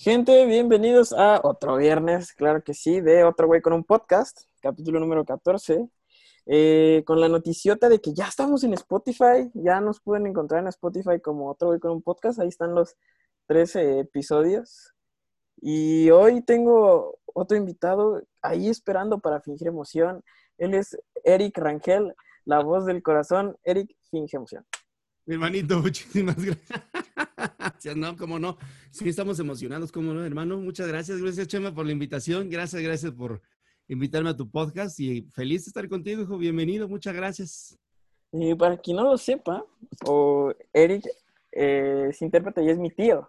Gente, 0.00 0.46
bienvenidos 0.46 1.12
a 1.12 1.40
otro 1.42 1.76
viernes, 1.76 2.32
claro 2.32 2.62
que 2.62 2.72
sí, 2.72 3.00
de 3.00 3.24
Otro 3.24 3.48
Güey 3.48 3.60
con 3.60 3.72
un 3.72 3.82
Podcast, 3.82 4.42
capítulo 4.60 5.00
número 5.00 5.24
14, 5.24 5.88
eh, 6.46 7.02
con 7.04 7.20
la 7.20 7.28
noticiota 7.28 7.88
de 7.88 8.00
que 8.00 8.14
ya 8.14 8.28
estamos 8.28 8.62
en 8.62 8.74
Spotify, 8.74 9.50
ya 9.54 9.80
nos 9.80 10.00
pueden 10.00 10.28
encontrar 10.28 10.60
en 10.62 10.68
Spotify 10.68 11.20
como 11.20 11.50
Otro 11.50 11.68
Güey 11.68 11.80
con 11.80 11.90
un 11.90 12.02
Podcast, 12.02 12.38
ahí 12.38 12.46
están 12.46 12.76
los 12.76 12.94
13 13.48 13.98
episodios. 13.98 14.94
Y 15.60 16.10
hoy 16.10 16.42
tengo 16.42 17.18
otro 17.34 17.56
invitado 17.56 18.22
ahí 18.40 18.68
esperando 18.68 19.18
para 19.18 19.40
fingir 19.40 19.66
emoción. 19.66 20.22
Él 20.58 20.74
es 20.74 20.96
Eric 21.24 21.58
Rangel, 21.58 22.14
la 22.44 22.60
voz 22.60 22.86
del 22.86 23.02
corazón. 23.02 23.56
Eric, 23.64 23.90
finge 24.12 24.36
emoción. 24.36 24.64
Mi 25.26 25.34
hermanito, 25.34 25.78
muchísimas 25.82 26.36
gracias. 26.36 26.82
No, 27.96 28.16
cómo 28.16 28.38
no. 28.38 28.58
Sí, 28.90 29.08
estamos 29.08 29.38
emocionados, 29.38 29.92
cómo 29.92 30.12
no, 30.12 30.24
hermano. 30.24 30.58
Muchas 30.58 30.88
gracias. 30.88 31.20
Gracias, 31.20 31.46
Chema, 31.46 31.74
por 31.74 31.86
la 31.86 31.92
invitación. 31.92 32.50
Gracias, 32.50 32.82
gracias 32.82 33.12
por 33.12 33.40
invitarme 33.86 34.30
a 34.30 34.36
tu 34.36 34.50
podcast 34.50 34.98
y 35.00 35.22
feliz 35.32 35.64
de 35.64 35.70
estar 35.70 35.88
contigo, 35.88 36.22
hijo. 36.22 36.38
Bienvenido, 36.38 36.88
muchas 36.88 37.14
gracias. 37.14 37.78
Y 38.32 38.54
para 38.54 38.76
quien 38.76 38.96
no 38.96 39.04
lo 39.04 39.16
sepa, 39.16 39.64
o 40.04 40.52
Eric 40.72 41.04
eh, 41.52 42.08
es 42.10 42.20
intérprete 42.20 42.62
y 42.62 42.68
es 42.68 42.78
mi 42.78 42.90
tío. 42.90 43.28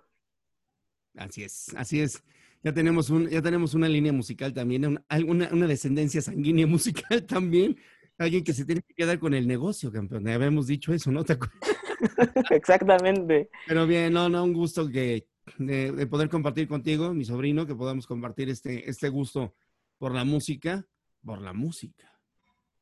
Así 1.15 1.43
es, 1.43 1.73
así 1.75 2.01
es. 2.01 2.21
Ya 2.61 2.73
tenemos, 2.73 3.09
un, 3.09 3.29
ya 3.29 3.41
tenemos 3.41 3.73
una 3.73 3.87
línea 3.87 4.11
musical 4.11 4.53
también, 4.53 4.85
una, 4.85 5.49
una 5.51 5.67
descendencia 5.67 6.21
sanguínea 6.21 6.67
musical 6.67 7.25
también. 7.25 7.77
Alguien 8.17 8.43
que 8.43 8.53
se 8.53 8.65
tiene 8.65 8.81
que 8.81 8.93
quedar 8.93 9.17
con 9.17 9.33
el 9.33 9.47
negocio, 9.47 9.91
campeón. 9.93 10.25
Ya 10.25 10.35
habíamos 10.35 10.67
dicho 10.67 10.93
eso, 10.93 11.09
¿no? 11.09 11.23
¿Te 11.23 11.33
acuerdas? 11.33 11.78
Exactamente. 12.49 13.49
Pero 13.67 13.87
bien, 13.87 14.13
no, 14.13 14.29
no, 14.29 14.43
un 14.43 14.53
gusto 14.53 14.89
que, 14.89 15.27
de, 15.57 16.07
poder 16.07 16.29
compartir 16.29 16.67
contigo, 16.67 17.13
mi 17.13 17.25
sobrino, 17.25 17.65
que 17.65 17.75
podamos 17.75 18.07
compartir 18.07 18.49
este, 18.49 18.89
este 18.89 19.09
gusto 19.09 19.55
por 19.97 20.13
la 20.13 20.23
música, 20.23 20.85
por 21.23 21.41
la 21.41 21.53
música. 21.53 22.05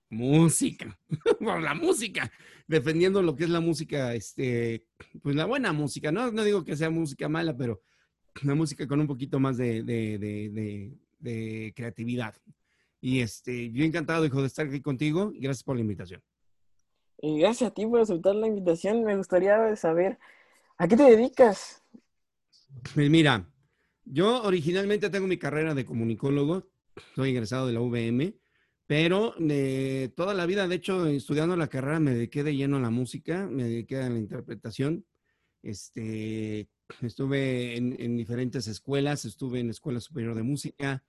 Música, 0.09 0.97
por 1.39 1.61
la 1.61 1.73
música, 1.73 2.31
defendiendo 2.65 3.21
lo 3.21 3.35
que 3.35 3.43
es 3.43 3.49
la 3.49 3.59
música, 3.59 4.13
este, 4.15 4.85
pues 5.21 5.35
la 5.35 5.45
buena 5.45 5.73
música, 5.73 6.13
no, 6.13 6.31
no 6.31 6.45
digo 6.45 6.63
que 6.63 6.77
sea 6.77 6.89
música 6.89 7.27
mala, 7.27 7.57
pero 7.57 7.81
la 8.43 8.55
música 8.55 8.87
con 8.87 9.01
un 9.01 9.07
poquito 9.07 9.39
más 9.39 9.57
de, 9.57 9.83
de, 9.83 10.17
de, 10.17 10.93
de 11.19 11.73
creatividad. 11.75 12.35
Y 13.01 13.19
este, 13.19 13.71
yo 13.71 13.83
encantado, 13.83 14.25
hijo, 14.25 14.41
de 14.41 14.47
estar 14.47 14.67
aquí 14.67 14.81
contigo. 14.81 15.31
Gracias 15.35 15.63
por 15.63 15.75
la 15.75 15.81
invitación. 15.81 16.21
Gracias 17.21 17.71
a 17.71 17.73
ti 17.73 17.85
por 17.85 18.01
aceptar 18.01 18.35
la 18.35 18.47
invitación. 18.47 19.03
Me 19.03 19.15
gustaría 19.15 19.75
saber, 19.75 20.19
¿a 20.77 20.87
qué 20.87 20.95
te 20.95 21.03
dedicas? 21.03 21.83
Pues 22.93 23.09
mira, 23.09 23.49
yo 24.05 24.43
originalmente 24.43 25.09
tengo 25.09 25.27
mi 25.27 25.37
carrera 25.37 25.73
de 25.73 25.85
comunicólogo, 25.85 26.67
soy 27.15 27.31
egresado 27.31 27.67
de 27.67 27.73
la 27.73 27.81
UVM, 27.81 28.35
pero 28.85 29.33
de 29.39 30.13
toda 30.15 30.33
la 30.33 30.45
vida, 30.45 30.67
de 30.67 30.75
hecho, 30.75 31.07
estudiando 31.07 31.55
la 31.57 31.67
carrera 31.67 31.99
me 31.99 32.13
dediqué 32.13 32.43
de 32.43 32.55
lleno 32.55 32.77
a 32.77 32.81
la 32.81 32.89
música, 32.89 33.47
me 33.47 33.63
dediqué 33.63 33.97
a 33.97 34.09
la 34.09 34.17
interpretación. 34.17 35.05
Este, 35.63 36.69
estuve 37.01 37.75
en 37.77 38.15
diferentes 38.15 38.67
escuelas, 38.67 39.25
estuve 39.25 39.59
en 39.59 39.67
la 39.67 39.71
Escuela 39.71 39.99
Superior 39.99 40.35
de 40.35 40.43
Música, 40.43 41.03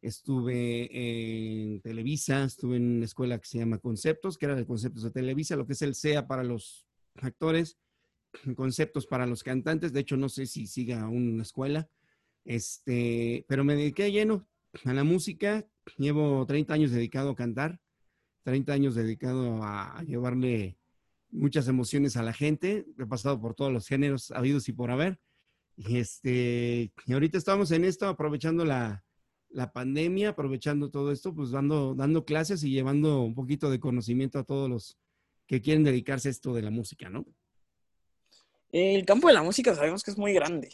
estuve 0.00 0.88
en 0.92 1.80
Televisa, 1.80 2.44
estuve 2.44 2.76
en 2.76 2.96
una 2.96 3.04
escuela 3.04 3.38
que 3.38 3.48
se 3.48 3.58
llama 3.58 3.78
Conceptos, 3.78 4.38
que 4.38 4.46
era 4.46 4.54
de 4.54 4.66
Conceptos 4.66 5.02
de 5.02 5.10
Televisa, 5.10 5.56
lo 5.56 5.66
que 5.66 5.72
es 5.72 5.82
el 5.82 5.94
SEA 5.94 6.26
para 6.26 6.44
los 6.44 6.86
actores, 7.16 7.78
conceptos 8.56 9.06
para 9.06 9.26
los 9.26 9.42
cantantes, 9.42 9.92
de 9.92 10.00
hecho 10.00 10.16
no 10.16 10.28
sé 10.28 10.46
si 10.46 10.66
siga 10.66 11.08
una 11.08 11.42
escuela, 11.42 11.88
este, 12.44 13.44
pero 13.48 13.64
me 13.64 13.74
dediqué 13.74 14.10
lleno 14.12 14.46
a 14.84 14.92
la 14.92 15.04
música, 15.04 15.66
llevo 15.96 16.46
30 16.46 16.74
años 16.74 16.90
dedicado 16.90 17.30
a 17.30 17.36
cantar, 17.36 17.80
30 18.44 18.72
años 18.72 18.94
dedicado 18.94 19.62
a, 19.62 20.02
llevarle 20.04 20.78
muchas 21.30 21.68
emociones 21.68 22.16
a 22.16 22.22
la 22.22 22.32
gente, 22.32 22.86
he 22.98 23.06
pasado 23.06 23.40
por 23.40 23.54
todos 23.54 23.72
los 23.72 23.86
géneros 23.86 24.30
habidos 24.30 24.68
y 24.68 24.72
por 24.72 24.90
haber, 24.90 25.18
y 25.76 25.98
este, 25.98 26.92
y 27.06 27.12
ahorita 27.12 27.36
estamos 27.38 27.70
en 27.70 27.84
esto 27.84 28.08
aprovechando 28.08 28.64
la, 28.64 29.04
la 29.50 29.72
pandemia, 29.72 30.30
aprovechando 30.30 30.90
todo 30.90 31.12
esto, 31.12 31.34
pues 31.34 31.50
dando, 31.50 31.94
dando 31.94 32.24
clases 32.24 32.62
y 32.64 32.70
llevando 32.70 33.22
un 33.22 33.34
poquito 33.34 33.70
de 33.70 33.80
conocimiento 33.80 34.38
a 34.38 34.44
todos 34.44 34.68
los 34.68 34.98
que 35.46 35.60
quieren 35.60 35.84
dedicarse 35.84 36.28
a 36.28 36.30
esto 36.30 36.52
de 36.52 36.62
la 36.62 36.70
música, 36.70 37.08
¿no? 37.08 37.26
El 38.70 39.06
campo 39.06 39.28
de 39.28 39.34
la 39.34 39.42
música 39.42 39.74
sabemos 39.74 40.02
que 40.02 40.10
es 40.10 40.18
muy 40.18 40.34
grande. 40.34 40.68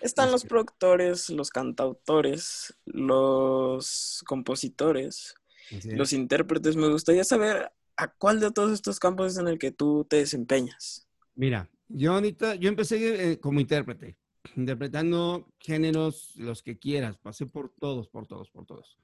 Están 0.00 0.32
los 0.32 0.44
productores, 0.44 1.30
los 1.30 1.50
cantautores, 1.50 2.74
los 2.84 4.24
compositores, 4.26 5.36
los 5.84 6.12
intérpretes. 6.12 6.74
Me 6.74 6.88
gustaría 6.88 7.22
saber 7.22 7.70
a 7.96 8.08
cuál 8.08 8.40
de 8.40 8.50
todos 8.50 8.72
estos 8.72 8.98
campos 8.98 9.32
es 9.32 9.38
en 9.38 9.46
el 9.46 9.58
que 9.58 9.70
tú 9.70 10.04
te 10.10 10.16
desempeñas. 10.16 11.06
Mira, 11.36 11.70
yo 11.86 12.14
ahorita, 12.14 12.56
yo 12.56 12.68
empecé 12.68 13.32
eh, 13.32 13.38
como 13.38 13.60
intérprete 13.60 14.16
interpretando 14.56 15.52
géneros, 15.58 16.34
los 16.36 16.62
que 16.62 16.78
quieras, 16.78 17.16
pasé 17.18 17.46
por 17.46 17.74
todos, 17.78 18.08
por 18.08 18.26
todos, 18.26 18.50
por 18.50 18.66
todos. 18.66 18.98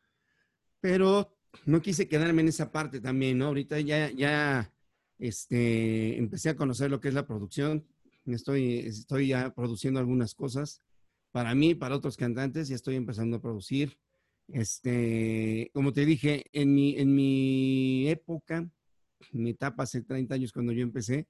Pero 0.81 1.37
no 1.65 1.81
quise 1.81 2.09
quedarme 2.09 2.43
en 2.43 2.49
esa 2.49 2.71
parte 2.71 3.01
también, 3.01 3.39
¿no? 3.39 3.47
Ahorita 3.47 3.81
ya, 3.81 4.11
ya, 4.11 4.73
este, 5.19 6.17
empecé 6.19 6.51
a 6.51 6.57
conocer 6.57 6.91
lo 6.91 7.01
que 7.01 7.09
es 7.09 7.15
la 7.15 7.27
producción, 7.27 7.87
estoy, 8.27 8.79
estoy 8.81 9.29
ya 9.29 9.55
produciendo 9.55 10.01
algunas 10.01 10.35
cosas 10.35 10.83
para 11.31 11.55
mí, 11.55 11.75
para 11.75 11.97
otros 11.97 12.17
cantantes, 12.17 12.69
ya 12.69 12.77
estoy 12.77 12.97
empezando 12.97 13.37
a 13.37 13.43
producir. 13.43 13.99
Este, 14.49 15.71
como 15.75 15.93
te 15.93 16.07
dije, 16.07 16.47
en 16.53 16.75
mi, 16.75 16.97
en 16.97 17.15
mi 17.15 18.09
época, 18.09 18.71
en 19.33 19.43
mi 19.43 19.51
etapa 19.51 19.83
hace 19.83 20.03
30 20.03 20.35
años 20.35 20.53
cuando 20.53 20.73
yo 20.73 20.83
empecé, 20.83 21.29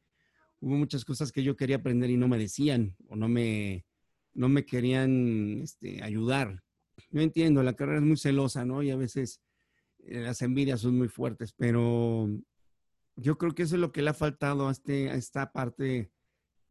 hubo 0.61 0.77
muchas 0.77 1.05
cosas 1.05 1.33
que 1.33 1.43
yo 1.43 1.57
quería 1.57 1.77
aprender 1.77 2.11
y 2.11 2.17
no 2.17 2.29
me 2.29 2.39
decían 2.39 2.97
o 3.09 3.17
no 3.17 3.29
me, 3.29 3.85
no 4.39 4.49
me 4.49 4.65
querían 4.65 5.63
este, 5.63 6.03
ayudar. 6.03 6.63
Yo 7.11 7.21
entiendo, 7.21 7.63
la 7.65 7.75
carrera 7.75 7.99
es 7.99 8.05
muy 8.05 8.17
celosa, 8.17 8.65
¿no? 8.65 8.85
Y 8.85 8.91
a 8.91 8.97
veces 8.97 9.41
eh, 9.99 10.21
las 10.21 10.43
envidias 10.43 10.81
son 10.81 10.97
muy 10.97 11.09
fuertes, 11.09 11.53
pero 11.53 12.29
yo 13.17 13.37
creo 13.37 13.53
que 13.53 13.65
eso 13.65 13.75
es 13.75 13.81
lo 13.81 13.91
que 13.91 14.01
le 14.01 14.11
ha 14.11 14.15
faltado 14.15 14.69
a, 14.69 14.71
este, 14.71 15.11
a 15.11 15.15
esta 15.15 15.51
parte 15.51 16.13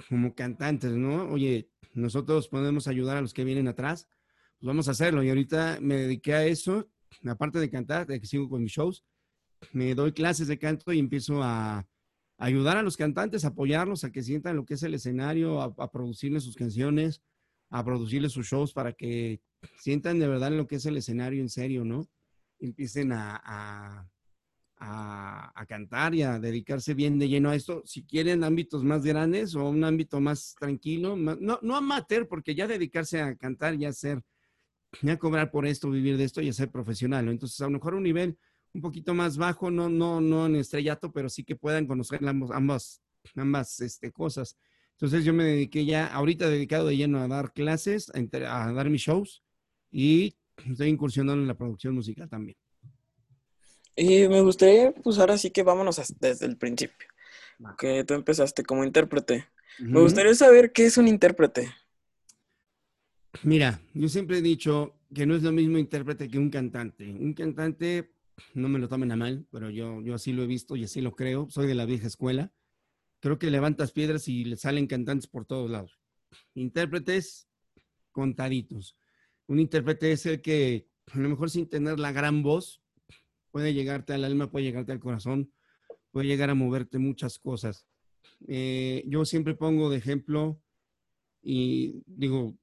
como 0.07 0.33
cantantes, 0.33 0.93
¿no? 0.93 1.29
Oye, 1.29 1.69
nosotros 1.93 2.47
podemos 2.47 2.87
ayudar 2.87 3.17
a 3.17 3.21
los 3.21 3.33
que 3.33 3.43
vienen 3.43 3.67
atrás, 3.67 4.07
pues 4.59 4.67
vamos 4.67 4.87
a 4.87 4.91
hacerlo. 4.91 5.21
Y 5.21 5.29
ahorita 5.29 5.79
me 5.81 5.95
dediqué 5.95 6.35
a 6.35 6.45
eso, 6.45 6.89
aparte 7.25 7.59
de 7.59 7.69
cantar, 7.69 8.07
de 8.07 8.21
que 8.21 8.27
sigo 8.27 8.47
con 8.47 8.63
mis 8.63 8.71
shows, 8.71 9.03
me 9.73 9.93
doy 9.93 10.13
clases 10.13 10.47
de 10.47 10.57
canto 10.57 10.93
y 10.93 10.99
empiezo 10.99 11.43
a, 11.43 11.85
ayudar 12.37 12.77
a 12.77 12.83
los 12.83 12.95
cantantes, 12.95 13.43
apoyarlos, 13.43 14.05
a 14.05 14.11
que 14.11 14.23
sientan 14.23 14.55
lo 14.55 14.65
que 14.65 14.75
es 14.75 14.83
el 14.83 14.93
escenario, 14.93 15.61
a, 15.61 15.73
a 15.77 15.91
producirles 15.91 16.43
sus 16.43 16.55
canciones, 16.55 17.21
a 17.69 17.83
producirles 17.83 18.31
sus 18.31 18.47
shows 18.47 18.73
para 18.73 18.93
que 18.93 19.41
sientan 19.79 20.19
de 20.19 20.27
verdad 20.27 20.51
lo 20.51 20.67
que 20.67 20.75
es 20.75 20.85
el 20.85 20.97
escenario 20.97 21.41
en 21.41 21.49
serio, 21.49 21.83
¿no? 21.83 22.07
Empiecen 22.59 23.11
a, 23.11 24.09
a, 24.79 25.65
cantar 25.67 26.15
y 26.15 26.21
a 26.21 26.39
dedicarse 26.39 26.93
bien 26.93 27.19
de 27.19 27.27
lleno 27.27 27.49
a 27.49 27.55
esto. 27.55 27.81
Si 27.85 28.03
quieren 28.03 28.43
ámbitos 28.43 28.83
más 28.83 29.03
grandes 29.03 29.55
o 29.55 29.67
un 29.67 29.83
ámbito 29.83 30.21
más 30.21 30.55
tranquilo, 30.57 31.15
no, 31.15 31.59
no 31.61 31.75
amateur, 31.75 32.27
porque 32.27 32.55
ya 32.55 32.67
dedicarse 32.67 33.21
a 33.21 33.35
cantar, 33.35 33.77
ya 33.77 33.91
ser, 33.91 34.23
ya 35.01 35.17
cobrar 35.17 35.51
por 35.51 35.65
esto, 35.65 35.89
vivir 35.89 36.17
de 36.17 36.23
esto, 36.23 36.41
ya 36.41 36.53
ser 36.53 36.71
profesional. 36.71 37.27
Entonces, 37.27 37.59
a 37.61 37.65
lo 37.65 37.71
mejor 37.71 37.95
un 37.95 38.03
nivel 38.03 38.37
un 38.73 38.81
poquito 38.81 39.13
más 39.13 39.37
bajo, 39.37 39.71
no, 39.71 39.89
no, 39.89 40.21
no 40.21 40.45
en 40.45 40.55
estrellato, 40.55 41.11
pero 41.11 41.29
sí 41.29 41.43
que 41.43 41.55
puedan 41.55 41.87
conocer 41.87 42.25
ambas, 42.27 42.51
ambas, 42.51 43.01
ambas 43.35 43.79
este, 43.81 44.11
cosas. 44.11 44.57
Entonces 44.97 45.23
yo 45.23 45.31
me 45.31 45.43
dediqué 45.43 45.85
ya, 45.85 46.07
ahorita 46.07 46.49
dedicado 46.49 46.87
de 46.87 46.97
lleno 46.97 47.19
a 47.19 47.27
dar 47.27 47.53
clases, 47.53 48.11
a, 48.11 48.71
dar 48.71 48.89
mis 48.89 49.03
shows 49.03 49.43
y 49.91 50.35
estoy 50.67 50.87
incursionando 50.87 51.39
en 51.39 51.47
la 51.47 51.53
producción 51.53 51.93
musical 51.93 52.27
también. 52.27 52.57
Y 53.95 54.27
me 54.27 54.41
gustaría, 54.41 54.91
pues 54.93 55.19
ahora 55.19 55.37
sí 55.37 55.51
que 55.51 55.61
vámonos 55.61 56.01
desde 56.19 56.47
el 56.47 56.57
principio, 56.57 57.07
que 57.77 58.03
tú 58.05 58.15
empezaste 58.15 58.63
como 58.63 58.83
intérprete. 58.83 59.47
Me 59.77 60.01
gustaría 60.01 60.33
saber 60.33 60.71
qué 60.71 60.87
es 60.87 60.97
un 60.97 61.07
intérprete. 61.07 61.71
Mira, 63.43 63.79
yo 63.93 64.09
siempre 64.09 64.39
he 64.39 64.41
dicho 64.41 64.95
que 65.13 65.27
no 65.27 65.35
es 65.35 65.43
lo 65.43 65.51
mismo 65.51 65.77
intérprete 65.77 66.27
que 66.27 66.39
un 66.39 66.49
cantante. 66.49 67.05
Un 67.05 67.33
cantante, 67.33 68.15
no 68.55 68.67
me 68.67 68.79
lo 68.79 68.87
tomen 68.87 69.11
a 69.11 69.15
mal, 69.15 69.45
pero 69.51 69.69
yo, 69.69 70.01
yo 70.01 70.15
así 70.15 70.33
lo 70.33 70.41
he 70.41 70.47
visto 70.47 70.75
y 70.75 70.85
así 70.85 71.01
lo 71.01 71.15
creo. 71.15 71.47
Soy 71.51 71.67
de 71.67 71.75
la 71.75 71.85
vieja 71.85 72.07
escuela 72.07 72.51
creo 73.27 73.39
que 73.39 73.51
levantas 73.51 73.91
piedras 73.91 74.27
y 74.27 74.45
le 74.45 74.57
salen 74.57 74.87
cantantes 74.87 75.27
por 75.27 75.45
todos 75.45 75.69
lados. 75.69 75.99
Intérpretes 76.55 77.47
contaditos. 78.11 78.97
Un 79.47 79.59
intérprete 79.59 80.11
es 80.11 80.25
el 80.25 80.41
que, 80.41 80.87
a 81.07 81.19
lo 81.19 81.29
mejor 81.29 81.49
sin 81.49 81.67
tener 81.67 81.99
la 81.99 82.11
gran 82.11 82.41
voz, 82.41 82.81
puede 83.51 83.73
llegarte 83.73 84.13
al 84.13 84.23
alma, 84.23 84.49
puede 84.49 84.65
llegarte 84.65 84.91
al 84.91 84.99
corazón, 84.99 85.51
puede 86.11 86.27
llegar 86.27 86.49
a 86.49 86.55
moverte 86.55 86.99
muchas 86.99 87.37
cosas. 87.37 87.85
Eh, 88.47 89.03
yo 89.07 89.25
siempre 89.25 89.55
pongo 89.55 89.89
de 89.89 89.97
ejemplo 89.97 90.61
y 91.41 92.03
digo, 92.05 92.57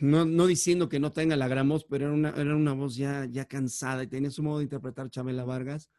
no, 0.00 0.24
no 0.24 0.46
diciendo 0.46 0.88
que 0.88 1.00
no 1.00 1.12
tenga 1.12 1.36
la 1.36 1.48
gran 1.48 1.68
voz, 1.68 1.84
pero 1.84 2.06
era 2.06 2.14
una, 2.14 2.30
era 2.30 2.54
una 2.56 2.72
voz 2.72 2.96
ya, 2.96 3.26
ya 3.26 3.44
cansada 3.46 4.04
y 4.04 4.08
tenía 4.08 4.30
su 4.30 4.42
modo 4.42 4.58
de 4.58 4.64
interpretar 4.64 5.10
Chabela 5.10 5.44
Vargas. 5.44 5.90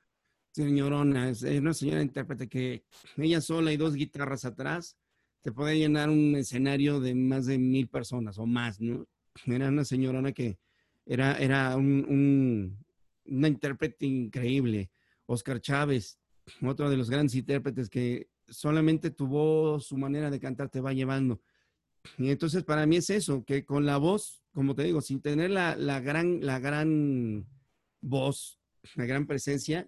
Señorona, 0.52 1.30
es 1.30 1.44
una 1.44 1.74
señora 1.74 2.02
intérprete 2.02 2.48
que 2.48 2.84
ella 3.18 3.42
sola 3.42 3.72
y 3.72 3.78
dos 3.78 3.94
guitarras 3.94 4.44
atrás 4.44 4.98
te 5.42 5.52
puede 5.52 5.78
llenar 5.78 6.10
un 6.10 6.36
escenario 6.36 7.00
de 7.00 7.14
más 7.16 7.46
de 7.46 7.58
mil 7.58 7.88
personas 7.88 8.38
o 8.40 8.46
más, 8.46 8.82
¿no? 8.82 9.08
Era 9.46 9.70
una 9.70 9.86
señorona 9.86 10.32
que 10.32 10.58
era, 11.06 11.38
era 11.38 11.78
un, 11.78 12.06
un, 12.10 12.86
una 13.26 13.48
intérprete 13.48 14.06
increíble. 14.06 14.90
Oscar 15.26 15.62
Chávez, 15.62 16.20
otro 16.62 16.90
de 16.90 16.98
los 16.98 17.10
grandes 17.10 17.36
intérpretes 17.36 17.90
que 17.90 18.30
solamente 18.48 19.12
tu 19.12 19.28
voz, 19.28 19.86
su 19.86 19.98
manera 19.98 20.32
de 20.32 20.40
cantar 20.40 20.70
te 20.70 20.82
va 20.82 20.94
llevando. 20.94 21.42
Y 22.18 22.30
entonces 22.30 22.64
para 22.64 22.86
mí 22.86 22.98
es 22.98 23.10
eso, 23.10 23.44
que 23.44 23.66
con 23.66 23.86
la 23.86 23.98
voz, 23.98 24.42
como 24.52 24.76
te 24.76 24.84
digo, 24.84 25.02
sin 25.02 25.22
tener 25.22 25.52
la, 25.52 25.76
la 25.76 26.00
gran, 26.00 26.40
la 26.46 26.60
gran 26.60 27.46
voz, 28.02 28.60
la 28.96 29.06
gran 29.06 29.28
presencia, 29.28 29.88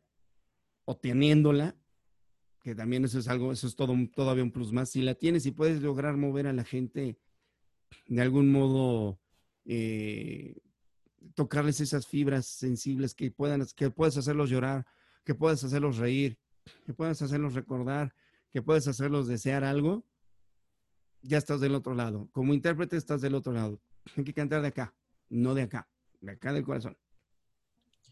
o 0.90 0.98
teniéndola, 0.98 1.76
que 2.64 2.74
también 2.74 3.06
eso 3.06 3.20
es 3.20 3.28
algo, 3.28 3.52
eso 3.52 3.68
es 3.68 3.76
todo, 3.76 3.96
todavía 4.16 4.44
un 4.44 4.52
plus 4.52 4.72
más. 4.72 4.90
Si 4.90 5.04
la 5.04 5.14
tienes 5.14 5.46
y 5.46 5.52
puedes 5.52 5.84
lograr 5.84 6.18
mover 6.18 6.48
a 6.48 6.54
la 6.54 6.64
gente 6.64 7.20
de 8.08 8.22
algún 8.24 8.52
modo, 8.52 9.20
eh, 9.66 10.58
tocarles 11.36 11.80
esas 11.80 12.08
fibras 12.08 12.48
sensibles 12.48 13.14
que 13.14 13.30
puedan, 13.30 13.64
que 13.76 13.94
hacerlos 14.00 14.50
llorar, 14.50 14.88
que 15.24 15.36
puedas 15.36 15.64
hacerlos 15.64 15.98
reír, 15.98 16.40
que 16.88 16.96
puedas 16.96 17.22
hacerlos 17.22 17.54
recordar, 17.54 18.16
que 18.50 18.64
puedas 18.64 18.88
hacerlos 18.88 19.28
desear 19.28 19.64
algo, 19.64 20.04
ya 21.22 21.38
estás 21.38 21.62
del 21.62 21.76
otro 21.76 21.94
lado. 21.94 22.30
Como 22.32 22.56
intérprete 22.56 22.98
estás 22.98 23.22
del 23.22 23.36
otro 23.36 23.54
lado. 23.54 23.80
Hay 24.18 24.24
que 24.24 24.34
cantar 24.34 24.64
de 24.64 24.70
acá, 24.70 24.96
no 25.30 25.54
de 25.54 25.62
acá, 25.62 25.88
de 26.20 26.32
acá 26.32 26.52
del 26.52 26.64
corazón. 26.64 26.98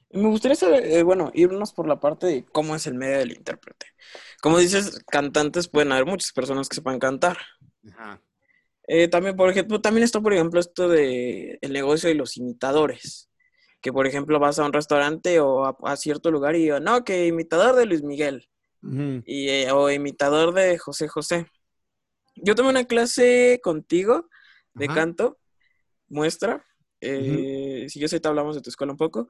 Me 0.09 0.29
gustaría 0.29 0.55
saber, 0.55 0.85
eh, 0.85 1.03
bueno, 1.03 1.31
irnos 1.33 1.73
por 1.73 1.87
la 1.87 1.99
parte 1.99 2.27
de 2.27 2.45
cómo 2.45 2.75
es 2.75 2.87
el 2.87 2.93
medio 2.93 3.17
del 3.19 3.33
intérprete. 3.33 3.87
Como 4.41 4.57
dices, 4.57 5.03
cantantes 5.11 5.67
pueden 5.67 5.91
haber 5.91 6.05
muchas 6.05 6.31
personas 6.31 6.69
que 6.69 6.75
sepan 6.75 6.99
cantar. 6.99 7.37
Eh, 8.87 9.09
también, 9.09 9.35
por 9.35 9.49
ejemplo, 9.49 9.81
también 9.81 10.05
está, 10.05 10.21
por 10.21 10.33
ejemplo, 10.33 10.59
esto 10.59 10.87
de 10.87 11.57
el 11.61 11.73
negocio 11.73 12.07
de 12.07 12.15
los 12.15 12.37
imitadores. 12.37 13.29
Que, 13.81 13.91
por 13.91 14.07
ejemplo, 14.07 14.39
vas 14.39 14.59
a 14.59 14.65
un 14.65 14.73
restaurante 14.73 15.39
o 15.41 15.65
a, 15.85 15.97
cierto 15.97 16.31
lugar 16.31 16.55
y 16.55 16.69
no, 16.81 17.03
que 17.03 17.27
imitador 17.27 17.75
de 17.75 17.85
Luis 17.85 18.03
Miguel. 18.03 18.49
y, 18.81 19.49
eh, 19.49 19.71
o 19.71 19.89
imitador 19.91 20.53
de 20.53 20.77
José 20.77 21.07
José. 21.07 21.47
Yo 22.35 22.55
tomé 22.55 22.69
una 22.69 22.85
clase 22.85 23.59
contigo 23.61 24.29
de 24.73 24.87
canto, 24.87 25.39
muestra. 26.07 26.66
Eh, 27.01 27.85
Si 27.89 27.99
yo 27.99 28.07
sé, 28.07 28.19
te 28.19 28.27
hablamos 28.27 28.55
de 28.55 28.61
tu 28.61 28.69
escuela 28.69 28.93
un 28.93 28.97
poco. 28.97 29.27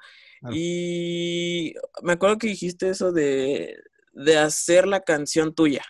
Y 0.52 1.74
me 2.04 2.14
acuerdo 2.14 2.38
que 2.38 2.48
dijiste 2.48 2.90
eso 2.90 3.12
de, 3.12 3.76
hacer 4.40 4.88
la 4.88 5.02
canción 5.02 5.54
tuya. 5.54 5.84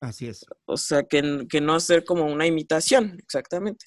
Así 0.00 0.26
es. 0.26 0.44
O 0.64 0.76
sea, 0.76 1.04
que, 1.04 1.46
que, 1.48 1.60
no 1.60 1.74
hacer 1.74 2.04
como 2.04 2.24
una 2.24 2.46
imitación, 2.46 3.16
exactamente. 3.22 3.86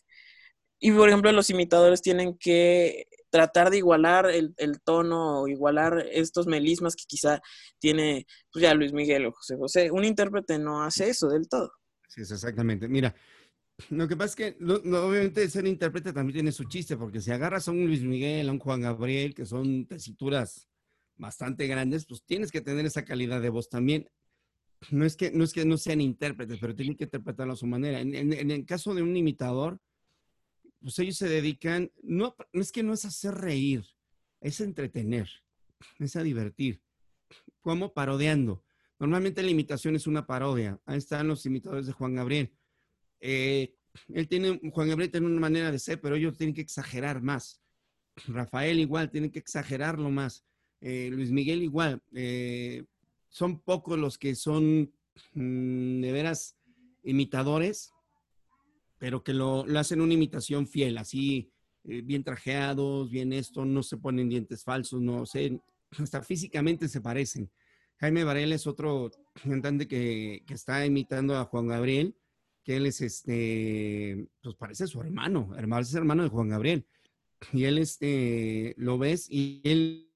Y 0.80 0.92
por 0.92 1.10
ejemplo, 1.10 1.32
los 1.32 1.50
imitadores 1.50 2.02
tienen 2.02 2.38
que 2.38 3.08
tratar 3.30 3.70
de 3.70 3.78
igualar 3.78 4.30
el, 4.30 4.54
el 4.58 4.80
tono 4.82 5.42
o 5.42 5.48
igualar 5.48 6.06
estos 6.12 6.48
melismas 6.48 6.96
que 6.96 7.04
quizá 7.06 7.42
tiene 7.80 8.26
pues 8.52 8.64
ya 8.64 8.74
Luis 8.74 8.94
Miguel 8.94 9.26
o 9.26 9.34
José 9.34 9.58
José. 9.58 9.92
Un 9.92 10.06
intérprete 10.06 10.58
no 10.58 10.84
hace 10.84 11.10
eso 11.10 11.28
del 11.28 11.50
todo. 11.50 11.72
Sí, 12.08 12.22
exactamente. 12.22 12.88
Mira, 12.88 13.14
lo 13.90 14.08
que 14.08 14.16
pasa 14.16 14.26
es 14.30 14.36
que 14.36 14.64
obviamente 14.64 15.50
ser 15.50 15.68
intérprete 15.68 16.14
también 16.14 16.36
tiene 16.36 16.52
su 16.52 16.64
chiste, 16.66 16.96
porque 16.96 17.22
si 17.22 17.32
agarras 17.32 17.68
a 17.68 17.72
un 17.72 17.86
Luis 17.86 18.04
Miguel, 18.04 18.48
a 18.48 18.52
un 18.52 18.60
Juan 18.60 18.82
Gabriel, 18.82 19.34
que 19.34 19.46
son 19.46 19.86
tesituras 19.86 20.70
bastante 21.18 21.68
grandes, 21.68 22.06
pues 22.06 22.24
tienes 22.24 22.52
que 22.52 22.62
tener 22.62 22.86
esa 22.86 23.04
calidad 23.04 23.42
de 23.42 23.50
voz 23.50 23.70
también. 23.70 24.10
No 24.92 25.06
es 25.06 25.16
que 25.16 25.32
no, 25.32 25.44
es 25.44 25.54
que 25.54 25.66
no 25.66 25.78
sean 25.78 26.02
intérpretes, 26.02 26.60
pero 26.60 26.76
tienen 26.76 26.96
que 26.96 27.06
interpretarlo 27.06 27.54
a 27.54 27.58
su 27.58 27.68
manera. 27.68 28.00
En, 28.00 28.14
en, 28.16 28.52
el 28.52 28.66
caso 28.66 28.94
de 28.94 29.02
un 29.02 29.16
imitador, 29.16 29.80
pues 30.82 31.00
ellos 31.00 31.18
se 31.18 31.28
dedican, 31.28 31.92
no, 32.02 32.36
no 32.54 32.62
es 32.62 32.72
que 32.72 32.84
no 32.84 32.94
es 32.94 33.06
hacer 33.06 33.34
reír, 33.34 33.84
es 34.42 34.62
entretener, 34.62 35.30
es 36.00 36.16
a 36.16 36.24
divertir. 36.24 36.82
como 37.62 37.94
Parodiando. 37.94 38.64
Normalmente 39.00 39.44
la 39.44 39.50
imitación 39.50 39.96
es 39.96 40.08
una 40.08 40.26
parodia. 40.26 40.80
Ahí 40.86 40.98
están 40.98 41.28
los 41.28 41.46
imitadores 41.46 41.86
de 41.88 41.92
Juan 41.92 42.16
Gabriel. 42.16 42.54
Eh, 43.20 43.76
él 44.14 44.28
tiene, 44.28 44.60
Juan 44.72 44.90
Gabriel 44.90 45.12
tiene 45.12 45.28
una 45.28 45.40
manera 45.40 45.72
de 45.72 45.80
ser, 45.80 46.02
pero 46.02 46.16
ellos 46.16 46.38
tienen 46.38 46.54
que 46.54 46.62
exagerar 46.62 47.22
más. 47.22 47.62
Rafael 48.28 48.80
igual, 48.80 49.10
tienen 49.10 49.32
que 49.32 49.40
exagerarlo 49.40 50.10
más. 50.10 50.46
Eh, 50.82 51.10
Luis 51.12 51.32
Miguel 51.32 51.64
igual. 51.64 52.02
Eh, 52.14 52.84
son 53.30 53.60
pocos 53.60 53.98
los 53.98 54.18
que 54.18 54.36
son 54.36 54.94
mm, 55.34 56.02
de 56.02 56.12
veras 56.12 56.58
imitadores, 57.04 57.92
pero 58.98 59.24
que 59.24 59.34
lo, 59.34 59.66
lo 59.66 59.80
hacen 59.80 60.02
una 60.02 60.14
imitación 60.14 60.68
fiel, 60.68 60.98
así 60.98 61.52
bien 61.84 62.24
trajeados, 62.24 63.12
bien 63.12 63.32
esto, 63.32 63.64
no 63.64 63.84
se 63.84 63.98
ponen 63.98 64.28
dientes 64.28 64.64
falsos, 64.64 65.02
no 65.02 65.24
sé, 65.28 65.62
hasta 66.00 66.24
físicamente 66.24 66.88
se 66.88 67.02
parecen. 67.02 67.52
Jaime 67.98 68.24
Varela 68.24 68.56
es 68.56 68.68
otro 68.68 69.12
cantante 69.44 69.88
que, 69.88 70.44
está 70.50 70.86
imitando 70.86 71.36
a 71.38 71.46
Juan 71.46 71.68
Gabriel, 71.68 72.16
que 72.66 72.78
él 72.78 72.88
es 72.88 73.00
este, 73.00 74.28
pues 74.42 74.56
parece 74.56 74.88
su 74.88 75.00
hermano, 75.00 75.56
hermano 75.56 75.84
es 75.84 75.94
hermano 75.94 76.24
de 76.24 76.30
Juan 76.30 76.50
Gabriel. 76.50 76.86
Y 77.54 77.66
él 77.66 77.78
este, 77.78 78.74
lo 78.78 78.98
ves 78.98 79.28
y 79.30 79.62
él 79.64 80.12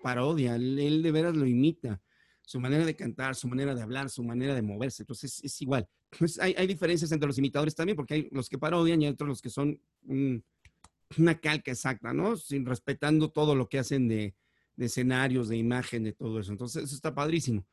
parodia, 0.00 0.54
él, 0.54 1.02
de 1.02 1.12
veras 1.12 1.34
lo 1.34 1.44
imita. 1.44 2.00
Su 2.44 2.60
manera 2.60 2.84
de 2.84 2.94
cantar, 2.94 3.34
su 3.34 3.48
manera 3.48 3.74
de 3.74 3.82
hablar, 3.82 4.10
su 4.10 4.22
manera 4.22 4.54
de 4.54 4.62
moverse. 4.62 5.02
Entonces 5.02 5.40
es, 5.42 5.60
igual. 5.60 5.88
Pues 6.18 6.38
hay, 6.38 6.66
diferencias 6.66 7.10
entre 7.10 7.26
los 7.26 7.38
imitadores 7.38 7.74
también, 7.74 7.96
porque 7.96 8.14
hay 8.14 8.28
los 8.30 8.48
que 8.48 8.58
parodian 8.58 9.02
y 9.02 9.06
hay 9.06 9.12
otros 9.12 9.28
los 9.28 9.42
que 9.42 9.50
son 9.50 9.80
una 10.06 11.40
calca 11.40 11.72
exacta, 11.72 12.12
¿no? 12.12 12.36
Sin 12.36 12.64
respetando 12.64 13.30
todo 13.30 13.56
lo 13.56 13.68
que 13.68 13.78
hacen 13.78 14.06
de, 14.08 14.36
de 14.76 14.86
escenarios, 14.86 15.48
de 15.48 15.56
imagen, 15.56 16.04
de 16.04 16.12
todo 16.12 16.38
eso. 16.38 16.52
Entonces, 16.52 16.84
eso 16.84 16.94
está 16.94 17.12
padrísimo. 17.14 17.66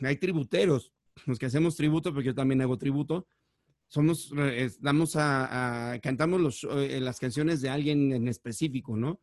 Hay 0.00 0.16
tributeros, 0.16 0.92
los 1.26 1.38
que 1.38 1.46
hacemos 1.46 1.76
tributo, 1.76 2.12
porque 2.12 2.28
yo 2.28 2.34
también 2.34 2.60
hago 2.60 2.78
tributo, 2.78 3.26
somos, 3.88 4.32
damos 4.80 5.16
a, 5.16 5.98
cantamos 6.02 6.40
los, 6.40 6.64
eh, 6.64 6.98
las 7.00 7.20
canciones 7.20 7.60
de 7.60 7.68
alguien 7.68 8.12
en 8.12 8.26
específico, 8.26 8.96
¿no? 8.96 9.20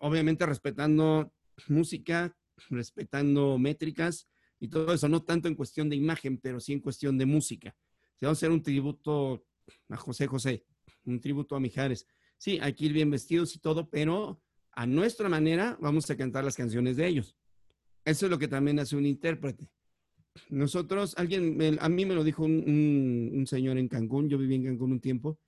Obviamente 0.00 0.44
respetando 0.44 1.32
música, 1.68 2.36
respetando 2.68 3.58
métricas 3.58 4.28
y 4.58 4.68
todo 4.68 4.92
eso, 4.92 5.08
no 5.08 5.22
tanto 5.22 5.46
en 5.46 5.54
cuestión 5.54 5.88
de 5.88 5.96
imagen, 5.96 6.38
pero 6.38 6.58
sí 6.58 6.72
en 6.72 6.80
cuestión 6.80 7.16
de 7.16 7.26
música. 7.26 7.76
Si 8.16 8.24
vamos 8.24 8.38
a 8.38 8.40
hacer 8.40 8.50
un 8.50 8.62
tributo 8.62 9.44
a 9.88 9.96
José 9.96 10.26
José, 10.26 10.64
un 11.04 11.20
tributo 11.20 11.54
a 11.54 11.60
Mijares, 11.60 12.06
sí, 12.38 12.58
hay 12.60 12.74
que 12.74 12.86
ir 12.86 12.92
bien 12.92 13.10
vestidos 13.10 13.54
y 13.54 13.60
todo, 13.60 13.88
pero 13.88 14.42
a 14.72 14.86
nuestra 14.86 15.28
manera 15.28 15.78
vamos 15.80 16.10
a 16.10 16.16
cantar 16.16 16.44
las 16.44 16.56
canciones 16.56 16.96
de 16.96 17.06
ellos. 17.06 17.36
Eso 18.04 18.26
es 18.26 18.30
lo 18.30 18.38
que 18.38 18.48
también 18.48 18.80
hace 18.80 18.96
un 18.96 19.06
intérprete. 19.06 19.70
Nosotros, 20.50 21.14
alguien, 21.16 21.78
a 21.80 21.88
mí 21.88 22.04
me 22.04 22.14
lo 22.14 22.24
dijo 22.24 22.44
un, 22.44 23.44
señor 23.46 23.78
en 23.78 23.88
Cancún, 23.88 24.28
yo 24.28 24.38
viví 24.38 24.54
en 24.54 24.64
Cancún 24.64 24.92
un 24.92 25.00
tiempo 25.00 25.38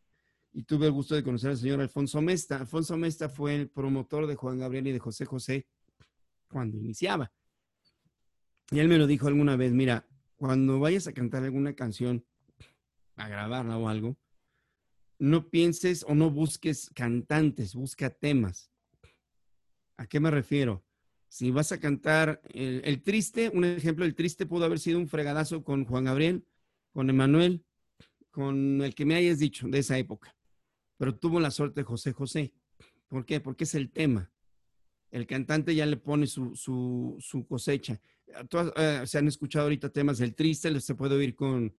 y 0.52 0.64
tuve 0.64 0.86
el 0.86 0.92
gusto 0.92 1.14
de 1.14 1.22
conocer 1.22 1.50
al 1.50 1.56
señor 1.56 1.80
Alfonso 1.80 2.20
Mesta. 2.20 2.56
Alfonso 2.56 2.96
Mesta 2.96 3.28
fue 3.28 3.54
el 3.54 3.68
promotor 3.68 4.26
de 4.26 4.36
Juan 4.36 4.58
Gabriel 4.58 4.88
y 4.88 4.92
de 4.92 4.98
José 4.98 5.24
José 5.24 5.66
cuando 6.48 6.78
iniciaba. 6.78 7.32
Y 8.70 8.78
él 8.78 8.88
me 8.88 8.98
lo 8.98 9.06
dijo 9.06 9.26
alguna 9.26 9.56
vez, 9.56 9.72
mira, 9.72 10.06
cuando 10.36 10.78
vayas 10.78 11.06
a 11.06 11.12
cantar 11.12 11.44
alguna 11.44 11.74
canción, 11.74 12.24
a 13.16 13.28
grabarla 13.28 13.76
o 13.76 13.88
algo, 13.88 14.16
no 15.18 15.50
pienses 15.50 16.04
o 16.08 16.14
no 16.14 16.30
busques 16.30 16.90
cantantes, 16.94 17.74
busca 17.74 18.10
temas. 18.10 18.70
¿A 19.96 20.06
qué 20.06 20.18
me 20.18 20.30
refiero? 20.30 20.82
Si 21.30 21.52
vas 21.52 21.70
a 21.70 21.78
cantar 21.78 22.42
el, 22.52 23.02
triste, 23.02 23.52
un 23.54 23.64
ejemplo, 23.64 24.04
el 24.04 24.16
triste 24.16 24.46
pudo 24.46 24.64
haber 24.64 24.80
sido 24.80 24.98
un 24.98 25.06
fregadazo 25.06 25.62
con 25.62 25.84
Juan 25.84 26.02
Gabriel, 26.02 26.44
con 26.92 27.08
Emanuel, 27.08 27.64
con 28.32 28.82
el 28.82 28.96
que 28.96 29.04
me 29.04 29.14
hayas 29.14 29.38
dicho 29.38 29.68
de 29.68 29.78
esa 29.78 29.96
época. 29.96 30.36
Pero 30.96 31.14
tuvo 31.14 31.38
la 31.38 31.52
suerte 31.52 31.84
José 31.84 32.12
José. 32.12 32.52
¿Por 33.06 33.24
qué? 33.24 33.38
Porque 33.38 33.62
es 33.62 33.76
el 33.76 33.92
tema. 33.92 34.32
El 35.12 35.28
cantante 35.28 35.72
ya 35.72 35.86
le 35.86 35.98
pone 35.98 36.26
su, 36.26 36.56
su, 36.56 37.46
cosecha. 37.48 38.00
Eh, 38.26 39.02
se 39.06 39.18
han 39.18 39.28
escuchado 39.28 39.66
ahorita 39.66 39.88
temas 39.88 40.18
del 40.18 40.34
triste, 40.34 40.80
se 40.80 40.94
puede 40.96 41.14
oír 41.14 41.36
con 41.36 41.72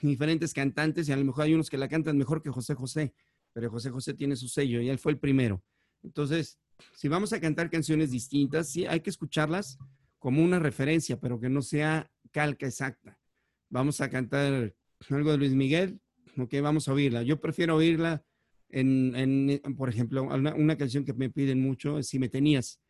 diferentes 0.00 0.54
cantantes 0.54 1.10
y 1.10 1.12
a 1.12 1.16
lo 1.18 1.26
mejor 1.26 1.44
hay 1.44 1.52
unos 1.52 1.68
que 1.68 1.76
la 1.76 1.88
cantan 1.88 2.16
mejor 2.16 2.42
que 2.42 2.48
José 2.48 2.74
José, 2.74 3.12
pero 3.52 3.70
José 3.70 3.90
José 3.90 4.14
tiene 4.14 4.34
su 4.34 4.48
sello 4.48 4.80
y 4.80 4.88
él 4.88 4.98
fue 4.98 5.12
el 5.12 5.18
primero. 5.18 5.62
Entonces, 6.02 6.58
si 6.92 7.08
vamos 7.08 7.32
a 7.32 7.40
cantar 7.40 7.70
canciones 7.70 8.10
distintas, 8.10 8.70
sí 8.70 8.86
hay 8.86 9.00
que 9.00 9.10
escucharlas 9.10 9.78
como 10.18 10.42
una 10.42 10.58
referencia, 10.58 11.18
pero 11.20 11.38
que 11.38 11.48
no 11.48 11.62
sea 11.62 12.10
calca 12.30 12.66
exacta. 12.66 13.18
Vamos 13.68 14.00
a 14.00 14.08
cantar 14.08 14.74
algo 15.10 15.32
de 15.32 15.38
Luis 15.38 15.52
Miguel, 15.52 16.00
ok, 16.38 16.54
vamos 16.62 16.88
a 16.88 16.92
oírla. 16.92 17.22
Yo 17.22 17.40
prefiero 17.40 17.76
oírla 17.76 18.24
En, 18.70 19.60
por 19.76 19.88
ejemplo, 19.88 20.24
una, 20.24 20.76
canción 20.76 21.04
que 21.04 21.12
me 21.12 21.30
piden 21.30 21.60
mucho 21.60 21.98
es 21.98 22.08
Si 22.08 22.18
me 22.18 22.28
tenías. 22.28 22.80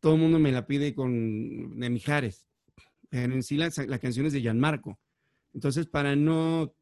Todo 0.00 0.14
el 0.14 0.20
mundo 0.20 0.38
me 0.38 0.50
la 0.50 0.66
pide 0.66 0.94
con 0.94 1.78
de 1.78 1.90
Mijares. 1.90 2.46
Pero 3.08 3.34
en 3.34 3.42
sí 3.42 3.56
la, 3.56 3.70
canción 3.98 4.26
es 4.26 4.32
de 4.32 4.40
Gianmarco. 4.40 4.98
Entonces, 5.52 5.86
para 5.86 6.16
no 6.16 6.74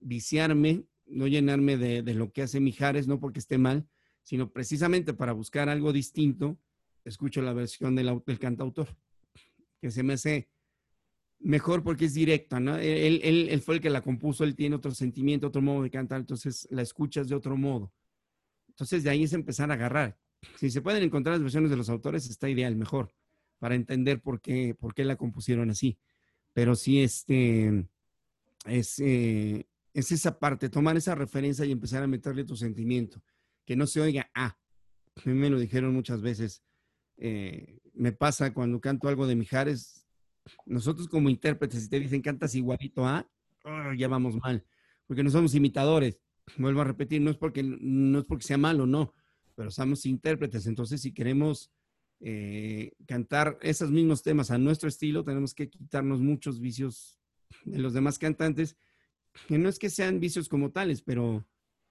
viciarme, 0.00 0.84
no 1.06 1.26
llenarme 1.26 1.76
de, 1.76 2.02
de, 2.02 2.14
lo 2.14 2.32
que 2.32 2.42
hace 2.42 2.60
Mijares, 2.60 3.08
no 3.08 3.18
porque 3.18 3.40
esté 3.40 3.58
mal, 3.58 3.86
sino 4.28 4.52
precisamente 4.52 5.14
para 5.14 5.32
buscar 5.32 5.70
algo 5.70 5.90
distinto, 5.90 6.58
escucho 7.02 7.40
la 7.40 7.54
versión 7.54 7.96
del, 7.96 8.38
cantautor, 8.38 8.94
que 9.80 9.90
se 9.90 10.02
me 10.02 10.12
hace 10.12 10.50
mejor 11.38 11.82
porque 11.82 12.04
es 12.04 12.12
directa, 12.12 12.60
¿no? 12.60 12.76
Él, 12.76 13.62
fue 13.64 13.76
el 13.76 13.80
que 13.80 13.88
la 13.88 14.02
compuso, 14.02 14.44
él 14.44 14.54
tiene 14.54 14.76
otro 14.76 14.90
sentimiento, 14.90 15.46
otro 15.46 15.62
modo 15.62 15.82
de 15.82 15.88
cantar, 15.88 16.20
entonces 16.20 16.68
la 16.70 16.82
escuchas 16.82 17.26
de 17.30 17.36
otro 17.36 17.56
modo. 17.56 17.90
Entonces 18.68 19.02
de 19.02 19.08
ahí 19.08 19.22
es 19.22 19.32
empezar 19.32 19.70
a 19.70 19.74
agarrar. 19.74 20.18
Si 20.56 20.70
se 20.70 20.82
pueden 20.82 21.02
encontrar 21.02 21.36
las 21.36 21.42
versiones 21.42 21.70
de 21.70 21.78
los 21.78 21.88
autores, 21.88 22.28
está 22.28 22.50
ideal, 22.50 22.76
mejor, 22.76 23.14
para 23.58 23.76
entender 23.76 24.20
por 24.20 24.42
qué, 24.42 24.74
por 24.78 24.92
qué 24.92 25.04
la 25.04 25.16
compusieron 25.16 25.70
así. 25.70 25.96
Pero 26.52 26.76
sí, 26.76 27.00
este, 27.00 27.86
es, 28.66 28.98
eh, 28.98 29.66
es 29.94 30.12
esa 30.12 30.38
parte, 30.38 30.68
tomar 30.68 30.98
esa 30.98 31.14
referencia 31.14 31.64
y 31.64 31.72
empezar 31.72 32.02
a 32.02 32.06
meterle 32.06 32.44
tu 32.44 32.56
sentimiento, 32.56 33.22
que 33.68 33.76
no 33.76 33.86
se 33.86 34.00
oiga, 34.00 34.30
ah, 34.34 34.56
a 35.14 35.28
mí 35.28 35.34
me 35.34 35.50
lo 35.50 35.58
dijeron 35.58 35.92
muchas 35.92 36.22
veces, 36.22 36.64
eh, 37.18 37.80
me 37.92 38.12
pasa 38.12 38.54
cuando 38.54 38.80
canto 38.80 39.08
algo 39.08 39.26
de 39.26 39.36
Mijares, 39.36 40.06
nosotros 40.64 41.06
como 41.06 41.28
intérpretes, 41.28 41.82
si 41.82 41.90
te 41.90 42.00
dicen 42.00 42.22
cantas 42.22 42.54
igualito 42.54 43.04
a, 43.04 43.30
ah, 43.64 43.92
ya 43.94 44.08
vamos 44.08 44.36
mal, 44.36 44.64
porque 45.06 45.22
no 45.22 45.28
somos 45.28 45.54
imitadores. 45.54 46.18
Vuelvo 46.56 46.80
a 46.80 46.84
repetir, 46.84 47.20
no 47.20 47.30
es 47.30 47.36
porque, 47.36 47.62
no 47.62 48.20
es 48.20 48.24
porque 48.24 48.46
sea 48.46 48.56
malo, 48.56 48.86
no, 48.86 49.12
pero 49.54 49.70
somos 49.70 50.06
intérpretes. 50.06 50.66
Entonces, 50.66 51.02
si 51.02 51.12
queremos 51.12 51.70
eh, 52.20 52.92
cantar 53.06 53.58
esos 53.60 53.90
mismos 53.90 54.22
temas 54.22 54.50
a 54.50 54.56
nuestro 54.56 54.88
estilo, 54.88 55.24
tenemos 55.24 55.52
que 55.52 55.68
quitarnos 55.68 56.20
muchos 56.20 56.58
vicios 56.58 57.20
de 57.66 57.80
los 57.80 57.92
demás 57.92 58.18
cantantes, 58.18 58.78
que 59.46 59.58
no 59.58 59.68
es 59.68 59.78
que 59.78 59.90
sean 59.90 60.20
vicios 60.20 60.48
como 60.48 60.72
tales, 60.72 61.02
pero 61.02 61.46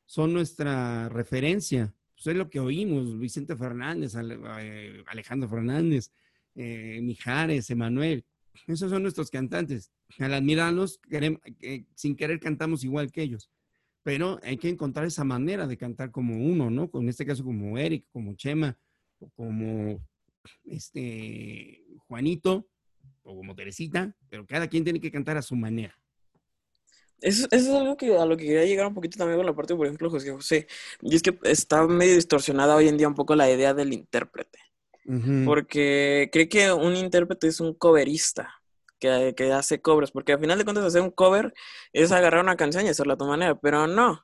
son 0.07 0.33
nuestra 0.33 1.09
referencia. 1.09 1.93
Pues 2.15 2.27
es 2.27 2.35
lo 2.35 2.49
que 2.49 2.59
oímos, 2.59 3.19
Vicente 3.19 3.55
Fernández, 3.55 4.15
eh, 4.15 5.03
Alejandro 5.05 5.47
Fernández, 5.47 6.11
eh, 6.55 6.99
Mijares, 7.03 7.69
Emanuel. 7.69 8.25
Esos 8.65 8.89
son 8.89 9.03
nuestros 9.03 9.29
cantantes. 9.29 9.91
Al 10.17 10.33
admirarlos, 10.33 10.99
eh, 11.11 11.85
sin 11.93 12.15
querer 12.15 12.39
cantamos 12.39 12.83
igual 12.83 13.11
que 13.11 13.21
ellos. 13.21 13.51
Pero 14.01 14.39
hay 14.41 14.57
que 14.57 14.69
encontrar 14.69 15.05
esa 15.05 15.25
manera 15.25 15.67
de 15.67 15.77
cantar 15.77 16.09
como 16.09 16.37
uno, 16.37 16.71
¿no? 16.71 16.89
En 16.93 17.09
este 17.09 17.25
caso 17.25 17.43
como 17.43 17.77
Eric, 17.77 18.05
como 18.11 18.33
Chema, 18.35 18.79
o 19.19 19.29
como 19.31 20.01
este 20.63 21.83
Juanito, 22.07 22.67
o 23.23 23.35
como 23.35 23.53
Teresita, 23.53 24.15
pero 24.29 24.47
cada 24.47 24.67
quien 24.67 24.85
tiene 24.85 25.01
que 25.01 25.11
cantar 25.11 25.37
a 25.37 25.41
su 25.41 25.55
manera. 25.55 25.99
Eso, 27.21 27.47
es 27.51 27.67
algo 27.69 27.97
que 27.97 28.15
a 28.15 28.25
lo 28.25 28.37
que 28.37 28.45
quería 28.45 28.65
llegar 28.65 28.87
un 28.87 28.93
poquito 28.93 29.17
también 29.17 29.37
con 29.37 29.45
la 29.45 29.55
parte, 29.55 29.75
por 29.75 29.87
ejemplo, 29.87 30.09
José 30.09 30.31
José. 30.31 30.67
Y 31.01 31.15
es 31.15 31.21
que 31.21 31.37
está 31.43 31.85
medio 31.87 32.15
distorsionada 32.15 32.75
hoy 32.75 32.87
en 32.87 32.97
día 32.97 33.07
un 33.07 33.15
poco 33.15 33.35
la 33.35 33.49
idea 33.49 33.73
del 33.73 33.93
intérprete. 33.93 34.59
Porque 35.45 36.29
cree 36.33 36.49
que 36.49 36.69
un 36.73 36.97
intérprete 36.97 37.47
es 37.47 37.61
un 37.61 37.73
coverista. 37.73 38.53
Que, 38.99 39.35
que, 39.37 39.53
hace 39.53 39.79
covers, 39.79 40.09
porque 40.09 40.33
al 40.33 40.39
final 40.39 40.57
de 40.57 40.63
cuentas 40.63 40.83
hacer 40.83 41.03
un 41.03 41.11
cover 41.11 41.53
es 41.93 42.11
agarrar 42.11 42.43
una 42.43 42.55
canción 42.55 42.83
y 42.83 42.89
hacerla 42.89 43.13
a 43.13 43.17
tu 43.17 43.25
manera, 43.25 43.53
pero 43.53 43.85
no. 43.85 44.23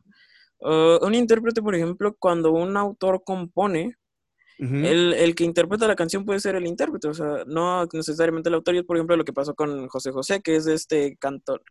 Uh, 0.63 1.05
un 1.05 1.13
intérprete, 1.13 1.61
por 1.61 1.75
ejemplo, 1.75 2.15
cuando 2.17 2.51
un 2.51 2.75
autor 2.75 3.23
compone, 3.23 3.97
el, 4.57 5.13
el, 5.13 5.35
que 5.35 5.43
interpreta 5.43 5.87
la 5.87 5.95
canción 5.95 6.25
puede 6.25 6.39
ser 6.39 6.55
el 6.55 6.67
intérprete, 6.67 7.07
o 7.07 7.13
sea, 7.13 7.43
no 7.47 7.85
necesariamente 7.91 8.49
el 8.49 8.55
autor. 8.55 8.75
Y 8.75 8.79
es, 8.79 8.83
por 8.83 8.97
ejemplo, 8.97 9.15
lo 9.15 9.25
que 9.25 9.33
pasó 9.33 9.55
con 9.55 9.87
José 9.87 10.11
José, 10.11 10.41
que 10.41 10.55
es 10.55 10.65
de 10.65 10.75
este 10.75 11.17
cantor, 11.17 11.63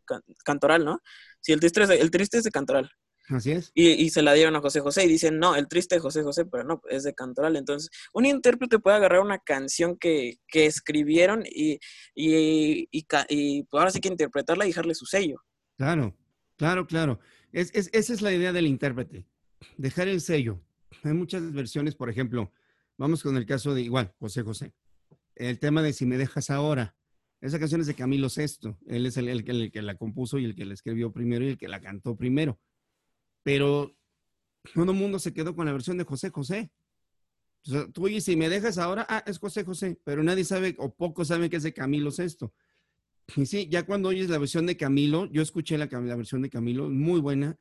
cantoral, 0.44 0.84
¿no? 0.84 1.00
Si 1.40 1.52
el 1.52 1.60
triste, 1.60 1.82
es, 1.82 1.90
el 1.90 2.10
triste 2.10 2.38
es 2.38 2.44
de 2.44 2.50
cantoral. 2.50 2.90
Así 3.28 3.52
es. 3.52 3.70
Y, 3.74 3.90
y, 3.90 4.10
se 4.10 4.22
la 4.22 4.32
dieron 4.32 4.56
a 4.56 4.60
José 4.60 4.80
José 4.80 5.04
y 5.04 5.08
dicen, 5.08 5.38
no, 5.38 5.54
el 5.54 5.68
triste 5.68 5.94
de 5.94 6.00
José 6.00 6.22
José, 6.22 6.44
pero 6.44 6.64
no, 6.64 6.82
es 6.90 7.04
de 7.04 7.14
Cantoral. 7.14 7.56
Entonces, 7.56 7.88
un 8.12 8.26
intérprete 8.26 8.78
puede 8.78 8.96
agarrar 8.96 9.20
una 9.20 9.38
canción 9.38 9.96
que, 9.96 10.38
que 10.48 10.66
escribieron 10.66 11.44
y, 11.46 11.78
y, 12.14 12.88
y, 12.90 13.62
pues 13.62 13.80
ahora 13.80 13.90
sí 13.90 14.00
que 14.00 14.08
interpretarla 14.08 14.64
y 14.64 14.68
dejarle 14.68 14.94
su 14.94 15.06
sello. 15.06 15.42
Claro, 15.76 16.16
claro, 16.56 16.86
claro. 16.86 17.20
Es, 17.52 17.70
es, 17.74 17.90
esa 17.92 18.12
es 18.12 18.22
la 18.22 18.32
idea 18.32 18.52
del 18.52 18.66
intérprete, 18.66 19.24
dejar 19.76 20.08
el 20.08 20.20
sello. 20.20 20.60
Hay 21.04 21.12
muchas 21.12 21.52
versiones, 21.52 21.94
por 21.94 22.10
ejemplo, 22.10 22.52
vamos 22.96 23.22
con 23.22 23.37
el 23.37 23.46
caso 23.46 23.75
de 23.75 23.82
igual, 23.82 24.14
José 24.18 24.42
José. 24.42 24.72
El 25.34 25.58
tema 25.58 25.82
de 25.82 25.92
Si 25.92 26.06
me 26.06 26.18
dejas 26.18 26.50
ahora. 26.50 26.96
Esa 27.40 27.58
canción 27.58 27.80
es 27.80 27.87
de 27.88 27.94
Camilo 27.94 28.28
Sesto. 28.28 28.78
Él 28.87 29.06
es 29.06 29.16
el, 29.16 29.44
que 29.44 29.82
la 29.82 29.96
compuso 29.96 30.38
y 30.38 30.44
el 30.44 30.54
que 30.54 30.64
la 30.64 30.75
escribió 30.75 31.12
primero 31.12 31.44
y 31.44 31.49
el 31.49 31.58
que 31.58 31.68
la 31.68 31.80
cantó 31.80 32.16
primero 32.16 32.61
pero 33.42 33.94
todo 34.75 34.92
el 34.92 34.99
mundo 34.99 35.18
se 35.18 35.32
quedó 35.32 35.54
con 35.54 35.66
la 35.66 35.72
versión 35.72 35.99
de 35.99 36.04
José 36.04 36.30
José. 36.30 36.70
O 37.66 37.70
sea, 37.70 37.88
tú 37.88 38.04
oyes, 38.04 38.25
si 38.25 38.37
me 38.37 38.49
dejas 38.49 38.78
ahora, 38.78 39.06
ah, 39.08 39.22
es 39.26 39.38
José 39.38 39.64
José, 39.64 40.00
pero 40.04 40.22
nadie 40.22 40.44
sabe 40.44 40.75
o 40.78 40.94
pocos 40.94 41.28
saben 41.28 41.50
que 41.50 41.56
es 41.56 41.62
de 41.62 41.72
Camilo 41.72 42.11
Sesto. 42.11 42.52
Y 43.37 43.46
sí, 43.46 43.68
ya 43.68 43.87
cuando 43.87 44.08
oyes 44.08 44.28
la 44.28 44.38
versión 44.38 44.66
de 44.66 44.76
Camilo, 44.76 45.26
yo 45.26 45.42
escuché 45.42 45.78
la 45.78 45.87
versión 45.87 46.42
de 46.42 46.50
Camilo, 46.50 46.88
muy 46.88 47.20
buena, 47.20 47.56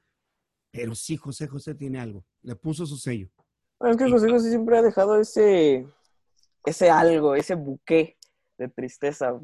pero 0.72 0.96
sí, 0.96 1.18
José 1.18 1.48
José 1.48 1.76
tiene 1.76 2.00
algo, 2.00 2.26
le 2.42 2.56
puso 2.56 2.86
su 2.86 2.98
sello. 2.98 3.30
Bueno, 3.82 3.96
es 3.96 3.98
que 3.98 4.12
José 4.12 4.30
José 4.30 4.50
siempre 4.50 4.78
ha 4.78 4.84
dejado 4.84 5.20
ese, 5.20 5.88
ese 6.66 6.92
algo, 6.92 7.34
ese 7.34 7.56
buque 7.56 8.16
de 8.60 8.68
tristeza. 8.68 9.42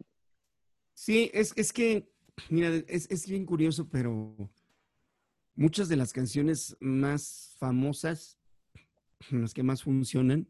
Sí, 0.93 1.31
es, 1.33 1.53
es 1.55 1.73
que, 1.73 2.07
mira, 2.47 2.69
es, 2.87 3.09
es 3.09 3.27
bien 3.27 3.47
curioso, 3.47 3.89
pero 3.89 4.35
muchas 5.55 5.89
de 5.89 5.95
las 5.95 6.13
canciones 6.13 6.77
más 6.79 7.55
famosas, 7.57 8.37
las 9.31 9.55
que 9.55 9.63
más 9.63 9.81
funcionan, 9.81 10.47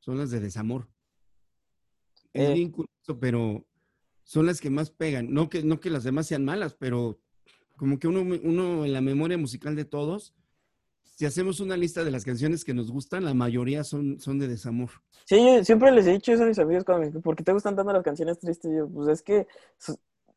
son 0.00 0.16
las 0.16 0.30
de 0.30 0.40
desamor. 0.40 0.88
Es 2.32 2.48
eh. 2.48 2.54
bien 2.54 2.70
curioso, 2.70 3.20
pero 3.20 3.66
son 4.22 4.46
las 4.46 4.62
que 4.62 4.70
más 4.70 4.90
pegan. 4.90 5.30
No 5.30 5.50
que, 5.50 5.62
no 5.62 5.78
que 5.78 5.90
las 5.90 6.04
demás 6.04 6.26
sean 6.26 6.46
malas, 6.46 6.72
pero 6.72 7.20
como 7.76 7.98
que 7.98 8.08
uno, 8.08 8.22
uno 8.22 8.86
en 8.86 8.94
la 8.94 9.02
memoria 9.02 9.36
musical 9.36 9.76
de 9.76 9.84
todos, 9.84 10.34
si 11.16 11.24
hacemos 11.24 11.60
una 11.60 11.78
lista 11.78 12.04
de 12.04 12.10
las 12.10 12.26
canciones 12.26 12.62
que 12.62 12.74
nos 12.74 12.90
gustan, 12.90 13.24
la 13.24 13.32
mayoría 13.32 13.84
son, 13.84 14.20
son 14.20 14.38
de 14.38 14.48
desamor. 14.48 14.90
Sí, 15.24 15.36
yo 15.36 15.64
siempre 15.64 15.90
les 15.90 16.06
he 16.06 16.12
dicho 16.12 16.30
eso 16.30 16.42
a 16.42 16.46
mis 16.46 16.58
amigos, 16.58 16.84
¿por 17.24 17.34
qué 17.34 17.42
te 17.42 17.54
gustan 17.54 17.74
tanto 17.74 17.90
las 17.90 18.02
canciones 18.02 18.38
tristes? 18.38 18.70
Yo, 18.76 18.86
pues 18.86 19.08
es 19.08 19.22
que 19.22 19.46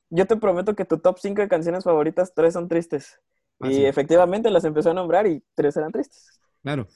yo 0.10 0.26
te 0.26 0.38
prometo 0.38 0.78
que 0.78 0.86
tu 0.86 0.98
top 0.98 1.20
5 1.20 1.42
de 1.42 1.50
canciones 1.50 1.84
favoritas, 1.84 2.34
tres 2.34 2.54
son 2.54 2.70
tristes. 2.70 3.20
Ah, 3.60 3.70
y 3.70 3.84
efectivamente 3.84 4.50
las 4.50 4.64
empezó 4.64 4.92
a 4.92 4.94
nombrar 4.94 5.28
y 5.28 5.44
tres 5.54 5.76
eran 5.76 5.92
tristes. 5.92 6.40
Claro, 6.62 6.88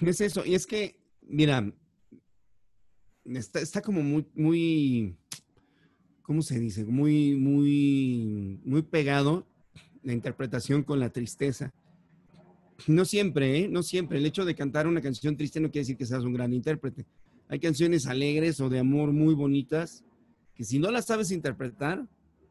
es 0.00 0.20
eso. 0.20 0.44
Y 0.44 0.56
es 0.56 0.66
que, 0.66 0.98
mira, 1.20 1.72
está, 3.24 3.60
está 3.60 3.82
como 3.82 4.02
muy, 4.02 4.26
muy, 4.34 5.16
¿cómo 6.22 6.42
se 6.42 6.58
dice? 6.58 6.84
Muy, 6.84 7.36
muy, 7.36 8.60
muy 8.64 8.82
pegado 8.82 9.46
la 10.02 10.12
interpretación 10.12 10.82
con 10.82 10.98
la 10.98 11.10
tristeza. 11.10 11.72
No 12.86 13.04
siempre, 13.04 13.58
¿eh? 13.58 13.68
No 13.68 13.82
siempre. 13.82 14.18
El 14.18 14.26
hecho 14.26 14.44
de 14.44 14.54
cantar 14.54 14.86
una 14.86 15.00
canción 15.00 15.36
triste 15.36 15.60
no 15.60 15.70
quiere 15.70 15.82
decir 15.82 15.96
que 15.96 16.06
seas 16.06 16.24
un 16.24 16.32
gran 16.32 16.52
intérprete. 16.52 17.06
Hay 17.48 17.60
canciones 17.60 18.06
alegres 18.06 18.60
o 18.60 18.68
de 18.68 18.78
amor 18.78 19.12
muy 19.12 19.34
bonitas 19.34 20.04
que 20.54 20.64
si 20.64 20.78
no 20.78 20.90
las 20.90 21.06
sabes 21.06 21.30
interpretar, 21.30 22.06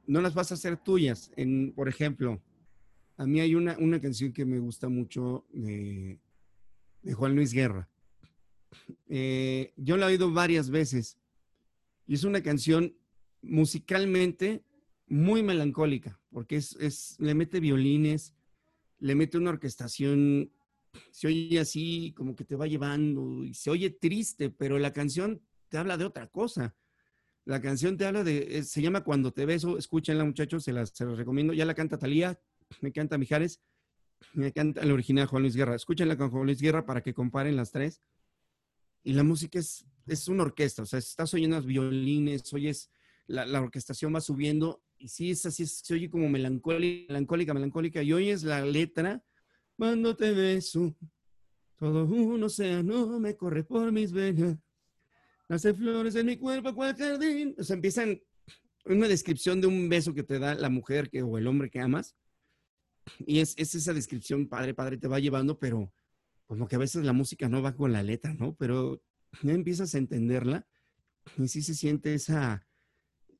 no 0.07 0.21
las 0.21 0.33
vas 0.33 0.51
a 0.51 0.55
hacer 0.55 0.77
tuyas. 0.77 1.31
En, 1.35 1.73
por 1.73 1.87
ejemplo, 1.87 2.41
a 3.17 3.25
mí 3.25 3.39
hay 3.39 3.55
una, 3.55 3.77
una 3.77 3.99
canción 3.99 4.31
que 4.33 4.45
me 4.45 4.59
gusta 4.59 4.89
mucho 4.89 5.45
de, 5.51 6.19
Juan 7.13 7.35
Luis 7.35 7.53
Guerra. 7.53 7.89
Eh, 9.09 9.73
yo 9.75 9.97
la 9.97 10.05
he 10.05 10.09
oído 10.11 10.31
varias 10.31 10.69
veces 10.69 11.17
y 12.07 12.13
es 12.13 12.23
una 12.23 12.41
canción 12.41 12.95
musicalmente 13.41 14.63
muy 15.07 15.43
melancólica 15.43 16.19
porque 16.31 16.55
es, 16.55 16.75
es, 16.79 17.15
le 17.19 17.35
mete 17.35 17.59
violines, 17.59 18.33
le 19.01 19.15
mete 19.15 19.37
una 19.37 19.49
orquestación, 19.49 20.51
se 21.11 21.27
oye 21.27 21.59
así 21.59 22.13
como 22.15 22.35
que 22.35 22.45
te 22.45 22.55
va 22.55 22.67
llevando 22.67 23.43
y 23.43 23.53
se 23.53 23.69
oye 23.69 23.89
triste, 23.89 24.49
pero 24.51 24.77
la 24.77 24.93
canción 24.93 25.41
te 25.69 25.77
habla 25.77 25.97
de 25.97 26.05
otra 26.05 26.27
cosa. 26.27 26.75
La 27.43 27.59
canción 27.59 27.97
te 27.97 28.05
habla 28.05 28.23
de, 28.23 28.63
se 28.63 28.81
llama 28.81 29.03
Cuando 29.03 29.33
te 29.33 29.47
beso, 29.47 29.77
escúchenla 29.77 30.23
muchachos, 30.23 30.63
se 30.63 30.71
las, 30.71 30.91
se 30.91 31.05
las 31.05 31.17
recomiendo, 31.17 31.53
ya 31.53 31.65
la 31.65 31.73
canta 31.73 31.97
Talía, 31.97 32.39
me 32.81 32.91
canta 32.91 33.17
Mijares, 33.17 33.59
me 34.33 34.53
canta 34.53 34.81
el 34.81 34.91
original 34.91 35.25
Juan 35.25 35.41
Luis 35.41 35.55
Guerra. 35.55 35.75
Escúchenla 35.75 36.15
con 36.15 36.29
Juan 36.29 36.45
Luis 36.45 36.61
Guerra 36.61 36.85
para 36.85 37.01
que 37.01 37.15
comparen 37.15 37.55
las 37.55 37.71
tres. 37.71 38.03
Y 39.03 39.13
la 39.13 39.23
música 39.23 39.57
es, 39.57 39.83
es 40.05 40.27
una 40.27 40.43
orquesta, 40.43 40.83
o 40.83 40.85
sea, 40.85 40.99
estás 40.99 41.33
oyendo 41.33 41.55
los 41.55 41.65
violines, 41.65 42.53
oyes, 42.53 42.91
la, 43.25 43.47
la 43.47 43.61
orquestación 43.61 44.13
va 44.13 44.21
subiendo 44.21 44.83
y 45.01 45.07
sí, 45.07 45.31
es 45.31 45.45
así, 45.45 45.65
se 45.65 45.93
oye 45.93 46.09
como 46.09 46.29
melancólica, 46.29 47.13
melancólica, 47.13 47.53
melancólica, 47.53 48.03
y 48.03 48.13
oyes 48.13 48.43
la 48.43 48.63
letra, 48.63 49.23
cuando 49.75 50.15
te 50.15 50.31
beso, 50.31 50.95
Todo 51.77 52.05
un 52.05 52.43
océano 52.43 53.19
me 53.19 53.35
corre 53.35 53.63
por 53.63 53.91
mis 53.91 54.11
venas. 54.11 54.57
Nace 55.49 55.73
flores 55.73 56.15
en 56.15 56.27
mi 56.27 56.37
cuerpo, 56.37 56.75
cual 56.75 56.95
jardín. 56.95 57.55
O 57.57 57.63
sea, 57.63 57.75
empiezan 57.75 58.21
una 58.85 59.07
descripción 59.07 59.59
de 59.59 59.67
un 59.67 59.89
beso 59.89 60.13
que 60.13 60.23
te 60.23 60.37
da 60.37 60.53
la 60.53 60.69
mujer 60.69 61.09
que, 61.09 61.23
o 61.23 61.37
el 61.39 61.47
hombre 61.47 61.71
que 61.71 61.79
amas. 61.79 62.15
Y 63.25 63.39
es, 63.39 63.55
es 63.57 63.73
esa 63.73 63.93
descripción, 63.93 64.47
padre, 64.47 64.75
padre, 64.75 64.97
te 64.97 65.07
va 65.07 65.19
llevando, 65.19 65.57
pero 65.57 65.91
como 66.45 66.67
que 66.67 66.75
a 66.75 66.79
veces 66.79 67.03
la 67.03 67.13
música 67.13 67.49
no 67.49 67.61
va 67.61 67.75
con 67.75 67.91
la 67.91 68.03
letra, 68.03 68.33
¿no? 68.33 68.55
Pero 68.55 69.01
ya 69.41 69.53
empiezas 69.53 69.95
a 69.95 69.97
entenderla 69.97 70.67
y 71.37 71.47
sí 71.47 71.61
se 71.61 71.73
siente 71.73 72.13
esa, 72.13 72.67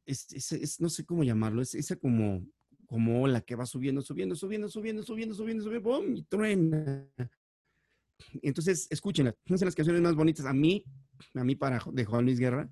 es, 0.05 0.31
es, 0.33 0.51
es 0.51 0.81
no 0.81 0.89
sé 0.89 1.05
cómo 1.05 1.23
llamarlo, 1.23 1.61
es 1.61 1.75
esa 1.75 1.95
como, 1.95 2.45
como 2.85 3.21
ola 3.21 3.41
que 3.41 3.55
va 3.55 3.65
subiendo, 3.65 4.01
subiendo, 4.01 4.35
subiendo, 4.35 4.67
subiendo, 4.67 5.03
subiendo, 5.03 5.33
subiendo, 5.33 5.63
subiendo, 5.63 5.81
¡pum! 5.81 6.15
y 6.15 6.23
truena. 6.23 7.07
Entonces, 8.41 8.87
escúchenla, 8.89 9.35
una 9.47 9.57
de 9.57 9.65
las 9.65 9.75
canciones 9.75 10.01
más 10.01 10.15
bonitas 10.15 10.45
a 10.45 10.53
mí, 10.53 10.83
a 11.33 11.43
mí 11.43 11.55
para 11.55 11.83
de 11.91 12.05
Juan 12.05 12.25
Luis 12.25 12.39
Guerra, 12.39 12.69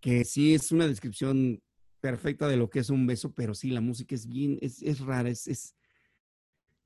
que 0.00 0.24
sí 0.24 0.54
es 0.54 0.72
una 0.72 0.86
descripción 0.86 1.62
perfecta 2.00 2.48
de 2.48 2.56
lo 2.56 2.70
que 2.70 2.80
es 2.80 2.90
un 2.90 3.06
beso, 3.06 3.32
pero 3.32 3.54
sí, 3.54 3.70
la 3.70 3.80
música 3.80 4.14
es 4.14 4.26
bien, 4.26 4.58
es, 4.60 4.82
es 4.82 5.00
rara, 5.00 5.28
es, 5.28 5.46
es, 5.46 5.76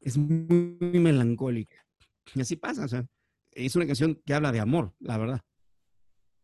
es 0.01 0.17
muy, 0.17 0.77
muy 0.81 0.99
melancólica. 0.99 1.87
Y 2.35 2.41
así 2.41 2.57
pasa, 2.57 2.85
o 2.85 2.89
sea, 2.89 3.07
es 3.53 3.77
una 3.77 3.87
canción 3.87 4.21
que 4.25 4.35
habla 4.35 4.53
de 4.53 4.61
amor, 4.61 4.95
la 4.99 5.19
verdad. 5.19 5.41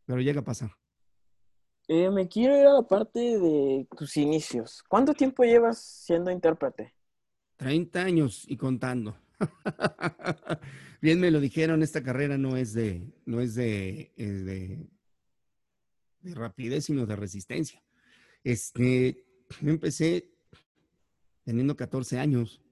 Pero 0.07 0.21
llega 0.21 0.41
a 0.41 0.45
pasar. 0.45 0.80
Eh, 1.93 2.09
me 2.09 2.29
quiero 2.29 2.57
ir 2.57 2.69
a 2.69 2.75
la 2.75 2.83
parte 2.83 3.19
de 3.19 3.85
tus 3.99 4.17
inicios. 4.17 4.85
¿Cuánto 4.89 5.13
tiempo 5.13 5.43
llevas 5.43 5.79
siendo 5.79 6.31
intérprete? 6.31 6.95
30 7.57 8.01
años 8.01 8.45
y 8.47 8.57
contando. 8.57 9.19
Bien 11.03 11.19
me 11.19 11.33
lo 11.33 11.41
dijeron, 11.41 11.83
esta 11.83 12.01
carrera 12.01 12.39
no 12.39 12.57
es 12.57 12.75
de, 12.75 13.13
no 13.27 13.41
es 13.41 13.57
de, 13.57 14.13
de 14.17 14.89
rapidez, 16.33 16.85
sino 16.85 17.07
de 17.07 17.17
resistencia. 17.17 17.83
Este, 18.45 19.25
yo 19.61 19.71
empecé 19.71 20.31
teniendo 21.43 21.77
14 21.77 22.21
años. 22.21 22.63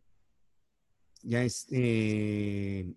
Ya 1.22 1.42
este, 1.42 2.94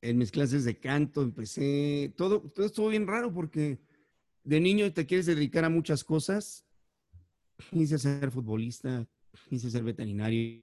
en 0.00 0.18
mis 0.18 0.32
clases 0.32 0.64
de 0.64 0.80
canto 0.80 1.22
empecé, 1.22 2.12
todo, 2.16 2.40
todo 2.40 2.66
estuvo 2.66 2.88
bien 2.88 3.06
raro 3.06 3.32
porque 3.32 3.85
de 4.46 4.60
niño 4.60 4.92
te 4.92 5.06
quieres 5.06 5.26
dedicar 5.26 5.64
a 5.64 5.68
muchas 5.68 6.04
cosas. 6.04 6.64
Quise 7.70 7.98
ser 7.98 8.30
futbolista, 8.30 9.06
quise 9.48 9.70
ser 9.70 9.82
veterinario. 9.82 10.62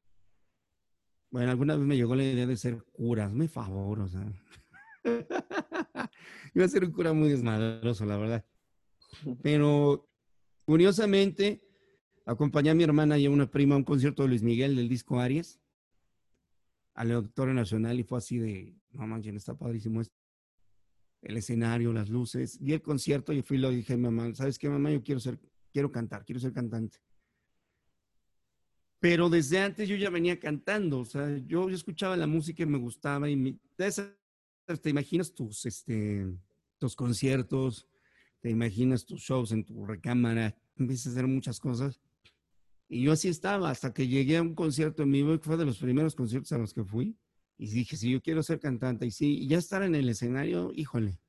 Bueno, 1.30 1.52
alguna 1.52 1.76
vez 1.76 1.86
me 1.86 1.98
llegó 1.98 2.16
la 2.16 2.24
idea 2.24 2.48
de 2.48 2.56
ser 2.56 2.82
cura, 2.94 3.26
hazme 3.26 3.50
favor, 3.50 4.00
o 4.00 4.08
sea. 4.08 4.26
Iba 6.56 6.66
a 6.66 6.70
ser 6.70 6.86
un 6.86 6.92
cura 6.92 7.12
muy 7.12 7.30
desmadroso, 7.30 8.06
la 8.06 8.18
verdad. 8.18 8.46
Pero 9.42 10.08
curiosamente, 10.66 11.68
acompañé 12.26 12.70
a 12.70 12.76
mi 12.76 12.86
hermana 12.86 13.18
y 13.18 13.26
a 13.26 13.32
una 13.32 13.52
prima 13.52 13.76
a 13.76 13.80
un 13.80 13.84
concierto 13.84 14.24
de 14.24 14.30
Luis 14.30 14.44
Miguel 14.44 14.78
del 14.78 14.88
disco 14.88 15.20
Aries, 15.20 15.60
al 16.94 17.12
Auditorio 17.12 17.54
Nacional, 17.54 18.00
y 18.00 18.04
fue 18.04 18.20
así 18.20 18.38
de, 18.38 18.78
no 18.92 19.06
manches, 19.08 19.36
está 19.36 19.58
padrísimo 19.58 20.00
esto. 20.00 20.23
El 21.24 21.38
escenario, 21.38 21.94
las 21.94 22.10
luces. 22.10 22.60
Vi 22.60 22.74
el 22.74 22.82
concierto 22.82 23.34
y 23.34 23.42
fui 23.42 23.58
y 23.58 23.62
lo 23.62 23.72
dije 23.72 23.98
mamá, 23.98 24.34
¿sabes 24.36 24.60
qué, 24.60 24.70
mamá? 24.70 24.92
Yo 24.92 25.02
quiero 25.02 25.20
ser, 25.20 25.40
quiero 25.72 25.92
cantar, 25.92 26.26
quiero 26.26 26.40
ser 26.40 26.54
cantante. 26.54 27.00
Pero 29.00 29.30
desde 29.30 29.60
antes 29.60 29.90
yo 29.90 29.96
ya 29.96 30.10
venía 30.10 30.40
cantando, 30.40 31.00
o 31.00 31.06
sea, 31.06 31.38
yo, 31.46 31.70
escuchaba 31.70 32.16
la 32.16 32.28
música 32.28 32.64
y 32.64 32.66
me 32.66 32.78
gustaba 32.78 33.30
y 33.30 33.60
te 34.82 34.90
imaginas 34.90 35.34
tus, 35.34 35.66
este, 35.66 36.26
tus 36.78 36.96
conciertos, 36.96 37.88
te 38.40 38.50
imaginas 38.50 39.06
tus 39.06 39.22
shows 39.22 39.52
en 39.52 39.66
tu 39.66 39.86
recámara, 39.86 40.56
empiezas 40.78 41.08
a 41.08 41.10
hacer 41.12 41.28
muchas 41.28 41.60
cosas. 41.60 42.00
Y 42.88 43.04
yo 43.04 43.12
así 43.12 43.28
estaba 43.28 43.70
hasta 43.70 43.94
que 43.94 44.08
llegué 44.08 44.38
a 44.38 44.42
un 44.42 44.56
concierto 44.56 45.04
en 45.04 45.12
vivo, 45.12 45.38
que 45.38 45.44
fue 45.44 45.58
de 45.58 45.66
los 45.66 45.80
primeros 45.80 46.16
conciertos 46.16 46.52
a 46.52 46.58
los 46.58 46.74
que 46.74 46.84
fui. 46.84 47.18
Y 47.58 47.68
dije, 47.68 47.98
si 47.98 48.12
yo 48.12 48.22
quiero 48.22 48.44
ser 48.44 48.60
cantante, 48.60 49.06
y 49.06 49.12
sí, 49.12 49.48
ya 49.48 49.58
estar 49.58 49.84
en 49.84 49.96
el 49.96 50.10
escenario, 50.10 50.72
híjole, 50.76 51.20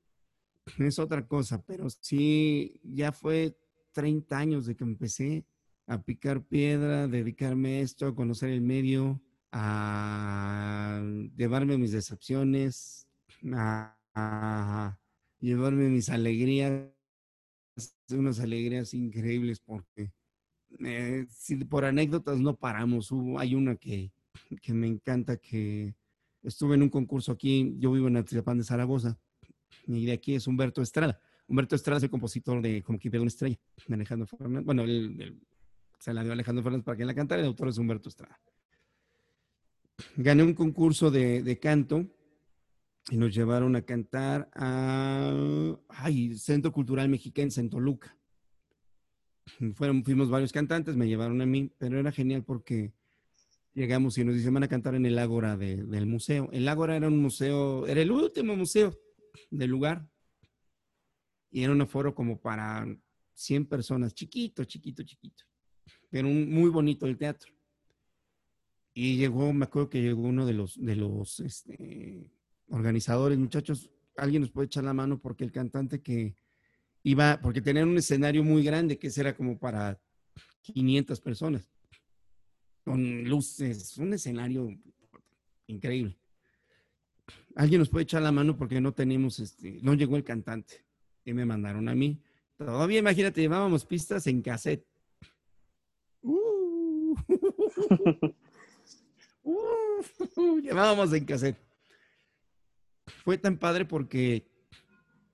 es 0.78 0.98
otra 0.98 1.26
cosa, 1.26 1.62
pero 1.62 1.88
sí, 1.90 2.80
ya 2.82 3.12
fue 3.12 3.56
30 3.92 4.36
años 4.38 4.66
de 4.66 4.76
que 4.76 4.84
empecé 4.84 5.44
a 5.86 6.02
picar 6.02 6.42
piedra, 6.42 7.08
dedicarme 7.08 7.76
a 7.76 7.80
esto, 7.80 8.06
a 8.06 8.14
conocer 8.14 8.50
el 8.50 8.62
medio, 8.62 9.20
a 9.52 11.02
llevarme 11.36 11.78
mis 11.78 11.92
decepciones, 11.92 13.06
a, 13.52 14.98
llevarme 15.40 15.88
mis 15.88 16.08
alegrías, 16.08 16.90
unas 18.10 18.40
alegrías 18.40 18.94
increíbles 18.94 19.60
porque 19.60 20.12
eh, 20.80 21.26
si 21.28 21.56
por 21.56 21.84
anécdotas 21.84 22.38
no 22.38 22.56
paramos. 22.56 23.10
Hubo, 23.10 23.38
hay 23.38 23.54
una 23.54 23.76
que, 23.76 24.12
que 24.62 24.72
me 24.74 24.86
encanta 24.86 25.36
que 25.36 25.94
estuve 26.44 26.76
en 26.76 26.82
un 26.82 26.88
concurso 26.88 27.32
aquí, 27.32 27.74
yo 27.78 27.92
vivo 27.92 28.08
en 28.08 28.16
Atizapán 28.16 28.58
de 28.58 28.64
Zaragoza, 28.64 29.18
y 29.86 30.06
de 30.06 30.12
aquí 30.12 30.34
es 30.34 30.46
Humberto 30.46 30.82
Estrada. 30.82 31.18
Humberto 31.46 31.74
Estrada 31.74 31.98
es 31.98 32.04
el 32.04 32.10
compositor 32.10 32.62
de 32.62 32.82
Como 32.82 32.98
que 32.98 33.08
una 33.08 33.26
estrella, 33.26 33.58
de 33.86 33.94
Alejandro 33.94 34.26
Fernández. 34.26 34.64
Bueno, 34.64 34.82
el, 34.82 35.20
el, 35.20 35.40
se 35.98 36.14
la 36.14 36.22
dio 36.22 36.32
Alejandro 36.32 36.62
Fernández 36.62 36.84
para 36.84 36.96
que 36.96 37.04
la 37.04 37.14
cantara, 37.14 37.40
el 37.40 37.48
autor 37.48 37.68
es 37.68 37.78
Humberto 37.78 38.08
Estrada. 38.08 38.38
Gané 40.16 40.42
un 40.42 40.54
concurso 40.54 41.10
de, 41.10 41.58
canto 41.60 42.06
y 43.10 43.16
nos 43.16 43.34
llevaron 43.34 43.76
a 43.76 43.82
cantar 43.82 44.50
a 44.54 45.32
ay, 45.88 46.36
Centro 46.36 46.72
Cultural 46.72 47.08
Mexiquense 47.08 47.60
en 47.60 47.70
Toluca. 47.70 48.16
Fuimos 49.74 50.30
varios 50.30 50.52
cantantes, 50.52 50.96
me 50.96 51.06
llevaron 51.06 51.40
a 51.42 51.46
mí, 51.46 51.70
pero 51.78 51.98
era 51.98 52.10
genial 52.10 52.44
porque 52.44 52.92
llegamos 53.74 54.16
y 54.18 54.24
nos 54.24 54.34
dicen, 54.34 54.54
van 54.54 54.62
a 54.62 54.68
cantar 54.68 54.94
en 54.94 55.06
el 55.06 55.18
Ágora 55.18 55.56
de, 55.56 55.84
del 55.84 56.06
museo. 56.06 56.48
El 56.52 56.68
Ágora 56.68 56.96
era 56.96 57.08
un 57.08 57.18
museo, 57.18 57.86
era 57.86 58.00
el 58.00 58.10
último 58.10 58.56
museo 58.56 58.98
del 59.50 59.70
lugar. 59.70 60.08
Y 61.50 61.62
era 61.62 61.72
un 61.72 61.80
aforo 61.80 62.14
como 62.14 62.40
para 62.40 62.86
100 63.34 63.66
personas, 63.66 64.14
chiquito, 64.14 64.64
chiquito, 64.64 65.02
chiquito. 65.02 65.44
Pero 66.10 66.28
un, 66.28 66.50
muy 66.50 66.70
bonito 66.70 67.06
el 67.06 67.16
teatro. 67.16 67.52
Y 68.92 69.16
llegó, 69.16 69.52
me 69.52 69.64
acuerdo 69.64 69.90
que 69.90 70.02
llegó 70.02 70.22
uno 70.22 70.46
de 70.46 70.52
los, 70.52 70.80
de 70.80 70.96
los 70.96 71.40
este, 71.40 72.32
organizadores, 72.68 73.38
muchachos, 73.38 73.90
alguien 74.16 74.42
nos 74.42 74.50
puede 74.50 74.66
echar 74.66 74.84
la 74.84 74.94
mano 74.94 75.20
porque 75.20 75.44
el 75.44 75.50
cantante 75.50 76.00
que 76.00 76.36
iba, 77.02 77.40
porque 77.40 77.60
tenían 77.60 77.88
un 77.88 77.98
escenario 77.98 78.44
muy 78.44 78.62
grande 78.62 78.98
que 78.98 79.10
era 79.16 79.36
como 79.36 79.58
para 79.58 80.00
500 80.62 81.20
personas, 81.20 81.68
con 82.84 83.24
luces, 83.24 83.96
un 83.98 84.12
escenario 84.12 84.68
increíble. 85.66 86.16
Alguien 87.56 87.80
nos 87.80 87.88
puede 87.88 88.04
echar 88.04 88.22
la 88.22 88.32
mano 88.32 88.56
porque 88.56 88.80
no 88.80 88.92
tenemos, 88.92 89.38
este, 89.38 89.78
no 89.82 89.94
llegó 89.94 90.16
el 90.16 90.24
cantante 90.24 90.84
y 91.24 91.32
me 91.32 91.46
mandaron 91.46 91.88
a 91.88 91.94
mí. 91.94 92.20
Todavía, 92.56 92.98
imagínate, 92.98 93.40
llevábamos 93.40 93.84
pistas 93.84 94.26
en 94.26 94.42
cassette. 94.42 94.86
Uh, 96.22 97.16
uh, 99.42 100.60
llevábamos 100.60 101.12
en 101.12 101.24
cassette 101.24 101.64
fue 103.24 103.38
tan 103.38 103.56
padre 103.58 103.84
porque 103.84 104.46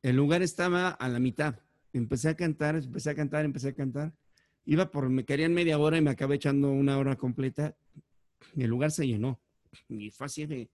el 0.03 0.17
lugar 0.17 0.43
estaba 0.43 0.91
a 0.91 1.09
la 1.09 1.19
mitad. 1.19 1.57
Empecé 1.93 2.29
a 2.29 2.37
cantar, 2.37 2.77
empecé 2.77 3.11
a 3.11 3.15
cantar, 3.15 3.45
empecé 3.45 3.69
a 3.69 3.75
cantar. 3.75 4.13
Iba 4.65 4.91
por, 4.91 5.09
me 5.09 5.25
querían 5.25 5.55
media 5.55 5.79
hora 5.79 5.99
y 5.99 6.03
me 6.03 6.11
acabé 6.11 6.37
echando 6.37 6.71
una 6.71 6.99
hora 6.99 7.17
completa. 7.17 7.75
El 8.57 8.69
lugar 8.69 8.91
se 8.91 9.07
llenó. 9.07 9.41
Y 9.89 10.11
fue 10.11 10.27
así 10.27 10.47
de, 10.47 10.71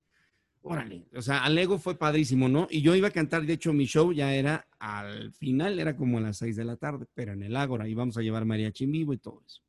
órale. 0.63 1.07
O 1.15 1.23
sea, 1.23 1.45
al 1.45 1.57
ego 1.57 1.79
fue 1.79 1.97
padrísimo, 1.97 2.49
¿no? 2.49 2.67
Y 2.71 2.83
yo 2.83 2.95
iba 2.95 3.09
a 3.09 3.13
cantar, 3.13 3.45
de 3.45 3.53
hecho, 3.55 3.73
mi 3.73 3.87
show 3.87 4.13
ya 4.13 4.35
era 4.35 4.67
al 4.79 5.33
final, 5.33 5.79
era 5.79 5.97
como 5.97 6.19
a 6.19 6.21
las 6.21 6.39
seis 6.39 6.57
de 6.57 6.65
la 6.65 6.77
tarde, 6.77 7.07
pero 7.15 7.33
en 7.33 7.43
el 7.43 7.57
Ágora 7.57 7.89
íbamos 7.89 8.17
a 8.17 8.23
llevar 8.23 8.45
mariachi 8.45 8.85
en 8.85 8.93
vivo 8.93 9.13
y 9.13 9.19
todo 9.19 9.43
eso. 9.47 9.63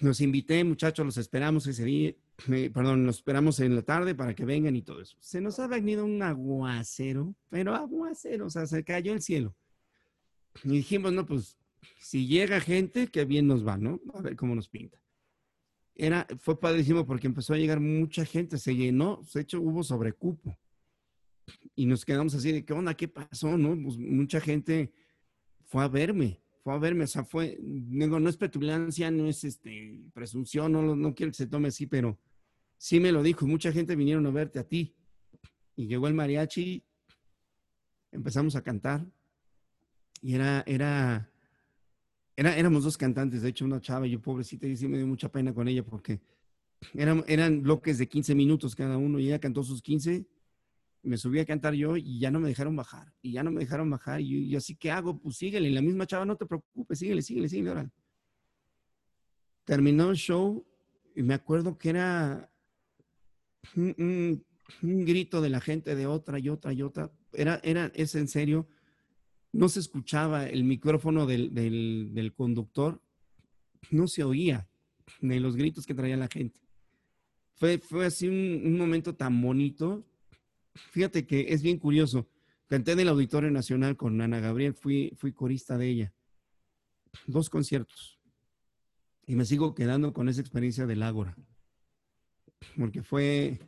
Los 0.00 0.20
invité, 0.20 0.62
muchachos, 0.64 1.04
los 1.04 1.16
esperamos 1.16 1.66
ese 1.66 1.84
día 1.84 2.14
perdón, 2.72 3.04
nos 3.04 3.16
esperamos 3.16 3.60
en 3.60 3.74
la 3.74 3.82
tarde 3.82 4.14
para 4.14 4.34
que 4.34 4.44
vengan 4.44 4.76
y 4.76 4.82
todo 4.82 5.00
eso. 5.00 5.16
Se 5.20 5.40
nos 5.40 5.58
ha 5.58 5.66
venido 5.66 6.04
un 6.04 6.22
aguacero, 6.22 7.34
pero 7.48 7.74
aguacero, 7.74 8.46
o 8.46 8.50
sea, 8.50 8.66
se 8.66 8.84
cayó 8.84 9.12
el 9.12 9.22
cielo. 9.22 9.54
Y 10.64 10.70
dijimos, 10.70 11.12
no, 11.12 11.26
pues, 11.26 11.58
si 11.98 12.26
llega 12.26 12.60
gente, 12.60 13.08
qué 13.08 13.24
bien 13.24 13.46
nos 13.46 13.66
va, 13.66 13.76
¿no? 13.76 14.00
A 14.14 14.22
ver 14.22 14.36
cómo 14.36 14.54
nos 14.54 14.68
pinta. 14.68 15.00
Era, 15.94 16.26
fue 16.38 16.58
padrísimo 16.58 17.06
porque 17.06 17.26
empezó 17.26 17.54
a 17.54 17.58
llegar 17.58 17.80
mucha 17.80 18.24
gente, 18.24 18.58
se 18.58 18.74
llenó, 18.74 19.20
de 19.34 19.40
hecho 19.40 19.60
hubo 19.60 19.82
sobrecupo. 19.82 20.58
Y 21.74 21.86
nos 21.86 22.04
quedamos 22.04 22.34
así 22.34 22.52
de, 22.52 22.64
¿qué 22.64 22.72
onda? 22.72 22.94
¿Qué 22.94 23.08
pasó? 23.08 23.58
¿No? 23.58 23.76
Pues 23.82 23.98
mucha 23.98 24.40
gente 24.40 24.92
fue 25.66 25.84
a 25.84 25.88
verme 25.88 26.40
fue 26.62 26.74
a 26.74 26.78
verme, 26.78 27.04
o 27.04 27.06
sea, 27.06 27.24
fue, 27.24 27.58
digo, 27.60 28.20
no 28.20 28.28
es 28.28 28.36
petulancia, 28.36 29.10
no 29.10 29.26
es 29.26 29.44
este, 29.44 29.98
presunción, 30.12 30.72
no, 30.72 30.94
no 30.94 31.14
quiero 31.14 31.32
que 31.32 31.38
se 31.38 31.46
tome 31.46 31.68
así, 31.68 31.86
pero 31.86 32.18
sí 32.76 33.00
me 33.00 33.12
lo 33.12 33.22
dijo, 33.22 33.46
mucha 33.46 33.72
gente 33.72 33.96
vinieron 33.96 34.26
a 34.26 34.30
verte 34.30 34.58
a 34.58 34.64
ti. 34.64 34.94
y 35.76 35.86
llegó 35.86 36.06
el 36.08 36.14
mariachi, 36.14 36.84
empezamos 38.12 38.56
a 38.56 38.62
cantar 38.62 39.06
y 40.20 40.34
era, 40.34 40.62
era, 40.66 41.30
era, 42.40 42.56
éramos 42.56 42.84
dos 42.84 42.96
cantantes, 42.96 43.42
de 43.42 43.50
hecho 43.50 43.66
una 43.66 43.82
chava 43.82 44.06
yo 44.06 44.18
pobrecita, 44.22 44.66
y 44.66 44.74
sí 44.74 44.88
me 44.88 44.96
dio 44.96 45.06
mucha 45.06 45.30
pena 45.30 45.52
con 45.52 45.68
ella 45.68 45.84
porque 45.84 46.22
eran, 46.94 47.22
eran 47.28 47.60
bloques 47.60 47.98
de 47.98 48.08
15 48.08 48.34
minutos 48.34 48.74
cada 48.74 48.96
uno 48.96 49.18
y 49.18 49.26
ella 49.26 49.38
cantó 49.38 49.62
sus 49.62 49.82
15, 49.82 50.26
me 51.02 51.18
subí 51.18 51.38
a 51.40 51.44
cantar 51.44 51.74
yo 51.74 51.98
y 51.98 52.18
ya 52.18 52.30
no 52.30 52.40
me 52.40 52.48
dejaron 52.48 52.74
bajar, 52.74 53.12
y 53.20 53.32
ya 53.32 53.42
no 53.42 53.50
me 53.50 53.60
dejaron 53.60 53.90
bajar, 53.90 54.22
y 54.22 54.48
yo, 54.48 54.56
así, 54.56 54.74
¿qué 54.74 54.90
hago? 54.90 55.20
Pues 55.20 55.36
síguele, 55.36 55.68
y 55.68 55.74
la 55.74 55.82
misma 55.82 56.06
chava, 56.06 56.24
no 56.24 56.36
te 56.36 56.46
preocupes, 56.46 56.98
síguele, 56.98 57.20
síguele, 57.20 57.46
síguele, 57.46 57.68
ahora. 57.68 57.90
Terminó 59.66 60.08
el 60.08 60.16
show 60.16 60.66
y 61.14 61.22
me 61.22 61.34
acuerdo 61.34 61.76
que 61.76 61.90
era 61.90 62.50
un, 63.76 64.42
grito 64.80 65.42
de 65.42 65.50
la 65.50 65.60
gente 65.60 65.94
de 65.94 66.06
otra 66.06 66.38
y 66.38 66.48
otra 66.48 66.72
y 66.72 66.80
otra. 66.80 67.12
Era, 67.34 67.60
era, 67.62 67.92
es 67.94 68.14
en 68.14 68.28
serio, 68.28 68.66
no 69.52 69.68
se 69.68 69.80
escuchaba 69.80 70.46
el 70.46 70.64
micrófono 70.64 71.26
del, 71.26 71.52
del, 71.54 72.32
conductor, 72.34 73.02
no 73.90 74.06
se 74.06 74.22
oía 74.22 74.68
de 75.20 75.40
los 75.40 75.56
gritos 75.56 75.86
que 75.86 75.94
traía 75.94 76.16
la 76.16 76.28
gente. 76.28 76.60
Fue, 77.54 77.78
fue 77.78 78.06
así 78.06 78.28
un, 78.28 78.78
momento 78.78 79.14
tan 79.14 79.40
bonito. 79.40 80.06
Fíjate 80.74 81.26
que 81.26 81.52
es 81.52 81.62
bien 81.62 81.78
curioso. 81.78 82.28
Canté 82.68 82.92
en 82.92 83.00
el 83.00 83.08
Auditorio 83.08 83.50
Nacional 83.50 83.96
con 83.96 84.20
Ana 84.20 84.38
Gabriel, 84.38 84.74
fui, 84.74 85.12
fui 85.16 85.32
corista 85.32 85.76
de 85.76 85.88
ella. 85.88 86.14
Dos 87.26 87.50
conciertos. 87.50 88.20
Y 89.26 89.34
me 89.34 89.44
sigo 89.44 89.74
quedando 89.74 90.12
con 90.12 90.28
esa 90.28 90.40
experiencia 90.40 90.86
del 90.86 91.02
Ágora. 91.02 91.36
Porque 92.76 93.02
fue, 93.02 93.58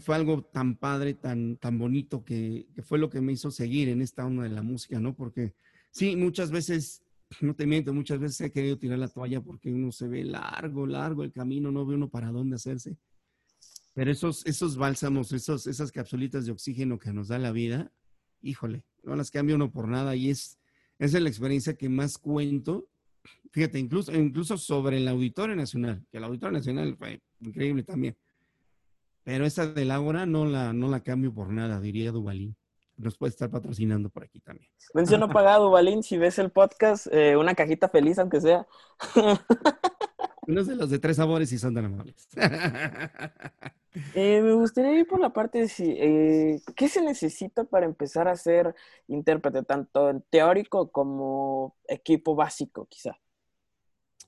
fue, 0.00 0.14
algo 0.14 0.42
tan 0.42 0.76
padre, 0.76 1.14
tan, 1.14 1.56
tan 1.56 1.78
bonito, 1.78 2.24
que, 2.24 2.66
que, 2.74 2.82
fue 2.82 2.98
lo 2.98 3.10
que 3.10 3.20
me 3.20 3.32
hizo 3.32 3.50
seguir 3.50 3.88
en 3.88 4.00
esta 4.00 4.24
onda 4.24 4.44
de 4.44 4.48
la 4.48 4.62
música, 4.62 4.98
¿no? 4.98 5.14
Porque 5.14 5.54
sí, 5.90 6.16
muchas 6.16 6.50
veces, 6.50 7.02
no 7.42 7.54
te 7.54 7.66
miento, 7.66 7.92
muchas 7.92 8.18
veces 8.18 8.40
he 8.40 8.52
querido 8.52 8.78
tirar 8.78 8.98
la 8.98 9.08
toalla 9.08 9.42
porque 9.42 9.72
uno 9.72 9.92
se 9.92 10.08
ve 10.08 10.24
largo, 10.24 10.86
largo 10.86 11.22
el 11.22 11.32
camino, 11.32 11.70
no 11.70 11.84
ve 11.84 11.96
uno 11.96 12.08
para 12.08 12.30
dónde 12.30 12.56
hacerse. 12.56 12.96
Pero 13.92 14.10
esos, 14.10 14.44
esos 14.46 14.76
bálsamos, 14.76 15.32
esos, 15.32 15.66
esas 15.66 15.92
capsulitas 15.92 16.46
de 16.46 16.52
oxígeno 16.52 16.98
que 16.98 17.12
nos 17.12 17.28
da 17.28 17.38
la 17.38 17.52
vida, 17.52 17.92
híjole, 18.40 18.84
no 19.02 19.14
las 19.16 19.30
cambia 19.30 19.54
uno 19.54 19.70
por 19.70 19.86
nada 19.86 20.16
y 20.16 20.30
es, 20.30 20.58
esa 20.98 21.18
es 21.18 21.22
la 21.22 21.28
experiencia 21.28 21.76
que 21.76 21.88
más 21.88 22.18
cuento 22.18 22.88
fíjate, 23.52 23.78
incluso, 23.78 24.12
incluso 24.12 24.58
sobre 24.58 24.96
el 24.96 25.08
Auditorio 25.08 25.54
Nacional, 25.54 26.04
que 26.10 26.18
el 26.18 26.24
Auditorio 26.24 26.58
Nacional 26.58 26.96
fue 26.96 27.22
increíble 27.40 27.84
también. 27.84 28.16
Pero 29.24 29.46
esa 29.46 29.66
de 29.66 29.84
Laura 29.84 30.26
no 30.26 30.44
la, 30.44 30.72
no 30.72 30.88
la 30.88 31.00
cambio 31.00 31.32
por 31.32 31.50
nada, 31.50 31.80
diría 31.80 32.12
Dubalín. 32.12 32.56
Nos 32.96 33.16
puede 33.16 33.30
estar 33.30 33.50
patrocinando 33.50 34.08
por 34.08 34.22
aquí 34.22 34.38
también. 34.38 34.70
Menciono 34.92 35.28
pagado, 35.28 35.64
Dubalín, 35.64 36.02
si 36.02 36.16
ves 36.16 36.38
el 36.38 36.50
podcast, 36.50 37.08
eh, 37.10 37.36
una 37.36 37.54
cajita 37.54 37.88
feliz, 37.88 38.18
aunque 38.18 38.40
sea. 38.40 38.66
Unos 40.46 40.66
de 40.66 40.76
los 40.76 40.90
de 40.90 40.98
tres 40.98 41.16
sabores 41.16 41.50
y 41.52 41.58
son 41.58 41.74
tan 41.74 41.86
amables. 41.86 42.28
Eh, 44.14 44.42
me 44.42 44.52
gustaría 44.54 44.98
ir 44.98 45.06
por 45.06 45.20
la 45.20 45.32
parte 45.32 45.60
de 45.60 45.68
si, 45.68 45.94
eh, 45.96 46.60
¿qué 46.74 46.88
se 46.88 47.00
necesita 47.00 47.62
para 47.62 47.86
empezar 47.86 48.26
a 48.26 48.36
ser 48.36 48.74
intérprete, 49.06 49.62
tanto 49.62 50.10
en 50.10 50.20
teórico 50.30 50.90
como 50.90 51.76
equipo 51.86 52.34
básico, 52.34 52.86
quizá? 52.86 53.16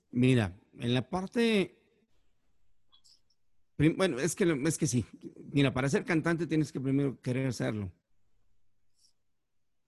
Mira, 0.09 0.53
en 0.79 0.93
la 0.93 1.09
parte, 1.09 1.76
bueno, 3.95 4.19
es 4.19 4.35
que, 4.35 4.61
es 4.65 4.77
que 4.77 4.87
sí. 4.87 5.05
Mira, 5.51 5.73
para 5.73 5.89
ser 5.89 6.03
cantante 6.05 6.47
tienes 6.47 6.71
que 6.71 6.79
primero 6.79 7.19
querer 7.21 7.47
hacerlo. 7.47 7.91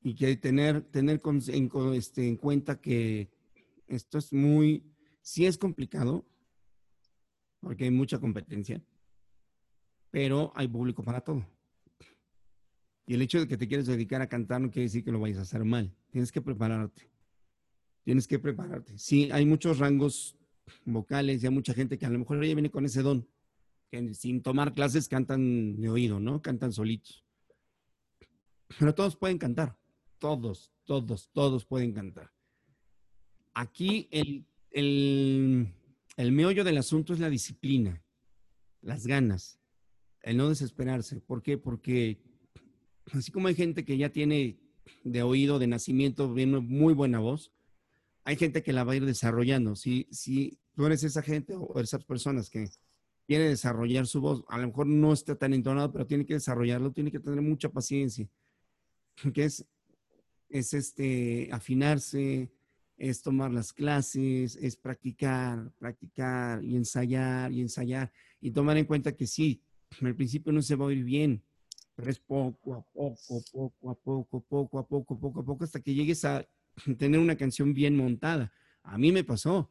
Y 0.02 0.16
que 0.16 0.36
tener, 0.38 0.82
tener 0.82 1.22
en, 1.26 1.72
este, 1.94 2.28
en 2.28 2.38
cuenta 2.38 2.80
que 2.80 3.30
esto 3.88 4.18
es 4.18 4.32
muy, 4.32 4.84
sí 5.22 5.46
es 5.46 5.58
complicado, 5.58 6.26
porque 7.60 7.86
hay 7.86 7.92
mucha 7.92 8.20
competencia 8.20 8.82
pero 10.12 10.52
hay 10.56 10.68
público 10.68 11.04
para 11.04 11.22
todo. 11.22 11.46
Y 13.06 13.16
el 13.16 13.22
hecho 13.22 13.40
de 13.40 13.48
que 13.48 13.58
te 13.58 13.68
quieres 13.68 13.88
dedicar 13.88 14.22
a 14.22 14.28
cantar 14.28 14.62
no 14.62 14.70
quiere 14.70 14.84
decir 14.84 15.04
que 15.04 15.12
lo 15.12 15.20
vayas 15.20 15.40
a 15.40 15.42
hacer 15.42 15.64
mal. 15.64 15.92
Tienes 16.12 16.32
que 16.32 16.42
prepararte. 16.42 17.10
Tienes 18.04 18.28
que 18.28 18.40
prepararte. 18.40 18.98
Sí, 18.98 19.30
hay 19.32 19.46
muchos 19.46 19.80
rangos 19.80 20.36
vocales 20.86 21.42
y 21.42 21.48
hay 21.48 21.52
mucha 21.52 21.74
gente 21.74 21.98
que 21.98 22.06
a 22.06 22.10
lo 22.10 22.20
mejor 22.20 22.44
ya 22.46 22.54
viene 22.54 22.70
con 22.70 22.86
ese 22.86 23.02
don, 23.02 23.28
sin 24.14 24.42
tomar 24.42 24.74
clases 24.74 25.08
cantan 25.08 25.80
de 25.80 25.90
oído, 25.90 26.20
¿no? 26.20 26.42
Cantan 26.42 26.72
solitos. 26.72 27.26
Pero 28.78 28.94
todos 28.94 29.16
pueden 29.16 29.38
cantar. 29.38 29.78
Todos, 30.20 30.72
todos, 30.86 31.30
todos 31.32 31.66
pueden 31.66 31.94
cantar. 31.94 32.32
Aquí 33.54 34.08
el, 34.12 34.46
el, 34.72 35.74
el 36.18 36.32
meollo 36.32 36.64
del 36.64 36.78
asunto 36.78 37.14
es 37.14 37.20
la 37.20 37.30
disciplina, 37.30 38.04
las 38.82 39.08
ganas 39.08 39.60
el 40.22 40.38
no 40.38 40.50
desesperarse. 40.50 41.22
¿Por 41.22 41.42
qué? 41.42 41.58
Porque 41.58 42.22
así 43.12 43.32
como 43.32 43.48
hay 43.48 43.56
gente 43.56 43.86
que 43.86 43.98
ya 43.98 44.10
tiene 44.10 44.60
de 45.04 45.24
oído, 45.24 45.60
de 45.60 45.68
nacimiento, 45.68 46.30
muy 46.30 46.94
buena 46.94 47.20
voz, 47.20 47.52
hay 48.24 48.36
gente 48.36 48.64
que 48.64 48.74
la 48.74 48.84
va 48.84 48.94
a 48.94 48.98
ir 48.98 49.06
desarrollando. 49.06 49.76
Si, 49.76 50.08
si 50.12 50.60
tú 50.76 50.86
eres 50.86 51.04
esa 51.04 51.22
gente 51.22 51.56
o 51.56 51.80
esas 51.80 52.04
personas 52.04 52.50
que 52.50 52.70
quiere 53.30 53.48
desarrollar 53.48 54.08
su 54.08 54.22
voz, 54.22 54.44
a 54.48 54.58
lo 54.58 54.66
mejor 54.66 54.88
no 54.88 55.14
está 55.14 55.36
tan 55.36 55.54
entonado, 55.54 55.92
pero 55.92 56.08
tiene 56.08 56.26
que 56.26 56.34
desarrollarlo, 56.34 56.92
tiene 56.92 57.12
que 57.12 57.20
tener 57.20 57.44
mucha 57.44 57.70
paciencia. 57.70 58.28
Que 59.36 59.44
es, 59.44 59.64
es 60.50 60.74
este, 60.74 61.48
afinarse, 61.52 62.52
es 62.98 63.22
tomar 63.22 63.52
las 63.52 63.72
clases, 63.72 64.56
es 64.56 64.76
practicar, 64.76 65.72
practicar 65.78 66.64
y 66.64 66.76
ensayar 66.76 67.52
y 67.52 67.62
ensayar 67.62 68.12
y 68.42 68.50
tomar 68.50 68.78
en 68.78 68.86
cuenta 68.86 69.16
que 69.16 69.28
sí, 69.28 69.62
al 70.02 70.16
principio 70.16 70.52
no 70.52 70.64
se 70.64 70.76
va 70.76 70.86
a 70.86 70.88
oír 70.88 71.04
bien, 71.04 71.44
pero 71.94 72.10
es 72.10 72.18
poco 72.18 72.74
a 72.74 72.82
poco, 72.82 73.44
poco 73.52 73.92
a 73.92 73.96
poco, 73.96 74.42
poco 74.42 74.80
a 74.80 74.88
poco, 74.88 75.20
poco 75.20 75.40
a 75.42 75.46
poco, 75.46 75.64
hasta 75.66 75.82
que 75.82 75.94
llegues 75.94 76.26
a 76.26 76.48
tener 76.98 77.20
una 77.20 77.36
canción 77.36 77.76
bien 77.76 77.96
montada. 77.96 78.52
A 78.82 78.98
mí 78.98 79.12
me 79.12 79.24
pasó. 79.24 79.70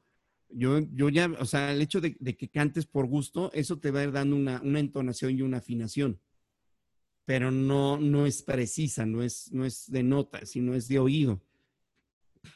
Yo, 0.50 0.80
yo 0.92 1.08
ya, 1.11 1.30
o 1.38 1.44
sea, 1.44 1.72
el 1.72 1.82
hecho 1.82 2.00
de, 2.00 2.14
que 2.14 2.48
cantes 2.48 2.87
por 2.87 3.06
gusto, 3.06 3.50
eso 3.52 3.78
te 3.78 3.90
va 3.90 4.00
a 4.00 4.04
ir 4.04 4.12
dando 4.12 4.37
una, 4.37 4.61
una, 4.62 4.80
entonación 4.80 5.37
y 5.37 5.42
una 5.42 5.58
afinación. 5.58 6.20
Pero 7.24 7.50
no, 7.50 7.98
no 7.98 8.24
es 8.24 8.42
precisa, 8.42 9.04
no 9.04 9.22
es, 9.22 9.52
no 9.52 9.66
es 9.66 9.90
de 9.90 10.02
nota, 10.02 10.46
sino 10.46 10.74
es 10.74 10.88
de 10.88 10.98
oído. 10.98 11.42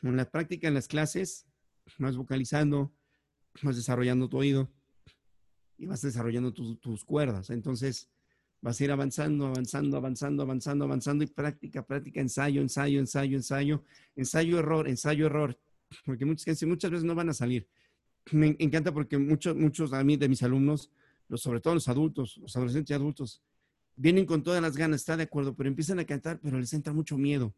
En 0.03 0.17
la 0.17 0.31
práctica, 0.31 0.69
en 0.69 0.75
las 0.75 0.89
clases, 0.89 1.47
vas 1.99 2.17
vocalizando, 2.17 2.95
vas 3.63 3.77
desarrollando 3.77 4.29
tu 4.29 4.39
oído 4.39 4.73
y 5.77 5.87
vas 5.87 6.01
desarrollando 6.01 6.53
tus 6.53 7.05
cuerdas. 7.05 7.51
Entonces, 7.51 8.11
vas 8.63 8.81
a 8.81 8.85
ir 8.85 8.93
avanzando, 8.93 9.47
avanzando, 9.47 9.97
avanzando, 9.97 10.43
avanzando, 10.45 10.85
avanzando 10.85 11.25
y 11.25 11.27
práctica, 11.27 11.85
práctica, 11.85 12.21
ensayo, 12.21 12.63
ensayo, 12.63 13.01
ensayo, 13.01 13.37
ensayo, 13.37 13.85
ensayo, 14.15 14.59
error, 14.59 14.89
ensayo, 14.89 15.27
error. 15.27 15.59
Porque 16.07 16.25
muchas, 16.25 16.63
muchas 16.63 16.91
veces 16.91 17.05
no 17.05 17.15
van 17.15 17.29
a 17.29 17.35
salir. 17.35 17.69
Me 18.31 18.57
encanta 18.59 18.93
porque 18.93 19.19
muchos, 19.19 19.57
muchos 19.57 19.93
a 19.93 20.05
mí 20.05 20.17
de 20.17 20.29
mis 20.29 20.43
alumnos, 20.43 20.91
los, 21.29 21.43
sobre 21.43 21.61
todo 21.61 21.75
los 21.75 21.89
adultos, 21.89 22.37
los 22.39 22.57
adolescentes 22.57 22.91
y 22.91 22.95
adultos, 22.95 23.43
vienen 23.97 24.27
con 24.27 24.43
todas 24.43 24.63
las 24.63 24.77
ganas, 24.77 25.01
está 25.01 25.17
de 25.17 25.25
acuerdo, 25.25 25.55
pero 25.55 25.69
empiezan 25.69 25.99
a 25.99 26.05
cantar, 26.05 26.41
pero 26.41 26.59
les 26.59 26.73
entra 26.73 26.93
mucho 26.93 27.19
miedo. 27.19 27.55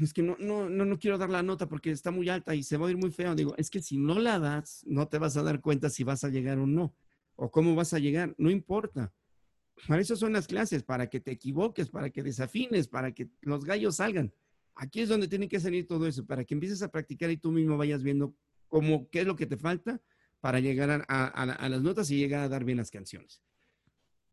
Es 0.00 0.12
que 0.12 0.22
no, 0.22 0.36
no, 0.40 0.68
no, 0.68 0.84
no 0.84 0.98
quiero 0.98 1.16
dar 1.16 1.30
la 1.30 1.42
nota 1.42 1.68
porque 1.68 1.90
está 1.92 2.10
muy 2.10 2.28
alta 2.28 2.54
y 2.54 2.62
se 2.62 2.76
va 2.76 2.88
a 2.88 2.90
ir 2.90 2.96
muy 2.96 3.10
feo. 3.10 3.34
Digo, 3.34 3.54
es 3.56 3.70
que 3.70 3.80
si 3.80 3.96
no 3.96 4.18
la 4.18 4.38
das, 4.38 4.82
no 4.86 5.06
te 5.06 5.18
vas 5.18 5.36
a 5.36 5.42
dar 5.42 5.60
cuenta 5.60 5.90
si 5.90 6.02
vas 6.02 6.24
a 6.24 6.28
llegar 6.28 6.58
o 6.58 6.66
no, 6.66 6.94
o 7.36 7.50
cómo 7.50 7.74
vas 7.74 7.92
a 7.94 7.98
llegar, 7.98 8.34
no 8.36 8.50
importa. 8.50 9.12
Para 9.86 10.00
eso 10.00 10.16
son 10.16 10.32
las 10.32 10.46
clases, 10.46 10.82
para 10.82 11.08
que 11.08 11.20
te 11.20 11.30
equivoques, 11.30 11.88
para 11.90 12.10
que 12.10 12.22
desafines, 12.22 12.88
para 12.88 13.12
que 13.12 13.28
los 13.42 13.64
gallos 13.64 13.96
salgan. 13.96 14.32
Aquí 14.74 15.00
es 15.00 15.08
donde 15.08 15.28
tiene 15.28 15.48
que 15.48 15.60
salir 15.60 15.86
todo 15.86 16.06
eso, 16.06 16.26
para 16.26 16.44
que 16.44 16.54
empieces 16.54 16.82
a 16.82 16.90
practicar 16.90 17.30
y 17.30 17.36
tú 17.36 17.52
mismo 17.52 17.76
vayas 17.76 18.02
viendo 18.02 18.34
cómo, 18.68 19.08
qué 19.10 19.20
es 19.20 19.26
lo 19.26 19.36
que 19.36 19.46
te 19.46 19.56
falta 19.56 20.00
para 20.40 20.60
llegar 20.60 21.04
a, 21.08 21.26
a 21.26 21.68
las 21.68 21.82
notas 21.82 22.10
y 22.10 22.16
llegar 22.16 22.42
a 22.42 22.48
dar 22.48 22.64
bien 22.64 22.78
las 22.78 22.90
canciones. 22.90 23.42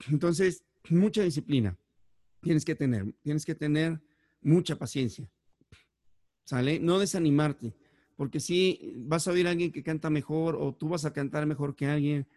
Entonces, 0.09 0.65
mucha 0.89 1.23
disciplina 1.23 1.77
tienes 2.41 2.65
que 2.65 2.75
tener, 2.75 3.13
tienes 3.21 3.45
que 3.45 3.55
tener 3.55 4.01
mucha 4.41 4.77
paciencia 4.77 5.29
¿sale? 6.45 6.79
No 6.79 6.99
desanimarte, 6.99 7.73
porque 8.15 8.39
si 8.39 8.93
vas 8.95 9.27
a 9.27 9.31
oír 9.31 9.47
a 9.47 9.51
alguien 9.51 9.71
que 9.71 9.83
canta 9.83 10.09
mejor 10.09 10.55
o 10.55 10.73
tú 10.73 10.89
vas 10.89 11.05
a 11.05 11.13
cantar 11.13 11.45
mejor 11.45 11.75
que 11.75 11.85
alguien, 11.87 12.27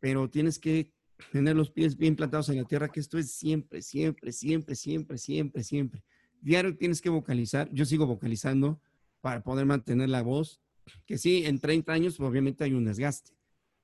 pero 0.00 0.28
tienes 0.28 0.58
que 0.58 0.92
tener 1.32 1.56
los 1.56 1.70
pies 1.70 1.96
bien 1.96 2.14
plantados 2.14 2.48
en 2.50 2.58
la 2.58 2.64
tierra, 2.64 2.88
que 2.88 3.00
esto 3.00 3.18
es 3.18 3.32
siempre, 3.32 3.80
siempre, 3.80 4.32
siempre, 4.32 4.74
siempre, 4.74 5.18
siempre, 5.18 5.62
siempre. 5.62 6.04
Diario 6.40 6.76
tienes 6.76 7.00
que 7.00 7.08
vocalizar, 7.08 7.70
yo 7.72 7.84
sigo 7.84 8.06
vocalizando 8.06 8.80
para 9.20 9.42
poder 9.42 9.64
mantener 9.64 10.10
la 10.10 10.22
voz, 10.22 10.60
que 11.06 11.18
sí, 11.18 11.44
en 11.44 11.58
30 11.58 11.92
años 11.92 12.16
pues, 12.16 12.28
obviamente 12.28 12.64
hay 12.64 12.72
un 12.72 12.84
desgaste, 12.84 13.32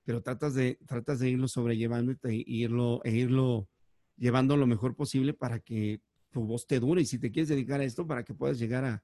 pero 0.05 0.23
tratas 0.23 0.55
de, 0.55 0.79
tratas 0.87 1.21
de 1.21 1.31
irlo 1.31 1.49
sobrellevando 1.49 2.13
y 2.29 2.63
irlo, 2.63 3.01
e 3.05 3.13
irlo 3.13 3.69
llevando 4.17 4.57
lo 4.57 4.67
mejor 4.67 4.95
posible 4.95 5.35
para 5.35 5.61
que 5.61 6.01
tu 6.31 6.45
voz 6.45 6.67
te 6.67 6.81
dure 6.81 7.03
y 7.03 7.07
si 7.07 7.19
te 7.19 7.31
quieres 7.31 7.49
dedicar 7.49 7.81
a 7.81 7.85
esto, 7.85 8.07
para 8.07 8.25
que 8.25 8.35
puedas 8.35 8.59
llegar 8.59 8.85
a, 8.85 9.03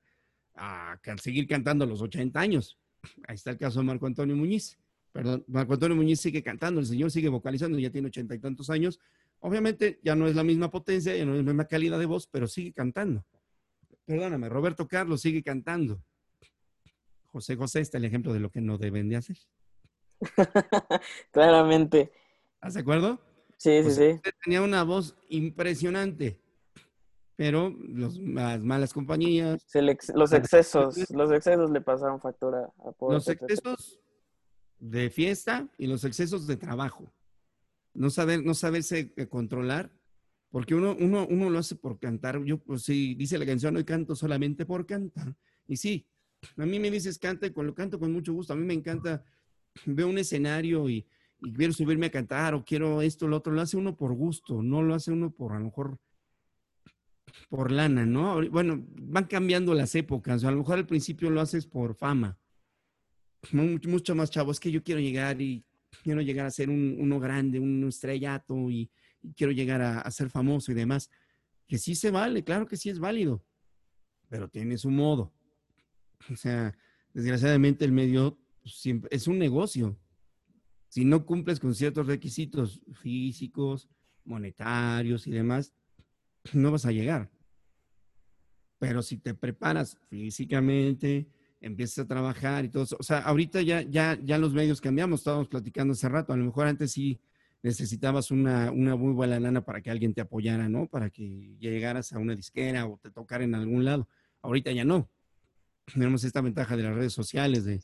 a 0.55 0.99
seguir 1.21 1.47
cantando 1.47 1.85
a 1.85 1.89
los 1.89 2.01
80 2.01 2.39
años. 2.41 2.79
Ahí 3.27 3.35
está 3.35 3.51
el 3.51 3.59
caso 3.59 3.81
de 3.81 3.87
Marco 3.87 4.07
Antonio 4.07 4.37
Muñiz. 4.37 4.79
Perdón, 5.13 5.45
Marco 5.49 5.75
Antonio 5.75 5.97
Muñiz 5.97 6.21
sigue 6.21 6.43
cantando, 6.43 6.81
el 6.81 6.87
señor 6.87 7.11
sigue 7.11 7.29
vocalizando, 7.29 7.79
ya 7.79 7.91
tiene 7.91 8.09
ochenta 8.09 8.35
y 8.35 8.39
tantos 8.39 8.71
años. 8.71 8.99
Obviamente 9.41 10.01
ya 10.03 10.15
no 10.15 10.27
es 10.27 10.35
la 10.35 10.45
misma 10.45 10.71
potencia, 10.71 11.17
ya 11.17 11.25
no 11.25 11.33
es 11.33 11.39
la 11.39 11.45
misma 11.45 11.65
calidad 11.67 11.99
de 11.99 12.07
voz, 12.07 12.27
pero 12.27 12.47
sigue 12.47 12.73
cantando. 12.73 13.25
Perdóname, 14.05 14.49
Roberto 14.49 14.89
Carlos 14.89 15.21
sigue 15.21 15.43
cantando. 15.43 16.03
José 17.33 17.57
José 17.57 17.81
está 17.81 17.99
el 17.99 18.05
ejemplo 18.05 18.33
de 18.33 18.41
lo 18.41 18.51
que 18.51 18.61
no 18.61 18.79
deben 18.79 19.09
de 19.09 19.17
hacer. 19.17 19.37
Claramente. 21.31 22.12
¿Estás 22.55 22.75
de 22.75 22.81
acuerdo? 22.81 23.21
Sí, 23.57 23.83
sí, 23.85 23.91
sí. 23.91 24.21
Tenía 24.45 24.62
una 24.62 24.85
voz 24.85 25.17
impresionante, 25.29 26.41
pero 27.37 27.75
las 27.88 28.19
malas 28.19 28.93
compañías. 28.93 29.64
los 30.14 30.33
excesos, 30.33 31.11
los 31.11 31.33
excesos 31.33 31.71
le 31.71 31.81
pasaron 31.81 32.21
factura 32.21 32.73
a 32.79 32.93
Los 33.01 33.29
excesos 33.29 34.01
de 34.79 35.11
fiesta 35.11 35.69
y 35.77 35.87
los 35.87 36.05
excesos 36.05 36.47
de 36.47 36.57
trabajo. 36.57 37.12
No 37.95 38.11
saber, 38.11 38.45
no 38.45 38.55
saberse 38.55 39.12
eh, 39.17 39.27
controlar, 39.27 39.91
porque 40.51 40.75
uno, 40.75 40.97
uno, 40.99 41.27
uno 41.29 41.51
lo 41.51 41.59
hace 41.59 41.75
por 41.75 41.99
cantar. 41.99 42.43
Yo, 42.45 42.59
pues 42.59 42.83
sí, 42.83 43.14
dice 43.17 43.38
la 43.38 43.47
canción, 43.47 43.77
hoy 43.77 43.85
canto 43.85 44.14
solamente 44.14 44.64
por 44.64 44.87
cantar. 44.87 45.35
Y 45.67 45.77
sí, 45.77 46.07
a 46.57 46.66
mí 46.66 46.79
me 46.79 46.90
dices 46.90 47.18
canta 47.18 47.46
y 47.46 47.53
lo 47.55 47.74
canto 47.74 47.98
con 47.98 48.12
mucho 48.12 48.33
gusto. 48.33 48.53
A 48.53 48.57
mí 48.57 48.64
me 48.64 48.74
encanta, 48.74 49.24
veo 49.87 50.09
un 50.09 50.18
escenario 50.18 50.88
y, 50.88 51.07
quiero 51.55 51.72
subirme 51.72 52.07
a 52.07 52.11
cantar 52.11 52.55
o 52.55 52.64
quiero 52.64 53.01
esto, 53.01 53.29
lo 53.29 53.37
otro. 53.37 53.53
Lo 53.53 53.61
hace 53.61 53.77
uno 53.77 53.96
por 53.96 54.12
gusto, 54.14 54.62
no 54.62 54.83
lo 54.83 54.94
hace 54.94 55.12
uno 55.12 55.31
por 55.31 55.53
a 55.53 55.59
lo 55.59 55.66
mejor 55.66 55.98
por 57.48 57.70
lana, 57.70 58.07
¿no? 58.07 58.40
Bueno, 58.51 58.85
van 59.01 59.24
cambiando 59.24 59.74
las 59.74 59.94
épocas. 59.94 60.42
A 60.44 60.51
lo 60.51 60.59
mejor 60.59 60.79
al 60.79 60.87
principio 60.87 61.31
lo 61.31 61.40
haces 61.40 61.66
por 61.66 61.94
fama 61.94 62.38
mucho, 63.53 64.14
más 64.14 64.31
chavo, 64.31 64.53
es 64.53 64.61
que 64.61 64.70
yo 64.70 64.83
quiero 64.83 65.01
llegar 65.01 65.40
y 65.40 65.64
quiero 66.03 66.20
llegar 66.20 66.46
a 66.46 66.51
ser 66.51 66.70
un, 66.70 66.96
uno 66.98 67.20
grande, 67.20 67.59
un 67.59 67.87
estrellato 67.88 68.70
y, 68.70 68.90
quiero 69.37 69.53
llegar 69.53 69.83
a, 69.83 70.11
ser 70.11 70.31
famoso 70.31 70.70
y 70.70 70.74
demás. 70.74 71.11
Que 71.66 71.77
sí 71.77 71.94
se 71.94 72.11
vale, 72.11 72.44
claro 72.44 72.66
que 72.66 72.77
sí 72.77 72.88
es 72.88 72.98
válido, 72.98 73.44
pero 74.29 74.48
tiene 74.48 74.79
su 74.79 74.90
modo. 74.90 75.33
O 76.31 76.37
sea, 76.37 76.76
desgraciadamente 77.14 77.85
el 77.85 77.92
medio 77.92 78.38
siempre 78.64 79.09
es 79.12 79.26
un 79.26 79.38
negocio. 79.38 79.98
Si 80.88 81.04
no 81.04 81.26
cumples 81.26 81.61
con 81.61 81.74
ciertos 81.74 82.07
requisitos 82.07 82.83
físicos, 82.92 83.88
monetarios 84.24 85.26
y 85.26 85.31
demás, 85.31 85.74
no 86.52 86.70
vas 86.70 86.87
a 86.87 86.92
llegar. 86.92 87.31
Pero 88.78 89.02
si 89.02 89.18
te 89.18 89.35
preparas 89.35 89.98
físicamente, 90.09 91.28
empiezas 91.61 92.04
a 92.04 92.09
trabajar 92.09 92.64
y 92.64 92.68
todo 92.68 92.85
eso. 92.85 92.96
O 92.98 93.02
sea, 93.02 93.18
ahorita 93.20 93.62
ya, 93.62 93.83
ya, 93.83 94.18
ya 94.22 94.38
los 94.38 94.54
medios 94.54 94.81
cambiamos, 94.81 95.20
estábamos 95.20 95.48
platicando 95.48 95.92
hace 95.92 96.09
rato, 96.09 96.33
a 96.33 96.37
lo 96.37 96.44
mejor 96.44 96.66
antes 96.66 96.92
sí 96.92 97.20
necesitabas 97.62 98.31
una, 98.31 98.70
una 98.70 98.94
muy 98.94 99.12
buena 99.12 99.40
lana 99.40 99.64
para 99.64 99.81
que 99.81 99.90
alguien 99.90 100.14
te 100.14 100.20
apoyara, 100.20 100.68
¿no? 100.68 100.87
Para 100.87 101.11
que 101.11 101.57
llegaras 101.59 102.12
a 102.12 102.18
una 102.18 102.37
disquera 102.37 102.87
o 102.87 102.98
te 102.98 103.11
tocara 103.11 103.44
en 103.44 103.54
algún 103.54 103.85
lado. 103.85 104.09
Ahorita 104.42 104.70
ya 104.70 104.85
no. 104.85 105.11
Tenemos 105.92 106.24
esta 106.24 106.40
ventaja 106.40 106.77
de 106.77 106.83
las 106.83 106.94
redes 106.94 107.12
sociales, 107.12 107.64
de, 107.64 107.83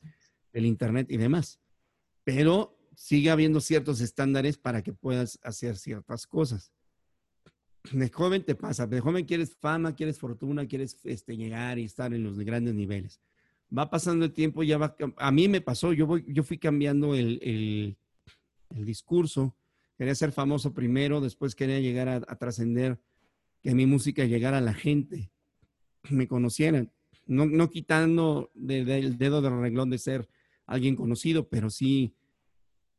del 0.52 0.66
internet 0.66 1.06
y 1.10 1.16
demás. 1.16 1.60
Pero 2.22 2.78
sigue 2.96 3.30
habiendo 3.30 3.60
ciertos 3.60 4.00
estándares 4.00 4.58
para 4.58 4.82
que 4.82 4.92
puedas 4.92 5.38
hacer 5.42 5.76
ciertas 5.76 6.26
cosas. 6.26 6.72
De 7.92 8.08
joven 8.08 8.44
te 8.44 8.54
pasa, 8.54 8.86
de 8.86 9.00
joven 9.00 9.26
quieres 9.26 9.54
fama, 9.54 9.94
quieres 9.94 10.18
fortuna, 10.18 10.66
quieres 10.66 10.98
este, 11.04 11.36
llegar 11.36 11.78
y 11.78 11.84
estar 11.84 12.14
en 12.14 12.24
los 12.24 12.38
grandes 12.38 12.74
niveles 12.74 13.20
va 13.76 13.90
pasando 13.90 14.24
el 14.24 14.32
tiempo, 14.32 14.62
ya 14.62 14.78
va, 14.78 14.96
a 15.16 15.30
mí 15.30 15.48
me 15.48 15.60
pasó, 15.60 15.92
yo, 15.92 16.18
yo 16.18 16.42
fui 16.42 16.58
cambiando 16.58 17.14
el, 17.14 17.40
el, 17.42 18.84
discurso, 18.84 19.56
quería 19.96 20.14
ser 20.14 20.32
famoso 20.32 20.74
primero, 20.74 21.20
después 21.20 21.54
quería 21.54 21.78
llegar 21.80 22.08
a, 22.08 22.38
trascender, 22.38 22.98
que 23.62 23.74
mi 23.74 23.86
música 23.86 24.24
llegara 24.24 24.58
a 24.58 24.60
la 24.60 24.74
gente, 24.74 25.30
me 26.10 26.26
conocieran, 26.26 26.92
no, 27.26 27.46
no 27.46 27.70
quitando 27.70 28.50
del 28.54 29.18
dedo 29.18 29.42
del 29.42 29.60
reglón 29.60 29.90
de 29.90 29.98
ser 29.98 30.28
alguien 30.66 30.96
conocido, 30.96 31.48
pero 31.48 31.70
sí, 31.70 32.14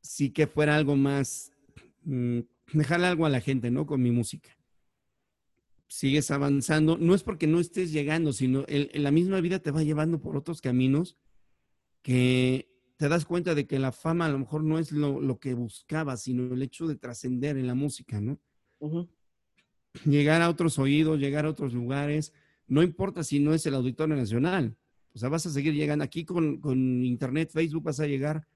sí 0.02 0.32
que 0.32 0.48
fuera 0.48 0.76
algo 0.76 0.96
más, 0.96 1.52
mm, 2.04 2.40
dejarle 2.74 3.08
algo 3.08 3.26
a 3.26 3.30
la 3.30 3.42
gente, 3.42 3.72
¿no? 3.72 3.86
Con 3.86 4.02
mi 4.02 4.12
música 4.12 4.56
sigues 5.88 6.32
avanzando, 6.32 6.98
no 6.98 7.16
es 7.16 7.24
porque 7.24 7.48
no 7.48 7.60
estés 7.60 7.92
llegando, 7.92 8.34
sino 8.34 8.66
la 8.68 9.12
misma 9.12 9.40
vida 9.42 9.60
te 9.60 9.72
va 9.72 9.84
llevando 9.84 10.20
por 10.20 10.36
otros 10.36 10.62
caminos 10.62 11.18
que 12.02 12.70
te 12.98 13.10
das 13.10 13.26
cuenta 13.26 13.56
de 13.56 13.68
que 13.68 13.80
la 13.80 13.92
fama 13.92 14.26
a 14.26 14.30
lo 14.30 14.40
mejor 14.40 14.64
no 14.64 14.80
es 14.80 14.92
lo, 14.92 15.40
que 15.40 15.54
buscabas, 15.54 16.24
sino 16.24 16.54
el 16.54 16.62
hecho 16.62 16.88
de 16.88 16.96
trascender 16.96 17.58
en 17.58 17.68
la 17.68 17.76
música, 17.76 18.20
¿no? 18.22 18.40
Llegar 20.06 20.42
a 20.42 20.50
otros 20.50 20.80
oídos, 20.80 21.20
llegar 21.20 21.46
a 21.46 21.50
otros 21.50 21.74
lugares, 21.74 22.34
no 22.68 22.84
importa 22.84 23.24
si 23.24 23.40
no 23.40 23.54
es 23.54 23.66
el 23.66 23.76
Auditorio 23.76 24.16
Nacional, 24.16 24.76
o 25.14 25.20
sea, 25.20 25.30
vas 25.30 25.46
a 25.46 25.50
seguir 25.50 25.74
llegando 25.74 26.04
aquí 26.04 26.26
con, 26.26 26.60
Internet, 27.04 27.50
Facebook, 27.52 27.84
vas 27.84 28.00
a 28.00 28.08
llegar, 28.08 28.48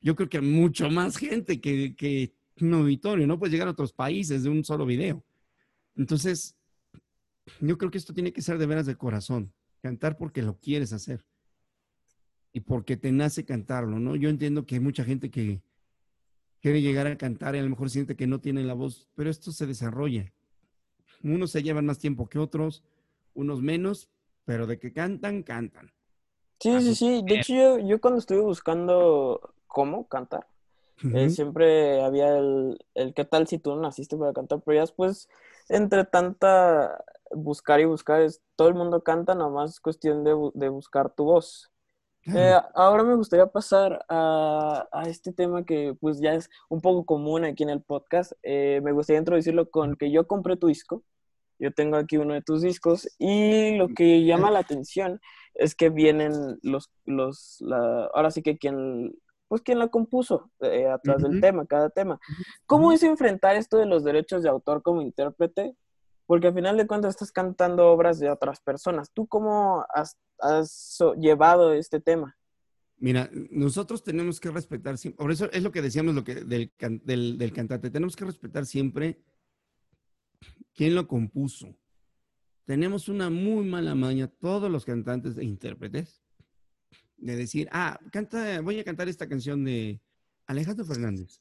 yo 0.00 0.16
creo 0.16 0.28
que 0.28 0.38
a 0.38 0.42
mucho 0.42 0.90
más 0.90 1.16
gente 1.16 1.60
que, 1.60 1.94
que 1.94 2.32
un 2.60 2.74
auditorio, 2.74 3.26
no 3.26 3.38
puedes 3.38 3.52
llegar 3.52 3.68
a 3.68 3.72
otros 3.72 3.92
países 3.92 4.42
de 4.42 4.48
un 4.48 4.64
solo 4.64 4.86
video. 4.86 5.24
Entonces, 5.96 6.56
yo 7.60 7.78
creo 7.78 7.90
que 7.90 7.98
esto 7.98 8.14
tiene 8.14 8.32
que 8.32 8.42
ser 8.42 8.58
de 8.58 8.66
veras 8.66 8.86
de 8.86 8.96
corazón, 8.96 9.52
cantar 9.82 10.16
porque 10.16 10.42
lo 10.42 10.58
quieres 10.58 10.92
hacer 10.92 11.24
y 12.52 12.60
porque 12.60 12.96
te 12.96 13.12
nace 13.12 13.44
cantarlo, 13.44 13.98
¿no? 13.98 14.16
Yo 14.16 14.28
entiendo 14.28 14.66
que 14.66 14.76
hay 14.76 14.80
mucha 14.80 15.04
gente 15.04 15.30
que 15.30 15.62
quiere 16.60 16.82
llegar 16.82 17.06
a 17.06 17.16
cantar 17.16 17.54
y 17.54 17.58
a 17.58 17.62
lo 17.62 17.70
mejor 17.70 17.90
siente 17.90 18.16
que 18.16 18.26
no 18.26 18.40
tiene 18.40 18.64
la 18.64 18.74
voz, 18.74 19.08
pero 19.14 19.30
esto 19.30 19.52
se 19.52 19.66
desarrolla. 19.66 20.32
Unos 21.22 21.50
se 21.50 21.62
llevan 21.62 21.86
más 21.86 21.98
tiempo 21.98 22.28
que 22.28 22.38
otros, 22.38 22.84
unos 23.38 23.62
menos, 23.62 24.10
pero 24.44 24.66
de 24.66 24.78
que 24.78 24.92
cantan, 24.92 25.42
cantan. 25.42 25.92
Sí, 26.60 26.80
sí, 26.80 26.94
sí. 26.94 27.22
De 27.24 27.36
hecho, 27.36 27.78
yo, 27.78 28.00
cuando 28.00 28.18
estuve 28.18 28.40
buscando 28.40 29.54
cómo 29.68 30.08
cantar, 30.08 30.46
eh, 31.14 31.30
siempre 31.30 32.02
había 32.02 32.36
el, 32.36 32.84
el 32.94 33.14
qué 33.14 33.24
tal 33.24 33.46
si 33.46 33.58
tú 33.58 33.76
no 33.76 33.82
naciste 33.82 34.16
para 34.16 34.32
cantar, 34.32 34.60
pero 34.64 34.74
ya 34.74 34.80
después, 34.80 35.28
entre 35.68 36.04
tanta 36.04 37.04
buscar 37.30 37.78
y 37.78 37.84
buscar, 37.84 38.22
es, 38.22 38.42
todo 38.56 38.68
el 38.68 38.74
mundo 38.74 39.04
canta, 39.04 39.36
nomás 39.36 39.74
es 39.74 39.80
cuestión 39.80 40.24
de, 40.24 40.34
de 40.54 40.68
buscar 40.68 41.14
tu 41.14 41.24
voz. 41.24 41.70
Eh, 42.34 42.60
ahora 42.74 43.04
me 43.04 43.14
gustaría 43.14 43.46
pasar 43.46 44.04
a, 44.08 44.86
a, 44.92 45.02
este 45.04 45.32
tema 45.32 45.64
que 45.64 45.96
pues 45.98 46.20
ya 46.20 46.34
es 46.34 46.50
un 46.68 46.82
poco 46.82 47.06
común 47.06 47.44
aquí 47.44 47.62
en 47.62 47.70
el 47.70 47.80
podcast. 47.80 48.32
Eh, 48.42 48.80
me 48.82 48.92
gustaría 48.92 49.20
introducirlo 49.20 49.70
con 49.70 49.96
que 49.96 50.10
yo 50.10 50.26
compré 50.26 50.56
tu 50.56 50.66
disco. 50.66 51.02
Yo 51.58 51.72
tengo 51.72 51.96
aquí 51.96 52.16
uno 52.16 52.34
de 52.34 52.42
tus 52.42 52.62
discos 52.62 53.08
y 53.18 53.76
lo 53.76 53.88
que 53.88 54.24
llama 54.24 54.50
la 54.50 54.60
atención 54.60 55.20
es 55.54 55.74
que 55.74 55.90
vienen 55.90 56.58
los, 56.62 56.90
los 57.04 57.56
la, 57.60 58.06
ahora 58.14 58.30
sí 58.30 58.42
que 58.42 58.58
quien, 58.58 59.12
pues 59.48 59.62
quien 59.62 59.78
la 59.78 59.88
compuso 59.88 60.50
eh, 60.60 60.86
atrás 60.86 61.22
del 61.22 61.40
tema, 61.40 61.66
cada 61.66 61.90
tema. 61.90 62.20
¿Cómo 62.66 62.92
es 62.92 63.02
enfrentar 63.02 63.56
esto 63.56 63.76
de 63.76 63.86
los 63.86 64.04
derechos 64.04 64.42
de 64.42 64.48
autor 64.48 64.82
como 64.82 65.02
intérprete 65.02 65.76
porque 66.28 66.48
al 66.48 66.54
final 66.54 66.76
de 66.76 66.86
cuentas 66.86 67.14
estás 67.14 67.32
cantando 67.32 67.90
obras 67.90 68.18
de 68.18 68.30
otras 68.30 68.60
personas. 68.60 69.10
¿Tú 69.14 69.26
cómo 69.26 69.86
has, 69.88 70.14
llevado 71.16 71.72
este 71.72 72.00
tema? 72.00 72.36
Mira, 72.98 73.30
nosotros 73.50 74.04
tenemos 74.04 74.38
que 74.38 74.50
respetar 74.50 74.98
siempre, 74.98 75.24
por 75.24 75.32
eso 75.32 75.50
es 75.50 75.62
lo 75.62 75.72
que 75.72 75.80
decíamos 75.80 76.14
lo 76.14 76.24
que, 76.24 76.34
del, 76.34 76.70
del, 76.78 77.52
cantante, 77.54 77.90
tenemos 77.90 78.14
que 78.14 78.26
respetar 78.26 78.66
siempre 78.66 79.22
quién 80.74 80.94
lo 80.94 81.06
compuso. 81.06 81.74
Tenemos 82.64 83.08
una 83.08 83.30
muy 83.30 83.64
mala 83.64 83.94
maña, 83.94 84.28
todos 84.28 84.70
los 84.70 84.84
cantantes 84.84 85.36
e 85.38 85.44
intérpretes, 85.44 86.22
de 87.16 87.36
decir, 87.36 87.68
ah, 87.72 87.98
canta, 88.12 88.60
voy 88.60 88.78
a 88.78 88.84
cantar 88.84 89.08
esta 89.08 89.28
canción 89.28 89.64
de 89.64 90.00
Alejandro 90.46 90.84
Fernández, 90.84 91.40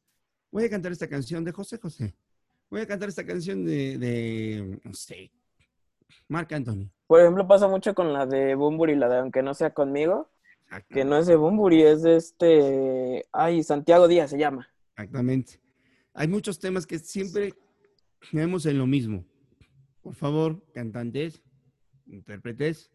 voy 0.52 0.64
a 0.64 0.70
cantar 0.70 0.92
esta 0.92 1.08
canción 1.08 1.44
de 1.44 1.52
José 1.52 1.78
José, 1.78 2.16
voy 2.70 2.82
a 2.82 2.88
cantar 2.88 3.10
esta 3.10 3.26
canción 3.26 3.66
de, 3.66 3.98
de 3.98 4.80
no 4.84 4.94
sé, 4.94 5.32
Marc 6.28 6.52
Anthony. 6.54 6.90
Por 7.06 7.22
ejemplo, 7.22 7.48
pasa 7.48 7.68
mucho 7.68 7.94
con 7.94 8.12
la 8.12 8.26
de 8.26 8.56
Bumburi, 8.56 8.96
la 8.96 9.08
de 9.10 9.18
Aunque 9.20 9.44
no 9.44 9.54
sea 9.54 9.74
conmigo, 9.74 10.30
que 10.90 11.06
no 11.06 11.18
es 11.18 11.28
de 11.28 11.36
Bumburi, 11.36 11.84
es 11.84 12.02
de 12.02 12.16
este, 12.18 13.26
ay, 13.32 13.64
Santiago 13.64 14.08
Díaz 14.08 14.32
se 14.32 14.38
llama. 14.38 14.68
Exactamente. 14.96 15.62
Hay 16.14 16.28
muchos 16.28 16.60
temas 16.60 16.86
que 16.86 17.00
siempre 17.00 17.54
vemos 18.32 18.66
en 18.66 18.78
lo 18.78 18.88
mismo. 18.88 19.26
Por 20.02 20.16
favor, 20.16 20.64
cantantes, 20.74 21.42
intérpretes, 22.06 22.92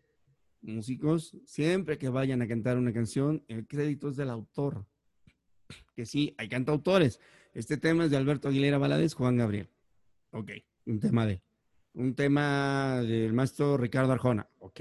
músicos, 0.62 1.36
siempre 1.44 1.98
que 1.98 2.08
vayan 2.08 2.42
a 2.42 2.48
cantar 2.48 2.78
una 2.78 2.92
canción, 2.92 3.44
el 3.48 3.66
crédito 3.66 4.08
es 4.08 4.16
del 4.16 4.30
autor. 4.30 4.86
Que 5.94 6.06
sí, 6.06 6.34
hay 6.38 6.48
cantautores, 6.48 7.20
este 7.54 7.76
tema 7.76 8.04
es 8.04 8.10
de 8.10 8.16
Alberto 8.16 8.48
Aguilera 8.48 8.78
Valadez, 8.78 9.14
Juan 9.14 9.36
Gabriel. 9.36 9.68
Ok, 10.30 10.52
un 10.86 11.00
tema 11.00 11.26
de 11.26 11.34
él. 11.34 11.42
Un 11.94 12.14
tema 12.14 13.02
del 13.02 13.34
maestro 13.34 13.76
Ricardo 13.76 14.12
Arjona, 14.12 14.48
ok, 14.58 14.80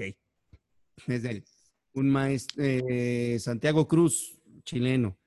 es 1.06 1.22
de 1.22 1.30
él. 1.30 1.44
Un 1.92 2.08
maestro, 2.08 2.64
eh, 2.64 3.36
Santiago 3.38 3.86
Cruz, 3.86 4.38
chileno, 4.64 5.18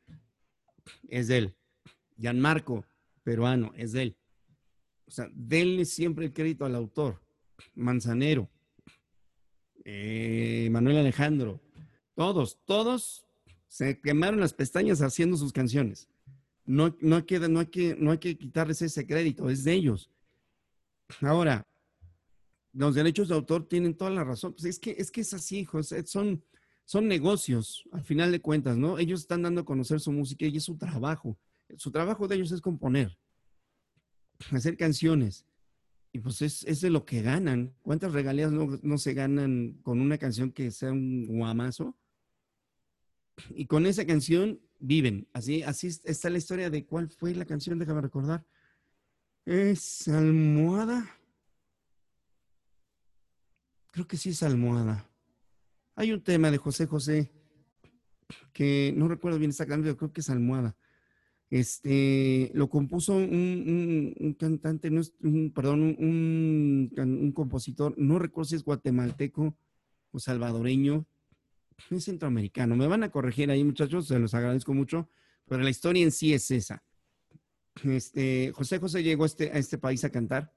es 1.07 1.27
de 1.27 1.37
él. 1.37 1.55
Gianmarco, 2.17 2.85
peruano, 3.23 3.71
es 3.75 3.91
de 3.91 4.01
él. 4.01 4.17
O 5.07 5.11
sea, 5.11 5.29
denle 5.33 5.85
siempre 5.85 6.25
el 6.25 6.33
crédito 6.33 6.65
al 6.65 6.75
autor. 6.75 7.21
Manzanero, 7.73 8.49
eh, 9.85 10.67
Manuel 10.71 10.97
Alejandro, 10.97 11.61
todos, 12.15 12.59
todos 12.65 13.25
se 13.67 13.99
quemaron 14.01 14.39
las 14.39 14.53
pestañas 14.53 15.01
haciendo 15.01 15.37
sus 15.37 15.53
canciones. 15.53 16.09
No, 16.65 16.95
no, 16.99 17.17
hay 17.17 17.23
que, 17.23 17.39
no, 17.39 17.59
hay 17.59 17.67
que, 17.67 17.95
no 17.95 18.11
hay 18.11 18.17
que 18.17 18.37
quitarles 18.37 18.81
ese 18.81 19.05
crédito, 19.05 19.49
es 19.49 19.63
de 19.63 19.73
ellos. 19.73 20.09
Ahora, 21.21 21.67
los 22.73 22.95
derechos 22.95 23.27
de 23.27 23.35
autor 23.35 23.67
tienen 23.67 23.95
toda 23.95 24.11
la 24.11 24.23
razón. 24.23 24.53
Pues 24.53 24.65
es 24.65 24.79
que 24.79 24.95
es, 24.97 25.11
que 25.11 25.21
es 25.21 25.33
así, 25.33 25.63
José, 25.65 26.05
son, 26.07 26.43
son 26.83 27.07
negocios, 27.07 27.83
al 27.91 28.03
final 28.03 28.31
de 28.31 28.41
cuentas, 28.41 28.77
¿no? 28.77 28.97
Ellos 28.97 29.21
están 29.21 29.43
dando 29.43 29.61
a 29.61 29.65
conocer 29.65 29.99
su 29.99 30.11
música 30.11 30.45
y 30.45 30.57
es 30.57 30.63
su 30.63 30.77
trabajo. 30.77 31.37
Su 31.77 31.91
trabajo 31.91 32.27
de 32.27 32.35
ellos 32.35 32.51
es 32.51 32.61
componer, 32.61 33.17
hacer 34.51 34.77
canciones. 34.77 35.45
Y 36.11 36.19
pues 36.19 36.41
es, 36.41 36.81
de 36.81 36.89
lo 36.89 37.05
que 37.05 37.21
ganan. 37.21 37.73
¿Cuántas 37.81 38.13
regalías 38.13 38.51
no, 38.51 38.97
se 38.97 39.13
ganan 39.13 39.79
con 39.83 39.99
una 39.99 40.17
canción 40.17 40.51
que 40.51 40.71
sea 40.71 40.91
un 40.91 41.25
guamazo? 41.27 41.95
Y 43.49 43.65
con 43.65 43.85
esa 43.85 44.05
canción 44.05 44.61
viven. 44.79 45.27
Así, 45.33 45.61
así 45.63 45.87
está 45.87 46.29
la 46.29 46.37
historia 46.37 46.69
de 46.69 46.85
cuál 46.85 47.09
fue 47.09 47.35
la 47.35 47.43
canción, 47.43 47.79
déjame 47.79 47.99
recordar. 47.99 48.45
Es 49.45 50.07
Almohada. 50.07 51.05
Creo 53.91 54.07
que 54.07 54.15
sí 54.15 54.29
es 54.29 54.41
Almohada. 54.41 55.09
Hay 55.95 56.11
un 56.11 56.21
tema 56.21 56.49
de 56.49 56.57
José 56.57 56.85
José 56.85 57.31
que 58.53 58.93
no 58.95 59.07
recuerdo 59.07 59.37
bien 59.37 59.51
canción, 59.51 59.83
pero 59.83 59.97
creo 59.97 60.13
que 60.13 60.21
es 60.21 60.29
Almohada. 60.29 60.75
Este, 61.49 62.51
lo 62.53 62.69
compuso 62.69 63.15
un, 63.15 64.35
cantante, 64.39 64.89
no 64.89 65.01
es, 65.01 65.13
un, 65.21 65.51
perdón, 65.53 65.95
un, 65.99 67.31
compositor, 67.33 67.93
no 67.97 68.19
recuerdo 68.19 68.49
si 68.49 68.55
es 68.55 68.63
guatemalteco 68.63 69.55
o 70.11 70.19
salvadoreño, 70.19 71.05
es 71.91 72.05
centroamericano. 72.05 72.75
Me 72.75 72.87
van 72.87 73.03
a 73.03 73.11
corregir 73.11 73.51
ahí, 73.51 73.63
muchachos, 73.63 74.07
se 74.07 74.19
los 74.19 74.33
agradezco 74.33 74.73
mucho, 74.73 75.09
pero 75.47 75.61
la 75.61 75.69
historia 75.69 76.03
en 76.03 76.11
sí 76.11 76.33
es 76.33 76.49
esa. 76.51 76.83
Este, 77.83 78.51
José 78.53 78.79
José 78.79 79.03
llegó 79.03 79.23
a 79.23 79.27
este, 79.27 79.51
a 79.51 79.57
este 79.57 79.77
país 79.77 80.03
a 80.03 80.09
cantar 80.09 80.53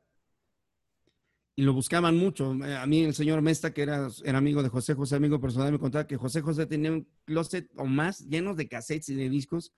y 1.57 1.62
lo 1.62 1.72
buscaban 1.72 2.16
mucho. 2.16 2.53
A 2.53 2.87
mí 2.87 3.03
el 3.03 3.14
señor 3.14 3.42
Mesta, 3.42 3.74
que 3.74 3.83
era, 3.83 4.09
era 4.24 4.38
amigo 4.38 4.62
de 4.62 4.68
José 4.68 4.94
José, 4.94 5.16
amigo 5.16 5.40
personal, 5.40 5.72
me 5.72 5.79
contaba 5.81 6.07
que 6.07 6.16
José 6.16 6.40
José 6.40 6.66
tenía 6.66 6.92
un 6.92 7.09
closet 7.24 7.68
o 7.77 7.85
más 7.85 8.20
llenos 8.20 8.57
de 8.57 8.68
cassettes 8.68 9.09
y 9.09 9.16
de 9.16 9.29
discos 9.29 9.74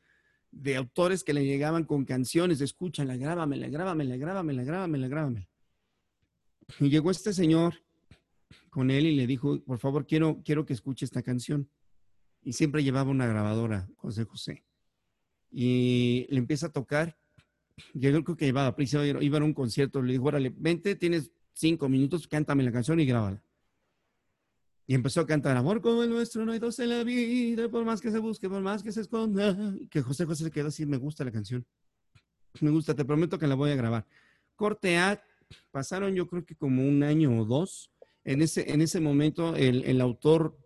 de 0.50 0.76
autores 0.76 1.24
que 1.24 1.32
le 1.32 1.44
llegaban 1.44 1.84
con 1.84 2.04
canciones, 2.04 2.60
escúchala, 2.60 3.16
grábamela, 3.16 3.68
grábamela, 3.68 4.16
grábamela, 4.16 4.64
grábamela, 4.64 5.08
grábamela. 5.08 5.48
Y 6.78 6.88
llegó 6.88 7.10
este 7.10 7.32
señor 7.32 7.74
con 8.68 8.90
él 8.90 9.06
y 9.06 9.16
le 9.16 9.26
dijo, 9.26 9.60
por 9.64 9.78
favor, 9.78 10.06
quiero, 10.06 10.42
quiero 10.44 10.64
que 10.64 10.72
escuche 10.72 11.04
esta 11.04 11.22
canción. 11.22 11.68
Y 12.42 12.52
siempre 12.52 12.82
llevaba 12.82 13.10
una 13.10 13.26
grabadora, 13.26 13.88
José 13.96 14.24
José. 14.24 14.64
Y 15.50 16.26
le 16.30 16.38
empieza 16.38 16.66
a 16.66 16.72
tocar. 16.72 17.16
Yo 17.94 18.10
creo 18.22 18.36
que 18.36 18.44
llevaba 18.46 18.74
iba 19.20 19.38
a 19.38 19.44
un 19.44 19.54
concierto, 19.54 20.02
le 20.02 20.12
dijo, 20.12 20.24
órale, 20.24 20.52
vente, 20.56 20.94
tienes 20.96 21.32
cinco 21.52 21.88
minutos, 21.88 22.28
cántame 22.28 22.62
la 22.62 22.72
canción 22.72 23.00
y 23.00 23.06
grábala. 23.06 23.42
Y 24.90 24.94
empezó 24.94 25.20
a 25.20 25.26
cantar, 25.28 25.56
amor 25.56 25.80
como 25.80 26.02
el 26.02 26.10
nuestro, 26.10 26.44
no 26.44 26.50
hay 26.50 26.58
dos 26.58 26.80
en 26.80 26.88
la 26.88 27.04
vida, 27.04 27.68
por 27.68 27.84
más 27.84 28.00
que 28.00 28.10
se 28.10 28.18
busque, 28.18 28.48
por 28.48 28.60
más 28.60 28.82
que 28.82 28.90
se 28.90 29.02
esconda. 29.02 29.56
Que 29.88 30.02
José 30.02 30.24
José 30.24 30.42
se 30.42 30.50
quedó 30.50 30.66
así, 30.66 30.84
me 30.84 30.96
gusta 30.96 31.24
la 31.24 31.30
canción. 31.30 31.64
Me 32.60 32.70
gusta, 32.70 32.92
te 32.92 33.04
prometo 33.04 33.38
que 33.38 33.46
la 33.46 33.54
voy 33.54 33.70
a 33.70 33.76
grabar. 33.76 34.04
Corte 34.56 34.98
A, 34.98 35.22
pasaron 35.70 36.16
yo 36.16 36.26
creo 36.26 36.44
que 36.44 36.56
como 36.56 36.82
un 36.82 37.04
año 37.04 37.38
o 37.38 37.44
dos. 37.44 37.92
En 38.24 38.42
ese, 38.42 38.68
en 38.72 38.82
ese 38.82 38.98
momento 38.98 39.54
el, 39.54 39.84
el 39.84 40.00
autor, 40.00 40.58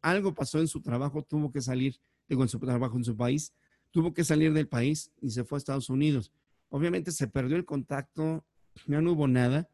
algo 0.00 0.32
pasó 0.32 0.60
en 0.60 0.68
su 0.68 0.80
trabajo, 0.80 1.22
tuvo 1.22 1.52
que 1.52 1.60
salir, 1.60 2.00
digo, 2.26 2.44
en 2.44 2.48
su 2.48 2.58
trabajo 2.58 2.96
en 2.96 3.04
su 3.04 3.18
país, 3.18 3.52
tuvo 3.90 4.14
que 4.14 4.24
salir 4.24 4.54
del 4.54 4.66
país 4.66 5.12
y 5.20 5.28
se 5.28 5.44
fue 5.44 5.56
a 5.56 5.58
Estados 5.58 5.90
Unidos. 5.90 6.32
Obviamente 6.70 7.12
se 7.12 7.28
perdió 7.28 7.58
el 7.58 7.66
contacto, 7.66 8.46
ya 8.86 9.02
no 9.02 9.12
hubo 9.12 9.28
nada 9.28 9.68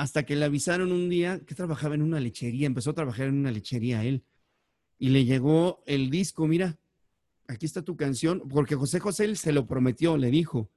hasta 0.00 0.22
que 0.22 0.34
le 0.34 0.46
avisaron 0.46 0.92
un 0.92 1.10
día 1.10 1.40
que 1.40 1.54
trabajaba 1.54 1.94
en 1.94 2.00
una 2.00 2.20
lechería, 2.20 2.66
empezó 2.66 2.92
a 2.92 2.94
trabajar 2.94 3.26
en 3.26 3.34
una 3.34 3.50
lechería 3.50 4.02
él, 4.02 4.24
y 4.98 5.10
le 5.10 5.26
llegó 5.26 5.82
el 5.84 6.08
disco, 6.08 6.46
mira, 6.46 6.78
aquí 7.48 7.66
está 7.66 7.82
tu 7.82 7.98
canción, 7.98 8.48
porque 8.48 8.76
José 8.76 8.98
José 8.98 9.36
se 9.36 9.52
lo 9.52 9.66
prometió, 9.66 10.16
le 10.16 10.30
dijo, 10.30 10.70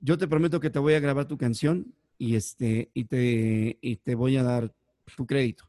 yo 0.00 0.18
te 0.18 0.28
prometo 0.28 0.60
que 0.60 0.68
te 0.68 0.78
voy 0.78 0.92
a 0.92 1.00
grabar 1.00 1.26
tu 1.26 1.38
canción 1.38 1.94
y, 2.18 2.36
este, 2.36 2.90
y, 2.92 3.04
te, 3.04 3.78
y 3.80 3.96
te 3.96 4.14
voy 4.14 4.36
a 4.36 4.42
dar 4.42 4.74
tu 5.16 5.26
crédito. 5.26 5.64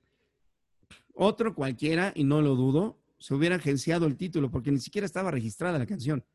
Otro 1.13 1.55
cualquiera, 1.55 2.11
y 2.13 2.25
no 2.25 2.41
lo 2.41 2.57
dudo, 2.57 2.99
se 3.19 3.33
hubiera 3.33 3.55
agenciado 3.55 4.05
el 4.05 4.17
título 4.17 4.51
porque 4.51 4.69
ni 4.69 4.79
siquiera 4.79 5.05
estaba 5.05 5.31
registrada 5.31 5.79
la 5.79 5.85
canción. 5.85 6.25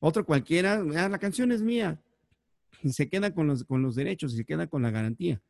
Otro 0.00 0.24
cualquiera, 0.24 0.82
ah, 0.96 1.08
la 1.10 1.18
canción 1.18 1.52
es 1.52 1.60
mía, 1.60 2.00
y 2.82 2.90
se 2.90 3.10
queda 3.10 3.34
con 3.34 3.48
los, 3.48 3.64
con 3.64 3.82
los 3.82 3.94
derechos 3.94 4.32
y 4.32 4.38
se 4.38 4.46
queda 4.46 4.66
con 4.66 4.80
la 4.80 4.90
garantía 4.90 5.42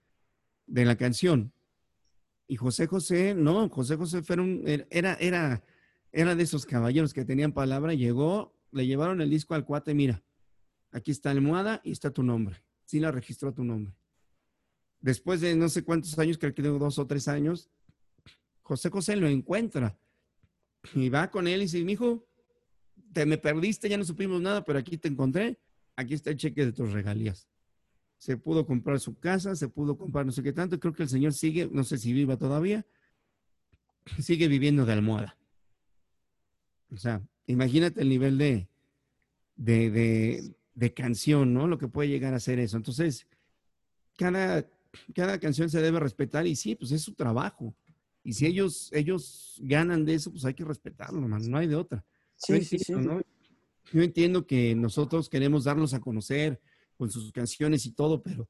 de 0.67 0.85
la 0.85 0.97
canción. 0.97 1.53
Y 2.47 2.57
José 2.57 2.87
José, 2.87 3.35
no, 3.35 3.69
José 3.69 3.97
José 3.97 4.23
era, 4.91 5.15
era, 5.15 5.65
era 6.13 6.35
de 6.35 6.43
esos 6.43 6.67
caballeros 6.67 7.15
que 7.15 7.25
tenían 7.25 7.53
palabra, 7.53 7.95
llegó, 7.95 8.55
le 8.71 8.87
llevaron 8.87 9.21
el 9.21 9.31
disco 9.31 9.55
al 9.55 9.65
cuate, 9.65 9.95
mira, 9.95 10.23
aquí 10.91 11.11
está 11.11 11.31
la 11.31 11.41
almohada 11.41 11.81
y 11.85 11.93
está 11.93 12.11
tu 12.11 12.23
nombre. 12.23 12.63
Sí 12.85 13.01
la 13.01 13.11
registró 13.11 13.53
tu 13.53 13.65
nombre. 13.65 13.95
Después 15.01 15.41
de 15.41 15.55
no 15.57 15.69
sé 15.69 15.85
cuántos 15.85 16.19
años, 16.19 16.39
creo 16.39 16.55
que 16.55 16.63
de 16.63 16.69
dos 16.69 16.99
o 16.99 17.07
tres 17.07 17.29
años, 17.29 17.71
José 18.63 18.91
José 18.91 19.17
lo 19.17 19.29
encuentra 19.29 19.99
y 20.95 21.09
va 21.09 21.31
con 21.31 21.47
él 21.47 21.61
y 21.61 21.65
dice, 21.65 21.79
hijo, 21.79 22.27
te 23.13 23.27
me 23.27 23.39
perdiste, 23.39 23.89
ya 23.89 23.97
no 23.97 24.05
supimos 24.05 24.41
nada, 24.41 24.65
pero 24.65 24.79
aquí 24.79 24.99
te 24.99 25.09
encontré, 25.09 25.59
aquí 25.97 26.15
está 26.15 26.31
el 26.31 26.37
cheque 26.37 26.67
de 26.67 26.73
tus 26.73 26.93
regalías 26.93 27.49
se 28.19 28.37
pudo 28.37 28.67
comprar 28.67 29.01
su 29.01 29.19
casa, 29.19 29.55
se 29.55 29.69
pudo 29.69 29.97
comprar 29.97 30.25
no 30.27 30.33
sé 30.33 30.43
qué 30.43 30.53
tanto. 30.53 30.81
Creo 30.81 30.95
que 30.95 31.03
el 31.03 31.09
señor 31.09 31.35
sigue, 31.35 31.69
no 31.71 31.85
sé 31.85 31.99
si 31.99 32.13
viva 32.13 32.37
todavía, 32.37 32.87
sigue 34.21 34.49
viviendo 34.49 34.85
de 34.87 34.93
almohada. 34.93 35.37
O 36.91 36.97
sea, 36.97 37.23
imagínate 37.47 38.03
el 38.03 38.09
nivel 38.09 38.39
de, 38.39 38.69
de, 39.57 40.55
de, 40.75 40.95
canción, 40.95 41.53
¿no? 41.53 41.67
Lo 41.67 41.79
que 41.79 41.89
puede 41.89 42.09
llegar 42.09 42.35
a 42.35 42.41
ser 42.41 42.59
eso. 42.59 42.77
Entonces, 42.77 43.27
cada, 44.17 44.69
cada 45.15 45.39
canción 45.41 45.69
se 45.69 45.83
debe 45.83 46.01
respetar 46.01 46.47
y 46.47 46.57
sí, 46.57 46.75
pues 46.77 46.93
es 46.93 47.03
su 47.03 47.15
trabajo. 47.15 47.75
Y 48.23 48.33
si 48.33 48.47
ellos, 48.47 48.91
ellos 48.93 49.61
ganan 49.63 50.05
de 50.05 50.15
eso, 50.15 50.31
pues 50.31 50.45
hay 50.45 50.55
que 50.55 50.65
respetarlo, 50.65 51.27
no 51.29 51.59
hay 51.59 51.67
de 51.67 51.77
otra. 51.77 52.05
Sí, 52.37 52.63
sí, 52.65 52.79
sí. 52.79 52.95
Yo 53.93 54.03
entiendo 54.03 54.47
que 54.47 54.75
nosotros 54.75 55.29
queremos 55.29 55.65
darlos 55.65 55.93
a 55.93 56.01
conocer, 56.01 56.61
con 56.97 57.11
sus 57.11 57.33
canciones 57.33 57.87
y 57.87 57.93
todo, 57.93 58.23
pero 58.23 58.49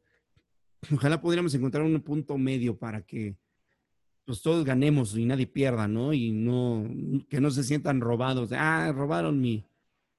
ojalá 0.92 1.20
pudiéramos 1.20 1.54
encontrar 1.54 1.84
un 1.84 2.00
punto 2.00 2.36
medio 2.38 2.78
para 2.78 3.02
que 3.02 3.36
pues 4.24 4.40
todos 4.40 4.64
ganemos 4.64 5.16
y 5.16 5.26
nadie 5.26 5.46
pierda, 5.46 5.86
¿no? 5.86 6.14
Y 6.14 6.32
no, 6.32 6.88
que 7.28 7.40
no 7.40 7.50
se 7.50 7.62
sientan 7.62 8.00
robados, 8.00 8.52
ah, 8.52 8.90
robaron 8.92 9.38
mi, 9.40 9.66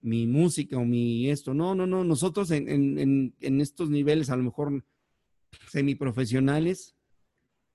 mi 0.02 0.28
música 0.28 0.78
o 0.78 0.86
mi 0.86 1.30
esto. 1.30 1.56
No, 1.56 1.74
no, 1.74 1.88
no, 1.88 2.04
nosotros 2.04 2.52
en, 2.52 2.70
en, 2.70 3.36
en 3.39 3.62
estos 3.62 3.89
niveles 3.89 4.30
a 4.30 4.36
lo 4.36 4.43
mejor 4.43 4.86
semiprofesionales, 5.70 6.95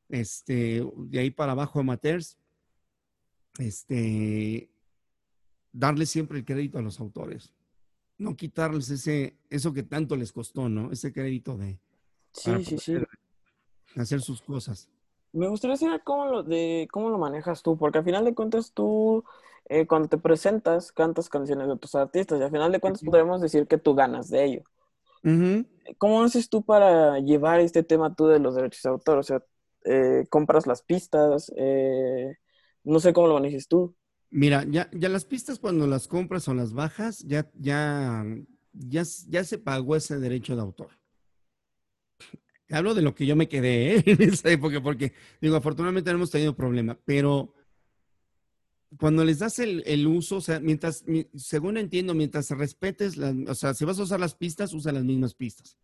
este, 0.09 0.85
de 0.97 1.19
ahí 1.19 1.31
para 1.31 1.53
abajo 1.53 1.81
amateurs, 1.81 2.39
este, 3.59 4.71
darle 5.73 6.07
siempre 6.07 6.39
el 6.39 6.45
crédito 6.45 6.79
a 6.79 6.83
los 6.83 7.01
autores 7.01 7.53
no 8.21 8.37
quitarles 8.37 8.91
ese, 8.91 9.35
eso 9.49 9.73
que 9.73 9.83
tanto 9.83 10.15
les 10.15 10.31
costó, 10.31 10.69
¿no? 10.69 10.93
Ese 10.93 11.13
crédito 11.13 11.57
de 11.57 11.81
sí, 12.33 12.65
sí, 12.65 12.79
sí. 12.79 12.95
hacer 13.97 14.21
sus 14.21 14.43
cosas. 14.43 14.89
Me 15.33 15.49
gustaría 15.49 15.77
saber 15.77 16.03
cómo 16.05 16.27
lo, 16.27 16.43
de, 16.43 16.87
cómo 16.93 17.09
lo 17.09 17.19
manejas 17.19 17.63
tú, 17.63 17.79
porque 17.79 17.99
al 17.99 18.05
final 18.05 18.25
de 18.27 18.35
cuentas 18.35 18.73
tú, 18.73 19.25
eh, 19.69 19.87
cuando 19.87 20.09
te 20.09 20.19
presentas, 20.19 20.93
cantas 20.93 21.31
canciones 21.31 21.67
de 21.67 21.73
otros 21.73 21.95
artistas 21.95 22.39
y 22.39 22.43
al 22.43 22.51
final 22.51 22.71
de 22.71 22.81
cuentas 22.81 23.03
podemos 23.03 23.41
decir 23.41 23.67
que 23.67 23.79
tú 23.79 23.95
ganas 23.95 24.29
de 24.29 24.45
ello. 24.45 24.63
¿Cómo 25.99 26.23
haces 26.23 26.49
tú 26.49 26.63
para 26.63 27.19
llevar 27.21 27.61
este 27.61 27.83
tema 27.83 28.15
tú 28.15 28.27
de 28.27 28.39
los 28.39 28.55
derechos 28.55 28.83
de 28.83 28.91
autor? 28.91 29.19
O 29.19 29.23
sea, 29.23 29.43
eh, 29.85 30.27
compras 30.29 30.67
las 30.67 30.83
pistas, 30.83 31.51
eh, 31.57 32.37
no 32.85 33.01
sé 33.01 33.15
cómo 33.15 33.29
lo 33.29 33.35
manejes 33.35 33.67
tú. 33.67 33.95
Mira, 34.31 34.65
ya, 34.69 34.89
ya 34.93 35.09
las 35.09 35.25
pistas 35.25 35.59
cuando 35.59 35.87
las 35.87 36.07
compras 36.07 36.47
o 36.49 36.55
las 36.55 36.73
bajas, 36.73 37.19
ya, 37.27 37.51
ya, 37.55 38.25
ya, 38.73 39.03
ya 39.29 39.45
se 39.45 39.59
pagó 39.59 39.97
ese 39.97 40.19
derecho 40.19 40.55
de 40.55 40.63
autor. 40.63 40.91
hablo 42.71 42.95
de 42.95 43.03
lo 43.03 43.15
que 43.15 43.27
yo 43.27 43.35
me 43.35 43.49
quedé 43.49 43.97
¿eh? 43.97 44.03
en 44.07 44.23
esa 44.23 44.51
época, 44.51 44.81
porque 44.81 45.13
digo, 45.41 45.57
afortunadamente 45.57 46.11
no 46.11 46.19
hemos 46.19 46.31
tenido 46.31 46.55
problema, 46.55 46.97
pero 47.05 47.55
cuando 48.99 49.25
les 49.25 49.41
das 49.41 49.59
el, 49.59 50.07
uso, 50.07 50.37
o 50.37 50.41
sea, 50.41 50.61
mientras, 50.61 51.05
según 51.35 51.77
entiendo, 51.77 52.15
mientras 52.15 52.51
respetes, 52.51 53.19
o 53.19 53.55
sea, 53.55 53.75
si 53.75 53.85
vas 53.85 53.99
a 53.99 54.03
usar 54.03 54.19
las 54.19 54.35
pistas, 54.35 54.73
usa 54.73 54.93
las 54.93 55.05
mismas 55.05 55.35
pistas. 55.35 55.77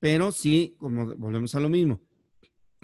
Pero 0.00 0.32
sí, 0.32 0.74
como 0.78 1.14
volvemos 1.14 1.54
a 1.54 1.60
lo 1.60 1.68
mismo, 1.68 2.00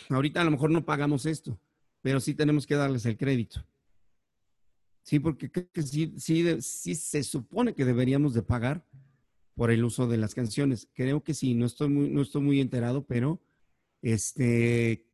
ahorita 0.08 0.40
a 0.40 0.44
lo 0.44 0.52
mejor 0.52 0.70
no 0.70 0.84
pagamos 0.84 1.26
esto, 1.26 1.58
pero 2.02 2.20
sí 2.20 2.34
tenemos 2.34 2.66
que 2.66 2.76
darles 2.76 3.04
el 3.06 3.16
crédito. 3.16 3.64
Sí, 5.08 5.20
porque 5.20 5.50
sí, 5.82 6.12
sí, 6.18 6.60
sí 6.60 6.94
se 6.94 7.22
supone 7.22 7.74
que 7.74 7.86
deberíamos 7.86 8.34
de 8.34 8.42
pagar 8.42 8.84
por 9.54 9.70
el 9.70 9.82
uso 9.82 10.06
de 10.06 10.18
las 10.18 10.34
canciones. 10.34 10.86
Creo 10.92 11.24
que 11.24 11.32
sí, 11.32 11.54
no 11.54 11.64
estoy 11.64 11.88
muy, 11.88 12.10
no 12.10 12.20
estoy 12.20 12.42
muy 12.42 12.60
enterado, 12.60 13.06
pero 13.06 13.40
este, 14.02 15.06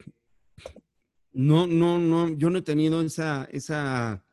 no, 1.32 1.68
no, 1.68 2.01
no, 2.01 2.28
yo 2.28 2.51
no 2.51 2.59
he 2.59 2.62
tenido 2.62 3.03
esa, 3.03 3.45
esa, 3.53 4.24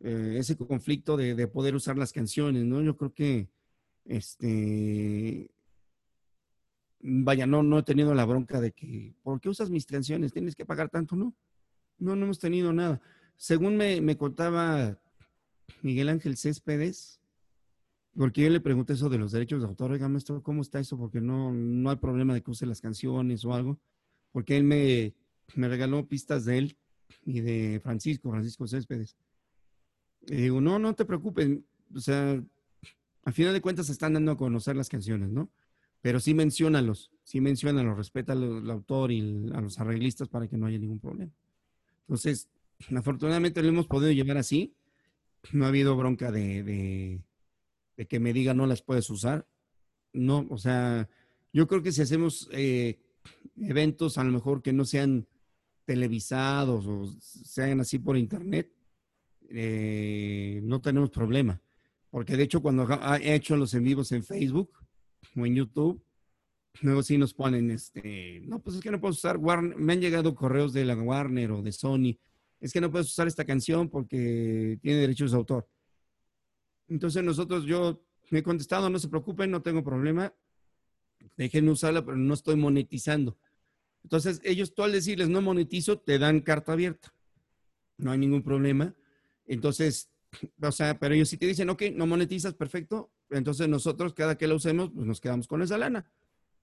eh, 0.00 0.34
ese 0.40 0.56
conflicto 0.56 1.16
de, 1.16 1.36
de, 1.36 1.46
poder 1.46 1.76
usar 1.76 1.96
las 1.96 2.12
canciones, 2.12 2.64
¿no? 2.64 2.82
Yo 2.82 2.96
creo 2.96 3.14
que, 3.14 3.48
este, 4.06 5.52
vaya, 6.98 7.46
no, 7.46 7.62
no 7.62 7.78
he 7.78 7.84
tenido 7.84 8.12
la 8.12 8.24
bronca 8.24 8.60
de 8.60 8.72
que, 8.72 9.14
¿por 9.22 9.40
qué 9.40 9.50
usas 9.50 9.70
mis 9.70 9.86
canciones? 9.86 10.32
¿Tienes 10.32 10.56
que 10.56 10.66
pagar 10.66 10.88
tanto? 10.88 11.14
No, 11.14 11.32
no, 11.96 12.16
no 12.16 12.24
hemos 12.24 12.40
tenido 12.40 12.72
nada. 12.72 13.00
Según 13.40 13.78
me, 13.78 14.02
me 14.02 14.18
contaba 14.18 14.98
Miguel 15.80 16.10
Ángel 16.10 16.36
Céspedes, 16.36 17.22
porque 18.14 18.42
yo 18.42 18.50
le 18.50 18.60
pregunté 18.60 18.92
eso 18.92 19.08
de 19.08 19.16
los 19.16 19.32
derechos 19.32 19.62
de 19.62 19.66
autor, 19.66 19.92
oiga, 19.92 20.10
maestro, 20.10 20.42
¿cómo 20.42 20.60
está 20.60 20.78
eso? 20.78 20.98
Porque 20.98 21.22
no, 21.22 21.50
no 21.50 21.88
hay 21.88 21.96
problema 21.96 22.34
de 22.34 22.42
que 22.42 22.50
use 22.50 22.66
las 22.66 22.82
canciones 22.82 23.42
o 23.46 23.54
algo, 23.54 23.80
porque 24.30 24.58
él 24.58 24.64
me, 24.64 25.14
me 25.54 25.68
regaló 25.68 26.06
pistas 26.06 26.44
de 26.44 26.58
él 26.58 26.76
y 27.24 27.40
de 27.40 27.80
Francisco, 27.82 28.30
Francisco 28.30 28.66
Céspedes. 28.66 29.16
Y 30.26 30.34
digo, 30.34 30.60
no, 30.60 30.78
no 30.78 30.94
te 30.94 31.06
preocupes, 31.06 31.60
o 31.94 32.00
sea, 32.00 32.44
al 33.24 33.32
final 33.32 33.54
de 33.54 33.62
cuentas 33.62 33.86
se 33.86 33.92
están 33.92 34.12
dando 34.12 34.32
a 34.32 34.36
conocer 34.36 34.76
las 34.76 34.90
canciones, 34.90 35.30
¿no? 35.30 35.50
Pero 36.02 36.20
sí 36.20 36.34
menciónalos, 36.34 37.10
sí 37.22 37.40
menciónalos, 37.40 37.96
respeta 37.96 38.34
al, 38.34 38.70
autor 38.70 39.10
y 39.10 39.50
a 39.54 39.62
los 39.62 39.80
arreglistas 39.80 40.28
para 40.28 40.46
que 40.46 40.58
no 40.58 40.66
haya 40.66 40.78
ningún 40.78 41.00
problema. 41.00 41.32
Entonces, 42.02 42.50
afortunadamente 42.96 43.62
lo 43.62 43.68
hemos 43.68 43.86
podido 43.86 44.12
llevar 44.12 44.38
así. 44.38 44.74
No 45.52 45.64
ha 45.64 45.68
habido 45.68 45.96
bronca 45.96 46.30
de 46.30 47.22
de 48.00 48.06
que 48.06 48.18
me 48.18 48.32
diga 48.32 48.54
no 48.54 48.66
las 48.66 48.80
puedes 48.80 49.10
usar. 49.10 49.46
No, 50.14 50.46
o 50.48 50.56
sea, 50.56 51.06
yo 51.52 51.68
creo 51.68 51.82
que 51.82 51.92
si 51.92 52.00
hacemos 52.00 52.48
eh, 52.50 52.98
eventos 53.58 54.16
a 54.16 54.24
lo 54.24 54.32
mejor 54.32 54.62
que 54.62 54.72
no 54.72 54.86
sean 54.86 55.26
televisados 55.84 56.86
o 56.86 57.14
sean 57.20 57.80
así 57.80 57.98
por 57.98 58.16
internet, 58.16 58.72
eh, 59.50 60.60
no 60.62 60.80
tenemos 60.80 61.10
problema. 61.10 61.60
Porque 62.08 62.38
de 62.38 62.44
hecho 62.44 62.62
cuando 62.62 62.88
he 63.20 63.34
hecho 63.34 63.54
los 63.54 63.74
en 63.74 63.84
vivos 63.84 64.12
en 64.12 64.24
Facebook 64.24 64.70
o 65.36 65.44
en 65.44 65.56
YouTube, 65.56 66.02
luego 66.80 67.02
sí 67.02 67.18
nos 67.18 67.34
ponen, 67.34 67.70
este, 67.70 68.40
no, 68.46 68.60
pues 68.60 68.76
es 68.76 68.82
que 68.82 68.90
no 68.90 68.98
puedo 68.98 69.12
usar 69.12 69.36
Warner, 69.36 69.76
me 69.76 69.92
han 69.92 70.00
llegado 70.00 70.34
correos 70.34 70.72
de 70.72 70.86
la 70.86 70.96
Warner 70.96 71.52
o 71.52 71.60
de 71.60 71.72
Sony, 71.72 72.16
es 72.60 72.72
que 72.72 72.80
no 72.80 72.90
puedes 72.90 73.08
usar 73.08 73.26
esta 73.26 73.44
canción 73.44 73.88
porque 73.88 74.78
tiene 74.82 75.00
derechos 75.00 75.30
de 75.30 75.36
autor. 75.38 75.68
Entonces 76.88 77.22
nosotros, 77.22 77.64
yo 77.64 78.04
me 78.30 78.40
he 78.40 78.42
contestado, 78.42 78.90
no 78.90 78.98
se 78.98 79.08
preocupen, 79.08 79.50
no 79.50 79.62
tengo 79.62 79.82
problema, 79.82 80.34
déjenme 81.36 81.70
usarla, 81.70 82.04
pero 82.04 82.16
no 82.16 82.34
estoy 82.34 82.56
monetizando. 82.56 83.38
Entonces 84.02 84.40
ellos, 84.44 84.74
tú 84.74 84.82
al 84.82 84.92
decirles 84.92 85.28
no 85.28 85.40
monetizo, 85.40 85.98
te 85.98 86.18
dan 86.18 86.40
carta 86.40 86.72
abierta. 86.72 87.12
No 87.96 88.10
hay 88.10 88.18
ningún 88.18 88.42
problema. 88.42 88.94
Entonces, 89.46 90.10
o 90.62 90.72
sea, 90.72 90.98
pero 90.98 91.14
ellos 91.14 91.28
sí 91.28 91.36
te 91.36 91.46
dicen, 91.46 91.70
ok, 91.70 91.82
no 91.94 92.06
monetizas, 92.06 92.54
perfecto. 92.54 93.10
Entonces 93.30 93.68
nosotros, 93.68 94.14
cada 94.14 94.36
que 94.36 94.46
la 94.46 94.54
usemos, 94.54 94.90
pues 94.94 95.06
nos 95.06 95.20
quedamos 95.20 95.46
con 95.46 95.62
esa 95.62 95.78
lana. 95.78 96.10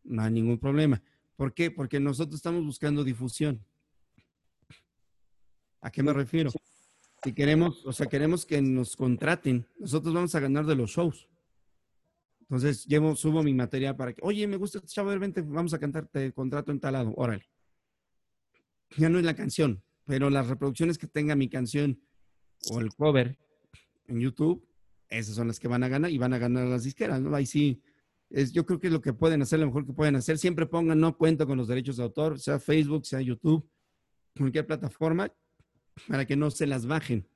No 0.03 0.21
hay 0.21 0.31
ningún 0.31 0.57
problema. 0.57 1.01
¿Por 1.35 1.53
qué? 1.53 1.69
Porque 1.71 1.99
nosotros 1.99 2.35
estamos 2.35 2.65
buscando 2.65 3.03
difusión. 3.03 3.63
¿A 5.87 5.89
qué 5.89 6.03
me 6.03 6.11
refiero? 6.11 6.51
Si 7.23 7.31
queremos, 7.31 7.85
o 7.85 7.93
sea, 7.93 8.07
queremos 8.07 8.45
que 8.45 8.61
nos 8.61 8.97
contraten, 8.97 9.65
nosotros 9.79 10.13
vamos 10.13 10.35
a 10.35 10.41
ganar 10.41 10.65
de 10.65 10.75
los 10.75 10.89
shows. 10.89 11.29
Entonces, 12.41 12.85
llevo, 12.87 13.15
subo 13.15 13.41
mi 13.41 13.53
material 13.53 13.95
para 13.95 14.11
que, 14.11 14.19
oye, 14.21 14.45
me 14.47 14.57
gusta 14.57 14.79
este 14.79 14.89
chavo, 14.89 15.17
vente, 15.17 15.41
vamos 15.43 15.73
a 15.73 15.79
cantarte 15.79 16.33
contrato 16.33 16.73
en 16.73 16.81
talado, 16.81 17.13
órale. 17.15 17.47
Ya 18.97 19.07
no 19.07 19.17
es 19.17 19.23
la 19.23 19.33
canción, 19.33 19.81
pero 20.03 20.29
las 20.29 20.49
reproducciones 20.49 20.97
que 20.97 21.07
tenga 21.07 21.37
mi 21.37 21.47
canción 21.47 22.01
o 22.69 22.81
el 22.81 22.93
cover 22.93 23.37
en 24.07 24.19
YouTube, 24.19 24.67
esas 25.07 25.35
son 25.35 25.47
las 25.47 25.57
que 25.57 25.69
van 25.69 25.85
a 25.85 25.87
ganar 25.87 26.11
y 26.11 26.17
van 26.17 26.33
a 26.33 26.37
ganar 26.37 26.67
las 26.67 26.83
disqueras, 26.83 27.21
¿no? 27.21 27.33
Ahí 27.33 27.45
sí, 27.45 27.81
es, 28.29 28.51
yo 28.51 28.65
creo 28.65 28.77
que 28.77 28.87
es 28.87 28.93
lo 28.93 28.99
que 28.99 29.13
pueden 29.13 29.41
hacer, 29.41 29.59
lo 29.59 29.67
mejor 29.67 29.85
que 29.85 29.93
pueden 29.93 30.17
hacer. 30.17 30.37
Siempre 30.37 30.65
pongan, 30.65 30.99
no 30.99 31.15
cuento 31.15 31.47
con 31.47 31.57
los 31.57 31.69
derechos 31.69 31.95
de 31.95 32.03
autor, 32.03 32.41
sea 32.41 32.59
Facebook, 32.59 33.05
sea 33.05 33.21
YouTube, 33.21 33.65
cualquier 34.35 34.67
plataforma, 34.67 35.31
para 36.07 36.25
que 36.25 36.35
no 36.35 36.51
se 36.51 36.67
las 36.67 36.85
bajen, 36.85 37.27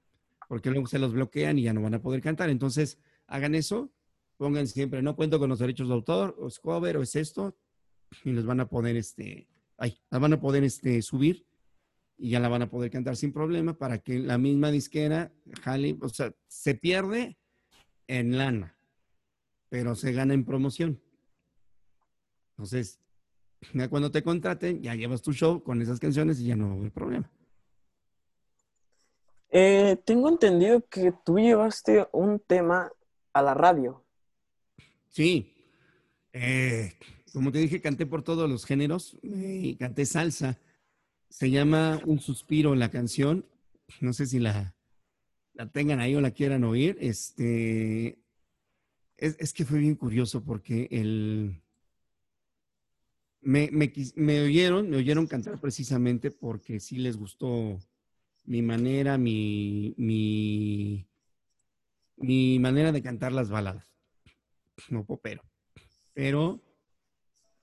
porque 0.48 0.70
luego 0.70 0.88
se 0.88 1.00
los 1.00 1.14
bloquean 1.14 1.58
y 1.60 1.64
ya 1.64 1.74
no 1.74 1.82
van 1.82 1.96
a 1.96 2.02
poder 2.02 2.22
cantar. 2.22 2.50
Entonces, 2.50 3.00
hagan 3.28 3.56
eso, 3.56 3.92
pongan 4.38 4.68
siempre, 4.68 5.02
no 5.02 5.16
cuento 5.16 5.40
con 5.40 5.50
los 5.50 5.60
derechos 5.60 5.88
de 5.88 5.94
autor, 5.94 6.36
o 6.40 6.48
es 6.48 6.60
cover, 6.60 6.98
o 6.98 7.02
es 7.02 7.16
esto, 7.16 7.56
y 8.24 8.32
les 8.32 8.46
van 8.46 8.60
a 8.60 8.68
poder, 8.68 8.96
este, 8.96 9.48
ay, 9.78 9.98
las 10.10 10.22
van 10.22 10.34
a 10.34 10.40
poder 10.40 10.64
este, 10.64 11.02
subir 11.02 11.46
y 12.18 12.30
ya 12.30 12.40
la 12.40 12.50
van 12.50 12.62
a 12.62 12.70
poder 12.70 12.92
cantar 12.92 13.16
sin 13.16 13.34
problema 13.34 13.78
para 13.78 13.98
que 13.98 14.20
la 14.20 14.38
misma 14.38 14.70
disquera 14.70 15.34
jale, 15.64 15.98
o 16.02 16.10
sea, 16.10 16.36
se 16.48 16.76
pierde 16.76 17.38
en 18.08 18.38
lana, 18.38 18.78
pero 19.70 19.96
se 19.96 20.12
gana 20.12 20.34
en 20.34 20.46
promoción. 20.46 21.02
Entonces, 22.52 23.00
ya 23.74 23.90
cuando 23.90 24.12
te 24.12 24.22
contraten, 24.22 24.82
ya 24.84 24.94
llevas 24.94 25.22
tu 25.22 25.34
show 25.34 25.64
con 25.64 25.82
esas 25.82 26.00
canciones 26.00 26.40
y 26.40 26.46
ya 26.46 26.56
no 26.56 26.68
va 26.68 26.74
a 26.74 26.78
haber 26.78 26.92
problema. 26.92 27.32
Eh, 29.52 29.98
tengo 30.06 30.30
entendido 30.30 30.88
que 30.88 31.14
tú 31.26 31.38
llevaste 31.38 32.08
un 32.14 32.40
tema 32.40 32.92
a 33.34 33.42
la 33.42 33.54
radio. 33.54 34.06
Sí. 35.10 35.54
Eh, 36.32 36.94
como 37.34 37.52
te 37.52 37.60
dije, 37.60 37.82
canté 37.82 38.06
por 38.06 38.24
todos 38.24 38.50
los 38.50 38.66
géneros 38.66 39.18
y 39.22 39.76
canté 39.76 40.06
salsa. 40.06 40.58
Se 41.30 41.50
llama 41.50 42.02
Un 42.06 42.20
suspiro 42.20 42.76
la 42.76 42.90
canción. 42.90 43.46
No 44.00 44.14
sé 44.14 44.26
si 44.26 44.40
la, 44.40 44.74
la 45.54 45.70
tengan 45.70 46.00
ahí 46.00 46.16
o 46.16 46.22
la 46.22 46.32
quieran 46.32 46.64
oír. 46.64 46.98
Este, 47.02 48.20
es, 49.18 49.54
que 49.54 49.66
fue 49.66 49.80
bien 49.80 49.96
curioso 49.96 50.44
porque 50.44 50.88
el, 50.92 51.62
me, 53.42 53.70
me, 53.72 54.42
oyeron, 54.42 54.90
me 54.90 54.98
oyeron 54.98 55.28
cantar 55.28 55.60
precisamente 55.60 56.32
porque 56.32 56.80
sí 56.80 56.98
les 56.98 57.18
gustó 57.18 57.80
mi 58.44 58.62
manera, 58.62 59.18
mi, 59.18 59.94
mi, 59.98 61.08
mi 62.18 62.60
manera 62.60 62.92
de 62.92 63.02
cantar 63.02 63.32
las 63.32 63.50
baladas. 63.50 63.94
No 64.90 65.06
popero. 65.06 65.44
Pero 66.14 66.64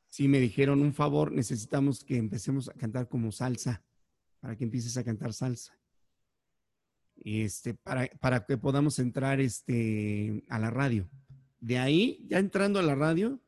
si 0.09 0.29
me 0.29 0.41
dijeron 0.41 0.81
un 0.81 0.95
favor, 0.95 1.33
necesitamos 1.33 2.05
que 2.05 2.17
empecemos 2.17 2.69
a 2.69 2.75
cantar 2.75 3.09
como 3.09 3.33
salsa, 3.33 3.83
para 4.41 4.57
que 4.57 4.65
empieces 4.65 4.97
a 4.97 5.05
cantar 5.05 5.33
salsa. 5.33 5.79
Este, 7.25 7.75
para, 7.75 8.07
para 8.21 8.47
que 8.47 8.57
podamos 8.57 8.99
entrar 8.99 9.41
este, 9.41 10.45
a 10.49 10.59
la 10.59 10.71
radio. 10.71 11.11
De 11.61 11.79
ahí, 11.79 12.25
ya 12.29 12.39
entrando 12.39 12.79
a 12.79 12.83
la 12.85 12.95
radio, 12.95 13.41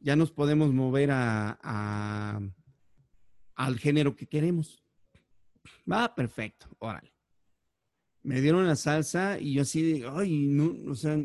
ya 0.00 0.14
nos 0.16 0.30
podemos 0.30 0.72
mover 0.72 1.10
a 1.12 2.40
al 3.58 3.78
género 3.78 4.14
que 4.14 4.26
queremos. 4.26 4.87
Va, 5.90 6.14
perfecto, 6.14 6.66
órale. 6.78 7.12
Me 8.22 8.40
dieron 8.40 8.66
la 8.66 8.76
salsa 8.76 9.38
y 9.40 9.54
yo 9.54 9.62
así 9.62 10.02
ay, 10.12 10.48
no, 10.48 10.90
o 10.90 10.94
sea, 10.94 11.16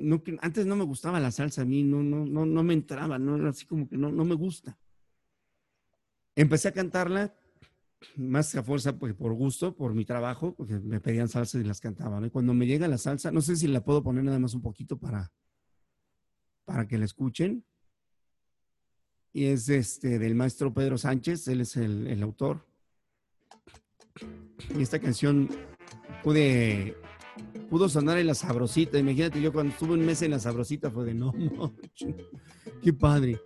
antes 0.41 0.65
no 0.65 0.75
me 0.75 0.85
gustaba 0.85 1.19
la 1.19 1.31
salsa 1.31 1.63
a 1.63 1.65
mí, 1.65 1.83
no, 1.83 2.01
no, 2.01 2.25
no, 2.25 2.45
no 2.45 2.63
me 2.63 2.73
entraba, 2.73 3.19
no, 3.19 3.47
así 3.47 3.65
como 3.65 3.89
que 3.89 3.97
no, 3.97 4.11
no 4.11 4.23
me 4.23 4.35
gusta. 4.35 4.77
Empecé 6.35 6.69
a 6.69 6.73
cantarla 6.73 7.35
más 8.15 8.55
a 8.55 8.63
fuerza 8.63 8.97
pues, 8.97 9.13
por 9.13 9.33
gusto, 9.33 9.75
por 9.75 9.93
mi 9.93 10.05
trabajo, 10.05 10.55
porque 10.55 10.79
me 10.79 10.99
pedían 10.99 11.27
salsa 11.27 11.59
y 11.59 11.63
las 11.63 11.79
cantaba. 11.79 12.25
Y 12.25 12.29
cuando 12.29 12.53
me 12.53 12.65
llega 12.65 12.87
la 12.87 12.97
salsa, 12.97 13.31
no 13.31 13.41
sé 13.41 13.55
si 13.55 13.67
la 13.67 13.83
puedo 13.83 14.03
poner 14.03 14.23
nada 14.23 14.39
más 14.39 14.53
un 14.53 14.61
poquito 14.61 14.97
para, 14.97 15.31
para 16.65 16.87
que 16.87 16.97
la 16.97 17.05
escuchen. 17.05 17.65
Y 19.31 19.45
es 19.45 19.67
este 19.69 20.19
del 20.19 20.35
maestro 20.35 20.73
Pedro 20.73 20.97
Sánchez, 20.97 21.47
él 21.47 21.61
es 21.61 21.75
el, 21.75 22.07
el 22.07 22.21
autor. 22.21 22.65
Y 24.77 24.81
esta 24.81 24.99
canción 24.99 25.49
pude, 26.23 26.95
pudo 27.69 27.89
sonar 27.89 28.17
en 28.17 28.27
la 28.27 28.35
sabrosita. 28.35 28.97
Imagínate, 28.97 29.41
yo 29.41 29.51
cuando 29.51 29.73
estuve 29.73 29.93
un 29.93 30.05
mes 30.05 30.21
en 30.21 30.31
la 30.31 30.39
sabrosita 30.39 30.91
fue 30.91 31.05
de 31.05 31.13
no, 31.13 31.33
no, 31.33 31.75
qué 32.81 32.93
padre. 32.93 33.39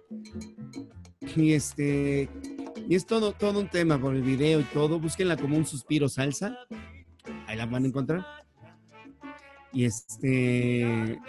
Y 1.35 1.53
este, 1.53 2.29
Y 2.87 2.95
es 2.95 3.05
todo, 3.05 3.33
todo 3.33 3.59
un 3.59 3.69
tema 3.69 3.99
por 3.99 4.15
el 4.15 4.21
video 4.21 4.59
y 4.59 4.63
todo. 4.65 4.99
Búsquenla 4.99 5.37
como 5.37 5.57
un 5.57 5.65
suspiro 5.65 6.07
salsa. 6.09 6.57
Ahí 7.47 7.57
la 7.57 7.65
van 7.65 7.83
a 7.83 7.87
encontrar. 7.87 8.25
Y 9.73 9.85
este 9.85 11.19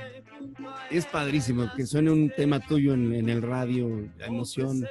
es 0.90 1.06
padrísimo 1.06 1.70
que 1.76 1.86
suene 1.86 2.10
un 2.10 2.30
tema 2.30 2.60
tuyo 2.60 2.94
en, 2.94 3.28
el 3.28 3.42
radio, 3.42 4.08
la 4.16 4.26
emoción. 4.26 4.86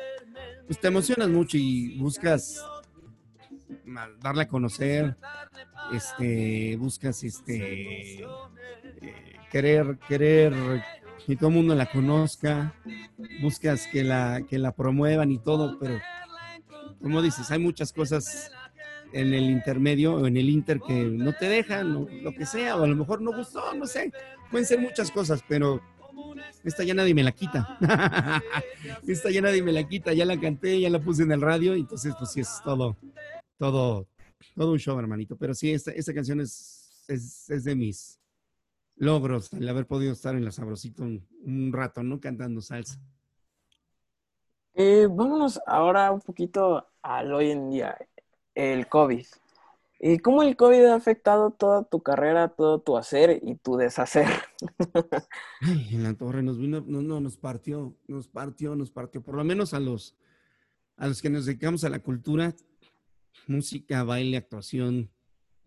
Pues 0.66 0.80
te 0.80 0.88
emocionas 0.88 1.30
mucho 1.30 1.58
y 1.58 1.98
buscas 1.98 2.62
darle 4.22 4.43
a 4.43 4.47
conocer, 4.47 5.15
este, 5.93 6.76
buscas 6.78 7.24
este 7.24 8.24
eh, 8.24 8.28
querer, 9.51 9.97
querer 10.07 10.53
que 11.26 11.36
todo 11.36 11.49
el 11.49 11.55
mundo 11.55 11.76
la 11.76 11.86
conozca, 11.86 12.74
buscas 13.41 13.88
que 13.88 14.03
la, 14.03 14.41
que 14.49 14.57
la 14.57 14.72
promuevan 14.72 15.32
y 15.32 15.39
todo, 15.39 15.78
pero 15.80 15.99
como 17.01 17.22
dices, 17.22 17.51
hay 17.51 17.59
muchas 17.59 17.91
cosas 17.91 18.51
en 19.13 19.34
el 19.34 19.49
intermedio 19.49 20.15
o 20.15 20.28
en 20.28 20.38
el 20.38 20.49
inter 20.49 20.80
que 20.86 20.93
no 20.93 21.34
te 21.34 21.47
dejan, 21.47 21.95
o 21.95 22.07
lo 22.22 22.34
que 22.34 22.45
sea, 22.45 22.78
o 22.78 22.84
a 22.84 22.88
lo 22.88 22.95
mejor 22.95 23.22
no 23.22 23.32
gustó, 23.32 23.74
no 23.74 23.86
sé, 23.86 24.11
pueden 24.49 24.65
ser 24.65 24.80
muchas 24.80 25.11
cosas, 25.11 25.43
pero 25.47 25.82
esta 26.63 26.84
ya 26.84 26.93
nadie 26.93 27.13
me 27.13 27.24
la 27.24 27.32
quita. 27.32 27.78
esta 29.07 29.30
ya 29.30 29.41
nadie 29.41 29.61
me 29.63 29.72
la 29.72 29.88
quita, 29.88 30.13
ya 30.13 30.26
la 30.26 30.39
canté, 30.39 30.80
ya 30.80 30.89
la 30.89 30.99
puse 30.99 31.24
en 31.24 31.32
el 31.32 31.41
radio, 31.41 31.74
entonces 31.74 32.13
pues 32.18 32.32
sí 32.32 32.41
es 32.41 32.61
todo, 32.63 32.97
todo, 33.58 34.08
todo 34.55 34.72
un 34.72 34.80
show, 34.80 34.97
hermanito. 34.99 35.38
Pero 35.38 35.53
sí, 35.53 35.72
esta, 35.72 35.91
esta 35.91 36.14
canción 36.14 36.41
es, 36.41 37.05
es, 37.08 37.49
es 37.49 37.64
de 37.64 37.76
mis 37.76 38.20
logros, 38.95 39.53
el 39.53 39.68
haber 39.70 39.86
podido 39.86 40.14
estar 40.14 40.36
en 40.36 40.45
la 40.45 40.51
Sabrosito 40.51 41.03
un, 41.03 41.28
un 41.43 41.72
rato, 41.72 42.03
¿no? 42.03 42.20
Cantando 42.20 42.62
salsa. 42.62 42.99
Eh, 44.74 45.08
vámonos 45.10 45.60
ahora 45.66 46.12
un 46.12 46.22
poquito 46.22 46.88
al 47.01 47.34
hoy 47.34 47.51
en 47.51 47.70
día, 47.70 47.97
el 48.53 48.88
COVID. 48.88 49.26
¿Y 49.99 50.20
cómo 50.20 50.43
el 50.43 50.55
COVID 50.55 50.86
ha 50.86 50.95
afectado 50.95 51.49
toda 51.49 51.84
tu 51.84 52.03
carrera, 52.03 52.49
todo 52.49 52.80
tu 52.80 52.97
hacer 52.97 53.39
y 53.41 53.55
tu 53.55 53.78
deshacer? 53.78 54.28
en 55.91 56.03
la 56.03 56.14
torre 56.14 56.43
nos 56.43 56.60
vino, 56.60 56.84
no, 56.86 57.01
no, 57.01 57.20
nos 57.20 57.38
partió, 57.38 57.95
nos 58.08 58.28
partió, 58.28 58.76
nos 58.76 58.91
partió. 58.91 59.24
Por 59.24 59.36
lo 59.36 59.43
menos 59.43 59.74
a 59.74 59.80
los, 59.80 60.16
a 60.97 61.08
los 61.08 61.24
que 61.24 61.32
nos 61.32 61.47
dedicamos 61.47 61.84
a 61.84 61.89
la 61.89 61.99
cultura, 61.99 62.53
música, 63.48 64.04
baile, 64.04 64.38
actuación, 64.38 65.10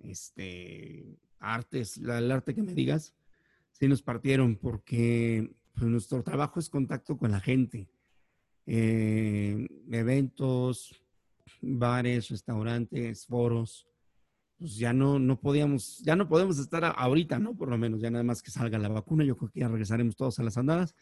este, 0.03 1.19
artes, 1.39 1.97
el 1.97 2.31
arte 2.31 2.55
que 2.55 2.63
me 2.63 2.75
digas, 2.75 3.15
sí 3.73 3.89
nos 3.89 4.03
partieron 4.03 4.57
porque 4.57 5.55
pues, 5.75 5.87
nuestro 5.87 6.23
trabajo 6.23 6.61
es 6.61 6.69
contacto 6.69 7.17
con 7.17 7.31
la 7.31 7.41
gente. 7.41 7.89
Eh, 8.67 9.67
eventos, 9.91 10.95
bares, 11.61 12.29
restaurantes, 12.29 13.27
foros, 13.27 13.87
pues 14.59 14.77
ya 14.77 14.93
no, 14.93 15.19
no 15.19 15.41
podíamos, 15.41 15.99
ya 16.01 16.15
no 16.15 16.29
podemos 16.29 16.59
estar 16.59 16.85
ahorita, 16.85 17.39
¿no? 17.39 17.57
Por 17.57 17.71
lo 17.71 17.79
menos, 17.79 18.01
ya 18.01 18.11
nada 18.11 18.23
más 18.23 18.43
que 18.43 18.51
salga 18.51 18.79
la 18.79 18.89
vacuna, 18.89 19.25
yo 19.25 19.37
creo 19.37 19.51
que 19.51 19.61
ya 19.61 19.69
regresaremos 19.69 20.17
todos 20.17 20.39
a 20.39 20.43
las 20.43 20.59
andadas. 20.59 20.95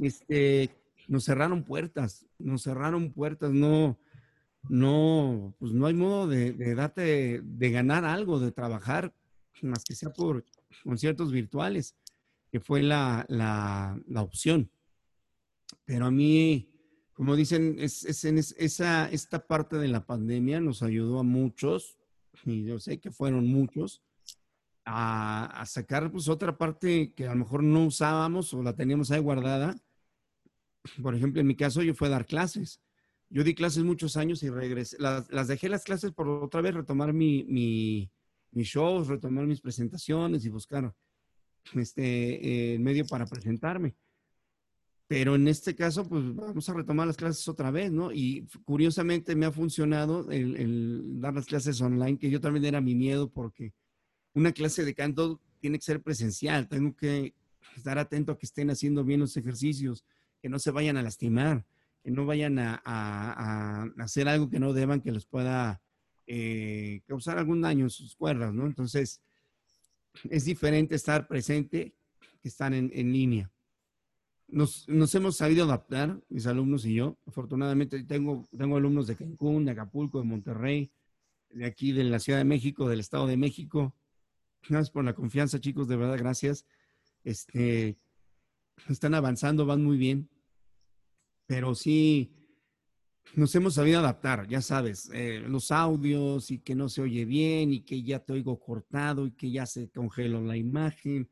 Este, 0.00 0.70
nos 1.08 1.24
cerraron 1.24 1.64
puertas, 1.64 2.26
nos 2.38 2.62
cerraron 2.62 3.12
puertas, 3.12 3.52
no, 3.52 3.98
no, 4.68 5.54
pues 5.58 5.72
no 5.72 5.86
hay 5.86 5.94
modo 5.94 6.26
de, 6.26 6.74
darte, 6.74 7.40
de 7.42 7.70
ganar 7.70 8.04
algo, 8.04 8.38
de 8.38 8.52
trabajar, 8.52 9.14
más 9.62 9.84
que 9.84 9.94
sea 9.94 10.12
por 10.12 10.44
conciertos 10.82 11.32
virtuales, 11.32 11.96
que 12.50 12.60
fue 12.60 12.82
la, 12.82 13.24
la, 13.28 14.22
opción. 14.22 14.70
Pero 15.84 16.06
a 16.06 16.10
mí, 16.10 16.70
como 17.12 17.36
dicen, 17.36 17.76
es, 17.78 18.04
es, 18.04 18.24
esa, 18.24 19.10
esta 19.10 19.46
parte 19.46 19.76
de 19.76 19.88
la 19.88 20.04
pandemia 20.04 20.60
nos 20.60 20.82
ayudó 20.82 21.20
a 21.20 21.24
muchos, 21.24 21.98
y 22.44 22.64
yo 22.64 22.78
sé 22.78 22.98
que 22.98 23.10
fueron 23.10 23.46
muchos, 23.46 24.02
a, 24.86 25.64
sacar 25.66 26.10
pues 26.10 26.28
otra 26.28 26.56
parte 26.56 27.12
que 27.12 27.26
a 27.26 27.30
lo 27.30 27.36
mejor 27.36 27.62
no 27.62 27.84
usábamos 27.86 28.54
o 28.54 28.62
la 28.62 28.74
teníamos 28.74 29.10
ahí 29.10 29.20
guardada. 29.20 29.76
Por 31.02 31.14
ejemplo, 31.14 31.40
en 31.40 31.46
mi 31.48 31.56
caso 31.56 31.82
yo 31.82 31.94
fui 31.94 32.06
a 32.06 32.12
dar 32.12 32.26
clases. 32.26 32.80
Yo 33.28 33.42
di 33.42 33.54
clases 33.54 33.84
muchos 33.84 34.16
años 34.16 34.42
y 34.42 34.50
regresé. 34.50 34.96
Las, 35.00 35.30
las 35.30 35.48
dejé 35.48 35.68
las 35.68 35.84
clases 35.84 36.12
por 36.12 36.28
otra 36.28 36.60
vez 36.60 36.74
retomar 36.74 37.12
mi, 37.12 37.44
mi, 37.44 38.10
mis 38.52 38.68
shows, 38.68 39.08
retomar 39.08 39.46
mis 39.46 39.60
presentaciones 39.60 40.44
y 40.44 40.48
buscar 40.48 40.94
este 41.74 42.74
eh, 42.74 42.78
medio 42.78 43.04
para 43.06 43.26
presentarme. 43.26 43.96
Pero 45.08 45.36
en 45.36 45.46
este 45.46 45.74
caso, 45.76 46.08
pues 46.08 46.34
vamos 46.34 46.68
a 46.68 46.74
retomar 46.74 47.06
las 47.06 47.16
clases 47.16 47.46
otra 47.46 47.70
vez, 47.70 47.92
¿no? 47.92 48.10
Y 48.12 48.48
curiosamente 48.64 49.36
me 49.36 49.46
ha 49.46 49.52
funcionado 49.52 50.28
el, 50.30 51.20
dar 51.20 51.34
las 51.34 51.46
clases 51.46 51.80
online, 51.80 52.18
que 52.18 52.30
yo 52.30 52.40
también 52.40 52.64
era 52.64 52.80
mi 52.80 52.96
miedo 52.96 53.30
porque 53.30 53.72
una 54.34 54.52
clase 54.52 54.84
de 54.84 54.94
canto 54.94 55.40
tiene 55.60 55.78
que 55.78 55.84
ser 55.84 56.02
presencial, 56.02 56.68
tengo 56.68 56.94
que 56.96 57.34
estar 57.76 57.98
atento 57.98 58.32
a 58.32 58.38
que 58.38 58.46
estén 58.46 58.70
haciendo 58.70 59.04
bien 59.04 59.20
los 59.20 59.36
ejercicios, 59.36 60.04
que 60.42 60.48
no 60.48 60.58
se 60.58 60.72
vayan 60.72 60.96
a 60.96 61.02
lastimar, 61.02 61.64
no 62.10 62.26
vayan 62.26 62.58
a, 62.58 63.90
hacer 63.98 64.28
algo 64.28 64.48
que 64.48 64.60
no 64.60 64.72
deban, 64.72 65.00
que 65.00 65.12
les 65.12 65.26
pueda 65.26 65.82
eh, 66.26 67.02
causar 67.06 67.38
algún 67.38 67.60
daño 67.60 67.84
en 67.84 67.90
sus 67.90 68.16
cuerdas, 68.16 68.52
¿no? 68.52 68.66
Entonces, 68.66 69.22
es 70.30 70.44
diferente 70.44 70.94
estar 70.94 71.28
presente 71.28 71.94
que 72.40 72.48
estar 72.48 72.72
en 72.72 73.12
línea 73.12 73.50
nos, 74.48 74.88
nos, 74.88 75.14
hemos 75.14 75.36
sabido 75.36 75.64
adaptar, 75.64 76.20
mis 76.28 76.46
alumnos 76.46 76.84
y 76.84 76.94
yo. 76.94 77.18
Afortunadamente 77.26 78.02
tengo, 78.04 78.46
tengo 78.56 78.76
alumnos 78.76 79.06
de 79.06 79.16
Cancún, 79.16 79.64
de 79.64 79.72
Acapulco, 79.72 80.20
de 80.20 80.26
Monterrey, 80.26 80.90
de 81.50 81.64
aquí, 81.64 81.92
de 81.92 82.04
la 82.04 82.18
Ciudad 82.18 82.38
de 82.38 82.44
México, 82.44 82.88
del 82.88 83.00
Estado 83.00 83.26
de 83.26 83.36
México. 83.36 83.94
Gracias 84.68 84.90
por 84.90 85.04
la 85.04 85.14
confianza, 85.14 85.60
chicos, 85.60 85.88
de 85.88 85.96
verdad, 85.96 86.18
gracias. 86.18 86.66
Este, 87.24 87.96
están 88.88 89.14
avanzando, 89.14 89.66
van 89.66 89.82
muy 89.82 89.96
bien, 89.96 90.28
pero 91.46 91.74
sí 91.74 92.32
nos 93.34 93.54
hemos 93.54 93.74
sabido 93.74 93.98
adaptar, 93.98 94.46
ya 94.48 94.60
sabes, 94.60 95.10
eh, 95.12 95.42
los 95.46 95.70
audios 95.70 96.50
y 96.50 96.60
que 96.60 96.74
no 96.74 96.88
se 96.88 97.02
oye 97.02 97.24
bien 97.24 97.72
y 97.72 97.80
que 97.80 98.02
ya 98.02 98.20
te 98.20 98.32
oigo 98.32 98.58
cortado 98.58 99.26
y 99.26 99.32
que 99.32 99.50
ya 99.50 99.66
se 99.66 99.90
congeló 99.90 100.40
la 100.40 100.56
imagen, 100.56 101.28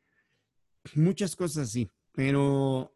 muchas 0.93 1.35
cosas 1.35 1.69
así, 1.69 1.89
pero 2.11 2.95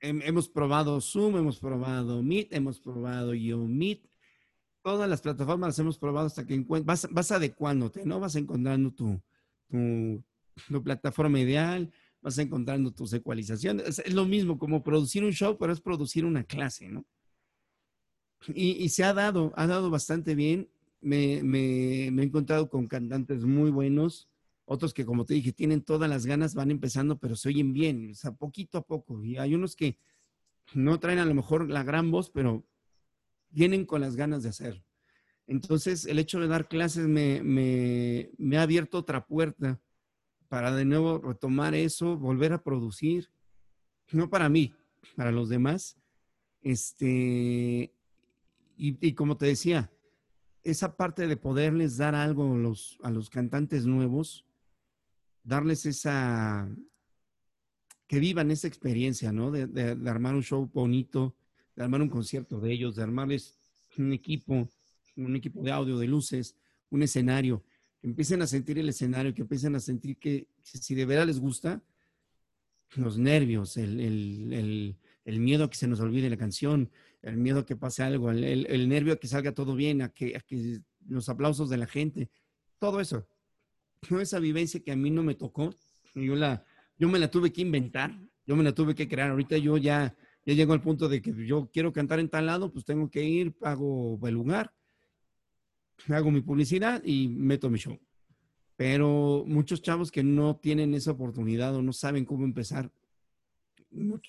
hemos 0.00 0.48
probado 0.48 1.00
Zoom, 1.00 1.36
hemos 1.36 1.58
probado 1.58 2.22
Meet, 2.22 2.52
hemos 2.52 2.80
probado 2.80 3.34
YouMeet. 3.34 4.08
Todas 4.82 5.08
las 5.08 5.20
plataformas 5.20 5.68
las 5.68 5.78
hemos 5.80 5.98
probado 5.98 6.26
hasta 6.26 6.46
que 6.46 6.64
vas, 6.84 7.08
vas 7.10 7.32
adecuándote, 7.32 8.06
¿no? 8.06 8.20
Vas 8.20 8.36
encontrando 8.36 8.92
tu, 8.92 9.20
tu, 9.68 10.82
plataforma 10.82 11.40
ideal, 11.40 11.92
vas 12.20 12.38
encontrando 12.38 12.92
tus 12.92 13.12
ecualizaciones. 13.12 13.98
Es, 13.98 14.12
lo 14.12 14.24
mismo 14.24 14.58
como 14.58 14.82
producir 14.82 15.24
un 15.24 15.32
show, 15.32 15.56
pero 15.58 15.72
es 15.72 15.80
producir 15.80 16.24
una 16.24 16.44
clase, 16.44 16.88
¿no? 16.88 17.04
Y, 18.54 18.88
se 18.90 19.04
ha 19.04 19.12
dado, 19.12 19.52
ha 19.56 19.66
dado 19.66 19.90
bastante 19.90 20.34
bien. 20.34 20.70
Me, 21.00 21.38
he 21.38 22.06
encontrado 22.06 22.68
con 22.68 22.86
cantantes 22.86 23.44
muy 23.44 23.70
buenos 23.70 24.28
otros 24.64 24.92
que, 24.92 25.06
como 25.06 25.24
te 25.24 25.34
dije, 25.34 25.52
tienen 25.52 25.82
todas 25.82 26.10
las 26.10 26.26
ganas, 26.26 26.54
van 26.54 26.70
empezando, 26.70 27.18
pero 27.18 27.36
se 27.36 27.48
oyen 27.48 27.72
bien, 27.72 28.10
o 28.10 28.14
sea, 28.14 28.32
poquito 28.32 28.78
a 28.78 28.82
poco. 28.82 29.24
Y 29.24 29.38
hay 29.38 29.54
unos 29.54 29.74
que 29.74 29.98
no 30.74 31.00
traen 31.00 31.18
a 31.18 31.24
lo 31.24 31.34
mejor 31.34 31.70
la 31.70 31.82
gran 31.82 32.10
voz, 32.10 32.30
pero 32.30 32.66
vienen 33.48 33.86
con 33.86 34.02
las 34.02 34.14
ganas 34.14 34.42
de 34.42 34.50
hacer. 34.50 34.84
Entonces, 35.46 36.04
el 36.04 36.18
hecho 36.18 36.38
de 36.38 36.48
dar 36.48 36.68
clases 36.68 37.08
me, 37.08 38.30
ha 38.58 38.62
abierto 38.62 38.98
otra 38.98 39.26
puerta 39.26 39.80
para 40.48 40.74
de 40.74 40.84
nuevo 40.84 41.18
retomar 41.18 41.74
eso, 41.74 42.16
volver 42.16 42.52
a 42.52 42.62
producir, 42.62 43.28
no 44.12 44.30
para 44.30 44.48
mí, 44.48 44.74
para 45.16 45.30
los 45.30 45.48
demás. 45.48 45.96
Este, 46.62 47.92
y, 48.76 49.12
como 49.14 49.36
te 49.36 49.46
decía, 49.46 49.90
esa 50.62 50.96
parte 50.96 51.26
de 51.26 51.36
poderles 51.36 51.96
dar 51.96 52.14
algo 52.14 52.54
a 52.54 52.58
los, 52.58 52.98
a 53.02 53.10
los 53.10 53.30
cantantes 53.30 53.86
nuevos, 53.86 54.44
darles 55.42 55.86
esa, 55.86 56.68
que 58.06 58.18
vivan 58.18 58.50
esa 58.50 58.68
experiencia, 58.68 59.32
¿no? 59.32 59.50
De, 59.50 59.96
armar 60.08 60.34
un 60.34 60.42
show 60.42 60.68
bonito, 60.72 61.36
de 61.76 61.84
armar 61.84 62.02
un 62.02 62.08
concierto 62.08 62.58
de 62.60 62.72
ellos, 62.72 62.96
de 62.96 63.02
armarles 63.02 63.58
un 63.96 64.12
equipo, 64.12 64.68
un 65.16 65.36
equipo 65.36 65.62
de 65.62 65.72
audio, 65.72 65.98
de 65.98 66.06
luces, 66.06 66.56
un 66.90 67.02
escenario, 67.02 67.62
que 68.00 68.06
empiecen 68.06 68.42
a 68.42 68.46
sentir 68.46 68.78
el 68.78 68.88
escenario, 68.88 69.34
que 69.34 69.42
empiecen 69.42 69.74
a 69.74 69.80
sentir 69.80 70.16
que 70.16 70.48
si 70.62 70.94
de 70.94 71.04
verdad 71.04 71.26
les 71.26 71.40
gusta, 71.40 71.82
los 72.94 73.18
nervios, 73.18 73.76
el, 73.76 74.96
miedo 75.24 75.64
a 75.64 75.70
que 75.70 75.76
se 75.76 75.88
nos 75.88 76.00
olvide 76.00 76.30
la 76.30 76.36
canción, 76.36 76.90
el 77.22 77.36
miedo 77.36 77.60
a 77.60 77.66
que 77.66 77.76
pase 77.76 78.02
algo, 78.02 78.30
el, 78.30 78.88
nervio 78.88 79.12
a 79.12 79.16
que 79.16 79.28
salga 79.28 79.52
todo 79.52 79.74
bien, 79.74 80.02
a 80.02 80.08
que, 80.08 80.36
a 80.36 80.40
que 80.40 80.80
los 81.06 81.28
aplausos 81.28 81.68
de 81.68 81.76
la 81.76 81.86
gente, 81.86 82.30
todo 82.78 83.00
eso 83.00 83.26
esa 84.20 84.38
vivencia 84.38 84.80
que 84.80 84.92
a 84.92 84.96
mí 84.96 85.10
no 85.10 85.22
me 85.22 85.34
tocó, 85.34 85.74
yo, 86.14 86.34
la, 86.34 86.64
yo 86.98 87.08
me 87.08 87.18
la 87.18 87.30
tuve 87.30 87.52
que 87.52 87.62
inventar, 87.62 88.18
yo 88.46 88.56
me 88.56 88.64
la 88.64 88.72
tuve 88.72 88.94
que 88.94 89.08
crear. 89.08 89.30
Ahorita 89.30 89.58
yo 89.58 89.76
ya, 89.76 90.14
Ya 90.44 90.54
llego 90.54 90.72
al 90.72 90.80
punto 90.80 91.08
de 91.08 91.20
que 91.20 91.34
yo 91.46 91.70
quiero 91.72 91.92
cantar 91.92 92.20
en 92.20 92.28
tal 92.28 92.46
lado, 92.46 92.72
pues 92.72 92.84
tengo 92.84 93.10
que 93.10 93.22
ir, 93.22 93.52
pago 93.52 94.18
el 94.26 94.34
lugar, 94.34 94.72
hago 96.08 96.30
mi 96.30 96.40
publicidad 96.40 97.02
y 97.04 97.28
meto 97.28 97.70
mi 97.70 97.78
show. 97.78 97.98
Pero 98.76 99.44
muchos 99.46 99.82
chavos 99.82 100.10
que 100.10 100.22
no 100.22 100.56
tienen 100.56 100.94
esa 100.94 101.10
oportunidad 101.10 101.74
o 101.74 101.82
no 101.82 101.92
saben 101.92 102.24
cómo 102.24 102.44
empezar, 102.44 102.92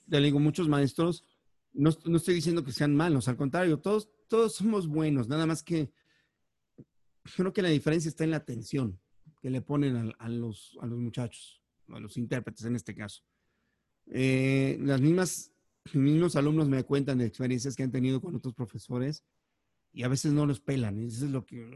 te 0.10 0.20
digo, 0.22 0.40
muchos 0.40 0.68
maestros, 0.68 1.24
no, 1.72 1.92
no, 2.06 2.18
estoy 2.18 2.36
diciendo 2.36 2.64
que 2.64 2.72
sean 2.72 2.96
malos, 2.96 3.28
al 3.28 3.38
contrario, 3.38 3.80
todos, 3.80 4.10
todos 4.28 4.56
somos 4.56 4.88
buenos, 4.88 5.28
nada 5.28 5.46
más 5.46 5.62
que 5.62 5.92
creo 7.36 7.54
que 7.54 7.62
la 7.62 7.70
diferencia 7.70 8.10
está 8.10 8.24
en 8.24 8.32
la 8.32 8.38
atención 8.38 9.00
que 9.42 9.50
le 9.50 9.62
ponen 9.62 10.14
a, 10.18 10.30
los, 10.30 10.78
a 10.82 10.86
los 10.86 10.98
muchachos, 10.98 11.62
a 11.90 12.00
los 12.00 12.18
intérpretes 12.18 12.66
en 12.66 12.76
este 12.76 12.96
caso. 12.96 13.24
Eh, 14.08 14.78
las 14.82 15.00
mismas, 15.00 15.52
mismos 15.94 16.36
alumnos 16.36 16.68
me 16.68 16.84
cuentan 16.84 17.20
de 17.20 17.26
experiencias 17.26 17.76
que 17.76 17.84
han 17.84 17.92
tenido 17.92 18.20
con 18.20 18.36
otros 18.36 18.54
profesores 18.54 19.24
y 19.94 20.04
a 20.04 20.08
veces 20.08 20.32
no 20.32 20.46
los 20.46 20.60
pelan. 20.60 21.00
Eso 21.00 21.26
es 21.26 21.32
lo 21.32 21.46
que, 21.46 21.72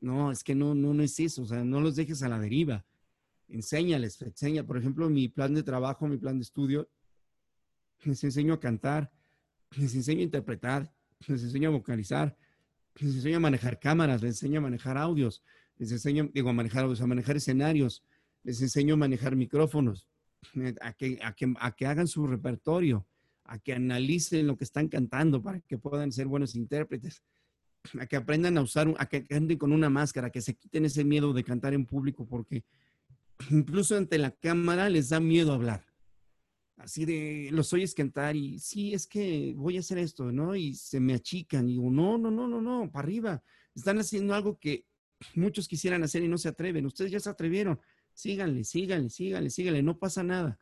no, 0.00 0.32
es 0.32 0.44
que 0.44 0.54
no, 0.54 0.74
no, 0.74 1.02
es 1.02 1.18
eso, 1.20 1.42
o 1.42 1.46
sea, 1.46 1.64
no 1.64 1.80
los 1.80 1.96
dejes 1.96 2.22
a 2.22 2.28
la 2.28 2.38
deriva. 2.38 2.84
Enséñales, 3.48 4.20
enseña, 4.22 4.64
por 4.64 4.76
ejemplo, 4.76 5.08
mi 5.08 5.28
plan 5.28 5.54
de 5.54 5.62
trabajo, 5.62 6.08
mi 6.08 6.16
plan 6.16 6.38
de 6.38 6.42
estudio, 6.42 6.88
les 8.04 8.22
enseño 8.24 8.54
a 8.54 8.60
cantar, 8.60 9.12
les 9.76 9.94
enseño 9.94 10.20
a 10.20 10.24
interpretar, 10.24 10.92
les 11.26 11.42
enseño 11.42 11.68
a 11.68 11.72
vocalizar, 11.72 12.36
les 12.96 13.14
enseño 13.14 13.36
a 13.36 13.40
manejar 13.40 13.78
cámaras, 13.78 14.22
les 14.22 14.32
enseño 14.32 14.58
a 14.58 14.62
manejar 14.62 14.98
audios, 14.98 15.42
les 15.78 15.92
enseño, 15.92 16.30
digo, 16.32 16.50
a 16.50 16.52
manejar 16.52 16.84
a 16.84 17.06
manejar 17.06 17.36
escenarios, 17.36 18.04
les 18.42 18.60
enseño 18.62 18.94
a 18.94 18.96
manejar 18.96 19.36
micrófonos, 19.36 20.08
eh, 20.54 20.74
a 20.80 20.92
que, 20.92 21.18
a 21.22 21.34
que, 21.34 21.54
a 21.58 21.74
que 21.74 21.86
hagan 21.86 22.08
su 22.08 22.26
repertorio, 22.26 23.06
a 23.44 23.58
que 23.58 23.72
analicen 23.72 24.46
lo 24.46 24.56
que 24.56 24.64
están 24.64 24.88
cantando 24.88 25.42
para 25.42 25.60
que 25.60 25.78
puedan 25.78 26.12
ser 26.12 26.26
buenos 26.26 26.54
intérpretes, 26.54 27.22
a 27.98 28.06
que 28.06 28.16
aprendan 28.16 28.58
a 28.58 28.62
usar, 28.62 28.92
a 28.98 29.06
que 29.06 29.26
canten 29.26 29.58
con 29.58 29.72
una 29.72 29.90
máscara, 29.90 30.30
que 30.30 30.40
se 30.40 30.56
quiten 30.56 30.84
ese 30.84 31.04
miedo 31.04 31.32
de 31.32 31.44
cantar 31.44 31.74
en 31.74 31.86
público, 31.86 32.26
porque 32.26 32.64
incluso 33.50 33.96
ante 33.96 34.18
la 34.18 34.30
cámara 34.30 34.88
les 34.88 35.10
da 35.10 35.20
miedo 35.20 35.52
hablar 35.52 35.84
así 36.76 37.04
de 37.04 37.48
los 37.52 37.72
oyes 37.72 37.94
cantar 37.94 38.36
y 38.36 38.58
sí, 38.58 38.92
es 38.92 39.06
que 39.06 39.54
voy 39.56 39.76
a 39.76 39.80
hacer 39.80 39.98
esto, 39.98 40.30
¿no? 40.32 40.54
Y 40.54 40.74
se 40.74 41.00
me 41.00 41.14
achican 41.14 41.68
y 41.68 41.72
digo, 41.72 41.90
no, 41.90 42.18
no, 42.18 42.30
no, 42.30 42.46
no, 42.48 42.60
no, 42.60 42.90
para 42.90 43.04
arriba. 43.04 43.42
Están 43.74 43.98
haciendo 43.98 44.34
algo 44.34 44.58
que 44.58 44.86
muchos 45.34 45.68
quisieran 45.68 46.02
hacer 46.02 46.22
y 46.22 46.28
no 46.28 46.38
se 46.38 46.48
atreven. 46.48 46.86
Ustedes 46.86 47.10
ya 47.10 47.20
se 47.20 47.30
atrevieron. 47.30 47.80
Síganle, 48.12 48.64
síganle, 48.64 49.10
síganle, 49.10 49.50
síganle, 49.50 49.82
no 49.82 49.98
pasa 49.98 50.22
nada. 50.22 50.58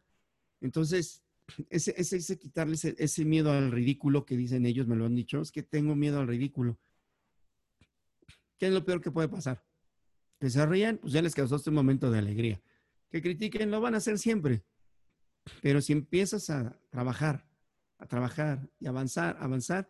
Entonces, 0.60 1.22
ese, 1.68 1.94
ese, 1.96 2.16
ese 2.16 2.38
quitarles 2.38 2.84
ese, 2.84 3.24
miedo 3.24 3.52
al 3.52 3.70
ridículo 3.70 4.24
que 4.24 4.36
dicen 4.36 4.66
ellos, 4.66 4.86
me 4.86 4.96
lo 4.96 5.06
han 5.06 5.14
dicho, 5.14 5.40
es 5.40 5.52
que 5.52 5.62
tengo 5.62 5.94
miedo 5.94 6.20
al 6.20 6.28
ridículo. 6.28 6.78
¿Qué 8.58 8.66
es 8.66 8.72
lo 8.72 8.84
peor 8.84 9.00
que 9.00 9.10
puede 9.10 9.28
pasar? 9.28 9.64
Que 10.38 10.50
se 10.50 10.64
rían, 10.66 10.98
pues 10.98 11.12
ya 11.12 11.22
les 11.22 11.34
causó 11.34 11.56
este 11.56 11.70
momento 11.70 12.10
de 12.10 12.18
alegría. 12.18 12.60
Que 13.10 13.22
critiquen, 13.22 13.70
lo 13.70 13.80
van 13.80 13.94
a 13.94 13.98
hacer 13.98 14.18
siempre 14.18 14.64
pero 15.60 15.80
si 15.80 15.92
empiezas 15.92 16.50
a 16.50 16.78
trabajar, 16.90 17.46
a 17.98 18.06
trabajar 18.06 18.68
y 18.78 18.86
avanzar, 18.86 19.36
avanzar, 19.40 19.88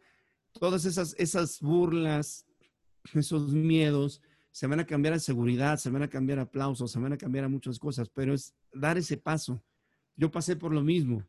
todas 0.52 0.84
esas, 0.84 1.14
esas 1.18 1.60
burlas, 1.60 2.46
esos 3.14 3.52
miedos, 3.52 4.20
se 4.50 4.66
van 4.66 4.80
a 4.80 4.86
cambiar 4.86 5.14
a 5.14 5.18
seguridad, 5.18 5.78
se 5.78 5.90
van 5.90 6.02
a 6.02 6.08
cambiar 6.08 6.38
a 6.38 6.42
aplausos, 6.42 6.90
se 6.90 6.98
van 6.98 7.12
a 7.12 7.18
cambiar 7.18 7.44
a 7.44 7.48
muchas 7.48 7.78
cosas, 7.78 8.08
pero 8.08 8.34
es 8.34 8.54
dar 8.72 8.98
ese 8.98 9.16
paso. 9.16 9.62
Yo 10.16 10.30
pasé 10.30 10.54
por 10.54 10.72
lo 10.72 10.82
mismo. 10.82 11.24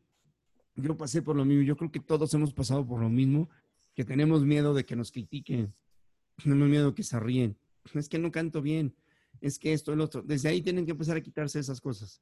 Yo 0.76 0.96
pasé 0.96 1.22
por 1.22 1.34
lo 1.34 1.44
mismo. 1.44 1.64
Yo 1.64 1.76
creo 1.76 1.90
que 1.90 1.98
todos 1.98 2.32
hemos 2.34 2.52
pasado 2.52 2.86
por 2.86 3.00
lo 3.00 3.08
mismo, 3.08 3.48
que 3.94 4.04
tenemos 4.04 4.44
miedo 4.44 4.74
de 4.74 4.84
que 4.84 4.94
nos 4.94 5.10
critiquen, 5.10 5.74
tenemos 6.42 6.68
miedo 6.68 6.88
de 6.88 6.94
que 6.94 7.02
se 7.02 7.18
ríen. 7.18 7.56
Es 7.94 8.08
que 8.08 8.18
no 8.18 8.30
canto 8.32 8.62
bien, 8.62 8.94
es 9.40 9.58
que 9.58 9.72
esto, 9.72 9.92
el 9.92 10.00
otro. 10.00 10.22
Desde 10.22 10.48
ahí 10.48 10.62
tienen 10.62 10.84
que 10.84 10.92
empezar 10.92 11.16
a 11.16 11.20
quitarse 11.20 11.58
esas 11.58 11.80
cosas. 11.80 12.20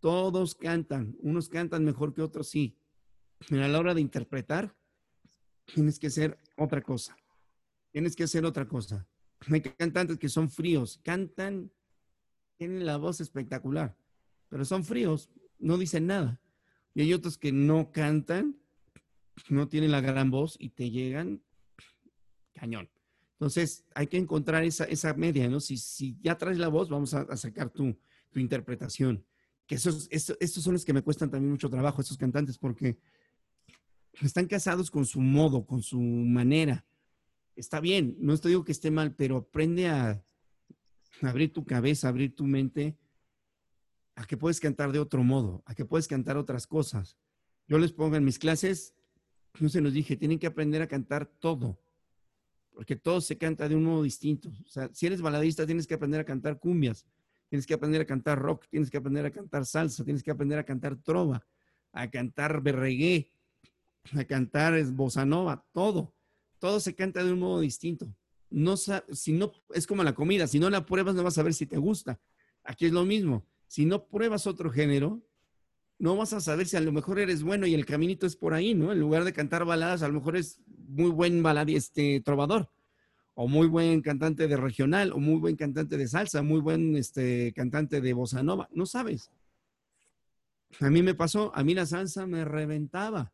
Todos 0.00 0.54
cantan, 0.54 1.16
unos 1.20 1.48
cantan 1.48 1.84
mejor 1.84 2.12
que 2.12 2.22
otros, 2.22 2.48
sí. 2.48 2.76
Pero 3.48 3.64
a 3.64 3.68
la 3.68 3.78
hora 3.78 3.94
de 3.94 4.00
interpretar, 4.00 4.74
tienes 5.72 5.98
que 5.98 6.08
hacer 6.08 6.38
otra 6.56 6.82
cosa. 6.82 7.16
Tienes 7.90 8.16
que 8.16 8.24
hacer 8.24 8.44
otra 8.44 8.66
cosa. 8.66 9.06
Hay 9.50 9.60
cantantes 9.60 10.18
que 10.18 10.28
son 10.28 10.50
fríos, 10.50 11.00
cantan, 11.02 11.70
tienen 12.56 12.86
la 12.86 12.96
voz 12.96 13.20
espectacular, 13.20 13.96
pero 14.48 14.64
son 14.64 14.84
fríos, 14.84 15.30
no 15.58 15.78
dicen 15.78 16.06
nada. 16.06 16.40
Y 16.94 17.02
hay 17.02 17.12
otros 17.12 17.38
que 17.38 17.50
no 17.50 17.90
cantan, 17.90 18.56
no 19.48 19.68
tienen 19.68 19.90
la 19.90 20.00
gran 20.00 20.30
voz 20.30 20.56
y 20.58 20.70
te 20.70 20.90
llegan 20.90 21.42
cañón. 22.54 22.88
Entonces, 23.42 23.84
hay 23.96 24.06
que 24.06 24.18
encontrar 24.18 24.62
esa, 24.62 25.14
media, 25.14 25.48
¿no? 25.48 25.58
Si, 25.58 25.76
si 25.76 26.16
ya 26.22 26.38
traes 26.38 26.58
la 26.58 26.68
voz, 26.68 26.88
vamos 26.88 27.12
a, 27.12 27.36
sacar 27.36 27.70
tu, 27.70 27.98
interpretación 28.36 29.26
que 29.66 29.74
esos, 29.74 30.06
estos 30.12 30.62
son 30.62 30.74
los 30.74 30.84
que 30.84 30.92
me 30.92 31.02
cuestan 31.02 31.28
también 31.28 31.50
mucho 31.50 31.68
trabajo, 31.68 32.00
estos 32.00 32.16
cantantes, 32.16 32.56
porque 32.56 33.00
están 34.20 34.46
casados 34.46 34.92
con 34.92 35.04
su 35.06 35.20
modo, 35.20 35.66
con 35.66 35.82
su 35.82 35.98
manera. 35.98 36.86
Está 37.56 37.80
bien, 37.80 38.16
no 38.20 38.32
estoy 38.32 38.52
digo 38.52 38.64
que 38.64 38.70
esté 38.70 38.92
mal, 38.92 39.12
pero 39.16 39.38
aprende 39.38 39.88
a 39.88 40.24
abrir 41.22 41.52
tu 41.52 41.64
cabeza, 41.64 42.06
abrir 42.06 42.36
tu 42.36 42.44
mente, 42.44 42.96
a 44.14 44.24
que 44.24 44.36
puedes 44.36 44.60
cantar 44.60 44.92
de 44.92 45.00
otro 45.00 45.24
modo, 45.24 45.64
a 45.66 45.74
que 45.74 45.84
puedes 45.84 46.06
cantar 46.06 46.36
otras 46.36 46.68
cosas. 46.68 47.18
Yo 47.66 47.78
les 47.78 47.92
pongo 47.92 48.14
en 48.14 48.24
mis 48.24 48.38
clases, 48.38 48.94
no 49.58 49.68
se 49.68 49.80
nos 49.80 49.94
dije, 49.94 50.16
tienen 50.16 50.38
que 50.38 50.46
aprender 50.46 50.80
a 50.80 50.86
cantar 50.86 51.26
todo, 51.26 51.80
porque 52.74 52.96
todo 52.96 53.20
se 53.20 53.38
canta 53.38 53.68
de 53.68 53.76
un 53.76 53.84
modo 53.84 54.02
distinto. 54.02 54.50
O 54.64 54.68
sea, 54.68 54.90
si 54.92 55.06
eres 55.06 55.20
baladista, 55.20 55.66
tienes 55.66 55.86
que 55.86 55.94
aprender 55.94 56.20
a 56.20 56.24
cantar 56.24 56.58
cumbias 56.58 57.06
tienes 57.52 57.66
que 57.66 57.74
aprender 57.74 58.00
a 58.00 58.06
cantar 58.06 58.38
rock, 58.38 58.66
tienes 58.70 58.90
que 58.90 58.96
aprender 58.96 59.26
a 59.26 59.30
cantar 59.30 59.66
salsa, 59.66 60.02
tienes 60.04 60.22
que 60.22 60.30
aprender 60.30 60.58
a 60.58 60.64
cantar 60.64 60.96
trova, 60.96 61.46
a 61.92 62.10
cantar 62.10 62.62
berregué, 62.62 63.30
a 64.16 64.24
cantar 64.24 64.82
bossa 64.86 65.26
nova, 65.26 65.62
todo. 65.70 66.14
Todo 66.58 66.80
se 66.80 66.94
canta 66.94 67.22
de 67.22 67.30
un 67.30 67.40
modo 67.40 67.60
distinto. 67.60 68.10
No, 68.48 68.78
si 68.78 69.34
no, 69.34 69.52
es 69.74 69.86
como 69.86 70.02
la 70.02 70.14
comida, 70.14 70.46
si 70.46 70.58
no 70.58 70.70
la 70.70 70.86
pruebas 70.86 71.14
no 71.14 71.22
vas 71.22 71.36
a 71.36 71.42
ver 71.42 71.52
si 71.52 71.66
te 71.66 71.76
gusta. 71.76 72.18
Aquí 72.64 72.86
es 72.86 72.92
lo 72.92 73.04
mismo. 73.04 73.46
Si 73.66 73.84
no 73.84 74.06
pruebas 74.06 74.46
otro 74.46 74.70
género, 74.70 75.20
no 75.98 76.16
vas 76.16 76.32
a 76.32 76.40
saber 76.40 76.66
si 76.66 76.76
a 76.76 76.80
lo 76.80 76.92
mejor 76.92 77.18
eres 77.18 77.42
bueno 77.42 77.66
y 77.66 77.74
el 77.74 77.86
caminito 77.86 78.26
es 78.26 78.36
por 78.36 78.54
ahí, 78.54 78.74
¿no? 78.74 78.92
En 78.92 79.00
lugar 79.00 79.24
de 79.24 79.32
cantar 79.32 79.64
baladas, 79.64 80.02
a 80.02 80.08
lo 80.08 80.14
mejor 80.14 80.36
es 80.36 80.60
muy 80.88 81.10
buen 81.10 81.42
baladi, 81.42 81.76
este, 81.76 82.20
trovador 82.20 82.68
o 83.34 83.48
muy 83.48 83.66
buen 83.66 84.02
cantante 84.02 84.46
de 84.46 84.56
regional, 84.56 85.12
o 85.12 85.18
muy 85.18 85.38
buen 85.38 85.56
cantante 85.56 85.96
de 85.96 86.06
salsa, 86.06 86.42
muy 86.42 86.60
buen 86.60 86.96
este, 86.96 87.52
cantante 87.54 88.00
de 88.00 88.12
bossa 88.12 88.42
nova, 88.42 88.68
no 88.72 88.86
sabes. 88.86 89.30
A 90.80 90.90
mí 90.90 91.02
me 91.02 91.14
pasó, 91.14 91.52
a 91.54 91.62
mí 91.64 91.74
la 91.74 91.86
salsa 91.86 92.26
me 92.26 92.44
reventaba. 92.44 93.32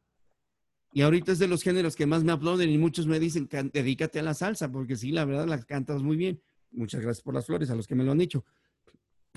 Y 0.93 1.03
ahorita 1.03 1.33
es 1.33 1.39
de 1.39 1.49
los 1.49 1.63
géneros 1.63 1.97
que 1.97 2.07
más 2.07 2.25
me 2.25 2.33
aplauden 2.33 2.71
y 2.71 2.79
muchos 2.79 3.07
me 3.07 3.21
dicen, 3.21 3.49
dedícate 3.73 4.21
a 4.21 4.23
la 4.23 4.35
salsa, 4.35 4.71
porque 4.71 4.97
sí, 4.97 5.13
la 5.13 5.25
verdad 5.25 5.47
la 5.47 5.63
cantas 5.63 6.03
muy 6.03 6.17
bien. 6.17 6.41
Muchas 6.71 7.01
gracias 7.01 7.23
por 7.23 7.35
las 7.35 7.47
flores 7.47 7.71
a 7.71 7.75
los 7.75 7.87
que 7.87 7.95
me 7.95 8.05
lo 8.05 8.13
han 8.13 8.19
dicho. 8.19 8.45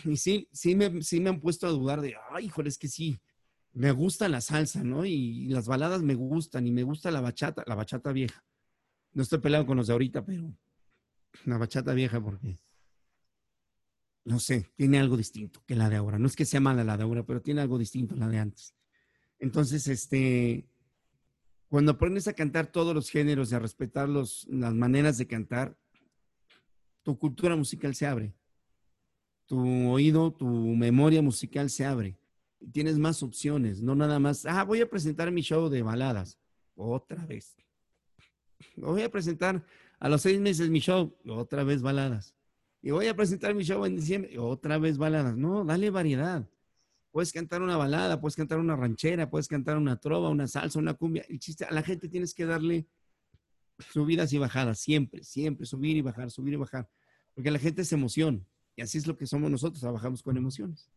Y 0.05 0.17
sí, 0.17 0.47
sí 0.51 0.75
me, 0.75 1.01
sí 1.01 1.19
me 1.19 1.29
han 1.29 1.39
puesto 1.39 1.67
a 1.67 1.71
dudar 1.71 2.01
de, 2.01 2.15
ay, 2.31 2.45
hijo, 2.45 2.61
es 2.63 2.77
que 2.77 2.87
sí, 2.87 3.19
me 3.73 3.91
gusta 3.91 4.27
la 4.27 4.41
salsa, 4.41 4.83
¿no? 4.83 5.05
Y 5.05 5.47
las 5.47 5.67
baladas 5.67 6.01
me 6.01 6.15
gustan 6.15 6.67
y 6.67 6.71
me 6.71 6.83
gusta 6.83 7.11
la 7.11 7.21
bachata, 7.21 7.63
la 7.65 7.75
bachata 7.75 8.11
vieja. 8.11 8.43
No 9.13 9.23
estoy 9.23 9.39
peleado 9.39 9.65
con 9.65 9.77
los 9.77 9.87
de 9.87 9.93
ahorita, 9.93 10.25
pero 10.25 10.53
una 11.45 11.57
bachata 11.57 11.93
vieja 11.93 12.21
porque, 12.21 12.57
no 14.25 14.39
sé, 14.39 14.71
tiene 14.75 14.99
algo 14.99 15.17
distinto 15.17 15.63
que 15.65 15.75
la 15.75 15.89
de 15.89 15.95
ahora. 15.95 16.19
No 16.19 16.27
es 16.27 16.35
que 16.35 16.45
sea 16.45 16.59
mala 16.59 16.83
la 16.83 16.97
de 16.97 17.03
ahora, 17.03 17.25
pero 17.25 17.41
tiene 17.41 17.61
algo 17.61 17.77
distinto 17.77 18.15
la 18.15 18.27
de 18.27 18.39
antes. 18.39 18.75
Entonces, 19.39 19.87
este, 19.87 20.67
cuando 21.67 21.93
aprendes 21.93 22.27
a 22.27 22.33
cantar 22.33 22.67
todos 22.67 22.93
los 22.93 23.09
géneros 23.09 23.51
y 23.51 23.55
a 23.55 23.59
respetar 23.59 24.09
las 24.09 24.45
maneras 24.47 25.17
de 25.17 25.27
cantar, 25.27 25.77
tu 27.03 27.17
cultura 27.17 27.55
musical 27.55 27.95
se 27.95 28.05
abre. 28.05 28.35
Tu 29.51 29.59
oído, 29.89 30.31
tu 30.31 30.47
memoria 30.47 31.21
musical 31.21 31.69
se 31.69 31.83
abre. 31.83 32.17
Y 32.61 32.69
tienes 32.69 32.97
más 32.97 33.21
opciones, 33.21 33.81
no 33.81 33.95
nada 33.95 34.17
más, 34.17 34.45
ah, 34.45 34.63
voy 34.63 34.79
a 34.79 34.89
presentar 34.89 35.29
mi 35.29 35.41
show 35.41 35.67
de 35.67 35.81
baladas. 35.81 36.39
Otra 36.73 37.25
vez 37.25 37.57
voy 38.77 39.01
a 39.01 39.11
presentar 39.11 39.61
a 39.99 40.07
los 40.07 40.21
seis 40.21 40.39
meses 40.39 40.69
mi 40.69 40.79
show, 40.79 41.13
otra 41.27 41.65
vez 41.65 41.81
baladas. 41.81 42.33
Y 42.81 42.91
voy 42.91 43.07
a 43.07 43.13
presentar 43.13 43.53
mi 43.53 43.65
show 43.65 43.83
en 43.85 43.97
diciembre, 43.97 44.39
otra 44.39 44.77
vez 44.77 44.97
baladas. 44.97 45.35
No, 45.35 45.65
dale 45.65 45.89
variedad. 45.89 46.47
Puedes 47.11 47.33
cantar 47.33 47.61
una 47.61 47.75
balada, 47.75 48.21
puedes 48.21 48.37
cantar 48.37 48.57
una 48.57 48.77
ranchera, 48.77 49.29
puedes 49.29 49.49
cantar 49.49 49.75
una 49.75 49.99
trova, 49.99 50.29
una 50.29 50.47
salsa, 50.47 50.79
una 50.79 50.93
cumbia. 50.93 51.25
El 51.27 51.39
chiste, 51.39 51.65
a 51.65 51.73
la 51.73 51.83
gente 51.83 52.07
tienes 52.07 52.33
que 52.33 52.45
darle 52.45 52.87
subidas 53.91 54.31
y 54.31 54.37
bajadas, 54.37 54.79
siempre, 54.79 55.25
siempre, 55.25 55.65
subir 55.65 55.97
y 55.97 56.01
bajar, 56.01 56.31
subir 56.31 56.53
y 56.53 56.57
bajar. 56.57 56.89
Porque 57.33 57.51
la 57.51 57.59
gente 57.59 57.81
es 57.81 57.91
emoción. 57.91 58.47
Y 58.81 58.83
así 58.83 58.97
es 58.97 59.05
lo 59.05 59.15
que 59.15 59.27
somos 59.27 59.51
nosotros, 59.51 59.79
trabajamos 59.79 60.23
con 60.23 60.35
emociones. 60.37 60.89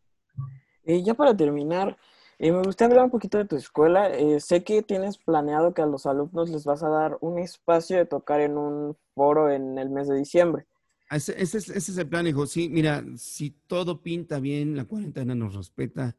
Y 0.87 1.03
ya 1.03 1.12
para 1.12 1.37
terminar, 1.37 1.99
Y 2.39 2.51
me 2.51 2.62
gustaría 2.62 2.95
hablar 2.95 3.05
un 3.05 3.11
poquito 3.11 3.37
de 3.37 3.45
tu 3.45 3.57
escuela. 3.57 4.09
Eh, 4.09 4.41
sé 4.41 4.64
que 4.64 4.82
tienes 4.82 5.18
planeado 5.18 5.74
que 5.74 5.82
a 5.82 5.87
los 5.87 6.07
alumnos 6.07 6.49
les 6.49 6.64
vas 6.64 6.82
a 6.82 6.89
dar 6.89 7.18
un 7.20 7.39
espacio 7.39 7.99
de 7.99 8.07
tocar 8.07 8.41
en 8.41 8.57
un 8.57 8.97
foro 9.14 9.51
en 9.51 9.78
el 9.78 9.91
mes 9.91 10.09
de 10.09 10.16
diciembre. 10.16 10.66
Ese, 11.11 11.35
ese 11.41 11.59
es, 11.59 11.68
ese 11.68 11.93
es 11.93 11.99
el 11.99 12.09
plan, 12.09 12.26
hijo. 12.26 12.47
Sí, 12.47 12.70
mira, 12.70 13.05
si 13.18 13.51
todo 13.51 14.01
pinta 14.01 14.41
bien, 14.41 14.74
la 14.76 14.87
cuarentena 14.87 15.35
nos 15.35 15.55
respeta, 15.55 16.16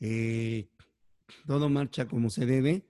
eh, 0.00 0.70
todo 1.46 1.68
marcha 1.68 2.08
como 2.08 2.30
se 2.30 2.46
debe. 2.46 2.82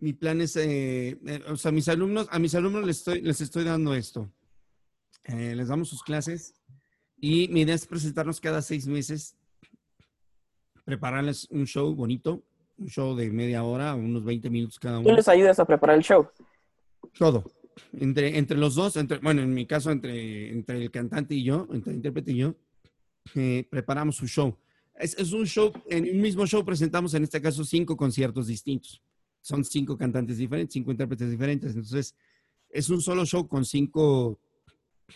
Mi 0.00 0.14
plan 0.14 0.40
es, 0.40 0.56
eh, 0.56 1.16
eh, 1.24 1.44
o 1.48 1.56
sea, 1.56 1.70
mis 1.70 1.88
alumnos, 1.88 2.26
a 2.30 2.40
mis 2.40 2.56
alumnos 2.56 2.84
les 2.84 2.98
estoy, 2.98 3.22
les 3.22 3.40
estoy 3.40 3.62
dando 3.62 3.94
esto. 3.94 4.28
Eh, 5.24 5.54
les 5.54 5.68
damos 5.68 5.88
sus 5.88 6.02
clases 6.02 6.59
y 7.20 7.48
mi 7.48 7.62
idea 7.62 7.74
es 7.74 7.86
presentarnos 7.86 8.40
cada 8.40 8.62
seis 8.62 8.86
meses, 8.86 9.36
prepararles 10.84 11.46
un 11.50 11.66
show 11.66 11.94
bonito, 11.94 12.42
un 12.78 12.88
show 12.88 13.14
de 13.14 13.30
media 13.30 13.62
hora, 13.62 13.94
unos 13.94 14.24
20 14.24 14.48
minutos 14.48 14.78
cada 14.78 15.02
Tú 15.02 15.08
uno. 15.08 15.16
les 15.16 15.28
ayudas 15.28 15.58
a 15.58 15.64
preparar 15.64 15.96
el 15.96 16.02
show. 16.02 16.28
Todo. 17.18 17.44
Entre, 17.92 18.38
entre 18.38 18.56
los 18.56 18.74
dos, 18.74 18.96
entre, 18.96 19.18
bueno, 19.18 19.42
en 19.42 19.52
mi 19.52 19.66
caso, 19.66 19.90
entre, 19.90 20.50
entre 20.50 20.78
el 20.78 20.90
cantante 20.90 21.34
y 21.34 21.44
yo, 21.44 21.68
entre 21.72 21.90
el 21.92 21.96
intérprete 21.96 22.32
y 22.32 22.36
yo, 22.36 22.54
eh, 23.34 23.66
preparamos 23.70 24.16
su 24.16 24.26
show. 24.26 24.56
Es, 24.94 25.16
es 25.18 25.32
un 25.32 25.46
show, 25.46 25.72
en 25.88 26.04
un 26.04 26.20
mismo 26.20 26.46
show 26.46 26.64
presentamos 26.64 27.14
en 27.14 27.24
este 27.24 27.40
caso 27.40 27.64
cinco 27.64 27.96
conciertos 27.96 28.46
distintos. 28.46 29.02
Son 29.42 29.64
cinco 29.64 29.96
cantantes 29.96 30.38
diferentes, 30.38 30.72
cinco 30.74 30.90
intérpretes 30.90 31.30
diferentes. 31.30 31.74
Entonces, 31.74 32.14
es 32.68 32.88
un 32.90 33.00
solo 33.00 33.24
show 33.26 33.46
con 33.46 33.64
cinco, 33.64 34.38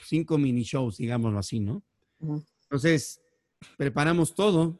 cinco 0.06 0.38
mini 0.38 0.62
shows, 0.62 0.96
digámoslo 0.98 1.38
así, 1.38 1.60
¿no? 1.60 1.82
Entonces, 2.20 3.20
preparamos 3.76 4.34
todo. 4.34 4.78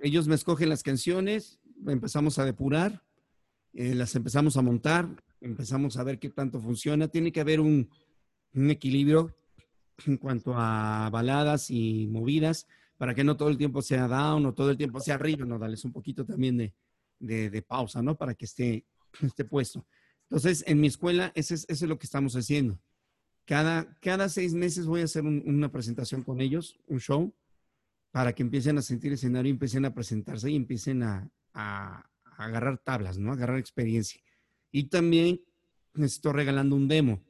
Ellos 0.00 0.26
me 0.26 0.34
escogen 0.34 0.68
las 0.68 0.82
canciones, 0.82 1.60
empezamos 1.86 2.38
a 2.38 2.44
depurar, 2.44 3.02
eh, 3.72 3.94
las 3.94 4.14
empezamos 4.14 4.56
a 4.56 4.62
montar, 4.62 5.08
empezamos 5.40 5.96
a 5.96 6.04
ver 6.04 6.18
qué 6.18 6.30
tanto 6.30 6.60
funciona. 6.60 7.08
Tiene 7.08 7.32
que 7.32 7.40
haber 7.40 7.60
un, 7.60 7.88
equilibrio 8.54 9.34
en 10.06 10.18
cuanto 10.18 10.54
a 10.56 11.08
baladas 11.10 11.70
y 11.70 12.06
movidas, 12.08 12.66
para 12.98 13.14
que 13.14 13.24
no 13.24 13.36
todo 13.36 13.48
el 13.48 13.56
tiempo 13.56 13.80
sea 13.82 14.06
down 14.06 14.44
o 14.46 14.54
todo 14.54 14.70
el 14.70 14.76
tiempo 14.76 15.00
sea 15.00 15.14
arriba, 15.14 15.44
no, 15.44 15.58
darles 15.58 15.84
un 15.84 15.92
poquito 15.92 16.24
también 16.24 16.72
de, 17.18 17.62
pausa, 17.66 18.02
¿no? 18.02 18.16
Para 18.16 18.34
que 18.34 18.44
esté, 18.44 18.84
esté 19.22 19.44
puesto. 19.44 19.86
Entonces, 20.24 20.64
en 20.66 20.80
mi 20.80 20.86
escuela, 20.86 21.32
eso 21.34 21.54
es, 21.54 21.64
eso 21.68 21.84
es 21.84 21.88
lo 21.88 21.98
que 21.98 22.06
estamos 22.06 22.34
haciendo. 22.34 22.78
Cada, 23.44 23.98
cada 24.00 24.28
seis 24.28 24.54
meses 24.54 24.86
voy 24.86 25.00
a 25.00 25.04
hacer 25.04 25.24
un- 25.24 25.42
una 25.46 25.70
presentación 25.70 26.22
con 26.22 26.40
ellos, 26.40 26.78
un 26.86 27.00
show, 27.00 27.34
para 28.10 28.34
que 28.34 28.42
empiecen 28.42 28.78
a 28.78 28.82
sentir 28.82 29.12
escenario, 29.12 29.50
empiecen 29.50 29.84
a 29.84 29.94
presentarse 29.94 30.50
y 30.50 30.56
empiecen 30.56 31.02
a, 31.02 31.30
a- 31.54 32.08
agarrar 32.36 32.78
tablas, 32.78 33.18
¿no? 33.18 33.32
Agarrar 33.32 33.58
experiencia. 33.58 34.20
Y 34.70 34.84
también 34.84 35.40
les 35.94 36.12
estoy 36.14 36.32
regalando 36.32 36.76
un 36.76 36.88
demo, 36.88 37.22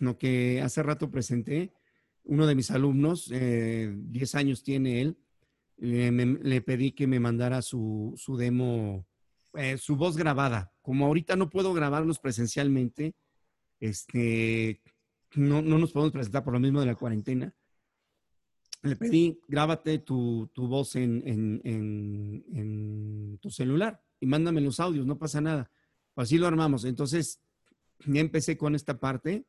lo 0.00 0.18
que 0.18 0.60
hace 0.62 0.82
rato 0.82 1.10
presenté. 1.10 1.72
Uno 2.24 2.46
de 2.46 2.54
mis 2.54 2.70
alumnos, 2.70 3.30
eh, 3.32 3.90
10 3.96 4.34
años 4.34 4.62
tiene 4.62 5.00
él, 5.00 5.16
le 5.78 6.60
pedí 6.60 6.92
que 6.92 7.06
me 7.06 7.20
mandara 7.20 7.62
su, 7.62 8.12
su 8.16 8.36
demo, 8.36 9.06
eh, 9.54 9.78
su 9.78 9.96
voz 9.96 10.16
grabada. 10.16 10.72
Como 10.82 11.06
ahorita 11.06 11.36
no 11.36 11.48
puedo 11.48 11.72
grabarlos 11.72 12.18
presencialmente, 12.18 13.14
este, 13.80 14.82
no, 15.34 15.62
no 15.62 15.78
nos 15.78 15.92
podemos 15.92 16.12
presentar 16.12 16.44
por 16.44 16.52
lo 16.52 16.60
mismo 16.60 16.80
de 16.80 16.86
la 16.86 16.94
cuarentena. 16.94 17.54
Le 18.82 18.94
pedí, 18.96 19.40
grábate 19.48 19.98
tu, 19.98 20.50
tu 20.54 20.68
voz 20.68 20.94
en, 20.96 21.22
en- 21.26 21.60
en- 21.64 23.38
tu 23.40 23.50
celular 23.50 24.00
y 24.20 24.26
mándame 24.26 24.60
los 24.60 24.78
audios, 24.80 25.04
no 25.06 25.18
pasa 25.18 25.40
nada. 25.40 25.70
Así 26.16 26.38
lo 26.38 26.46
armamos. 26.46 26.84
Entonces, 26.84 27.40
ya 28.06 28.20
empecé 28.20 28.56
con 28.56 28.74
esta 28.74 28.98
parte 28.98 29.46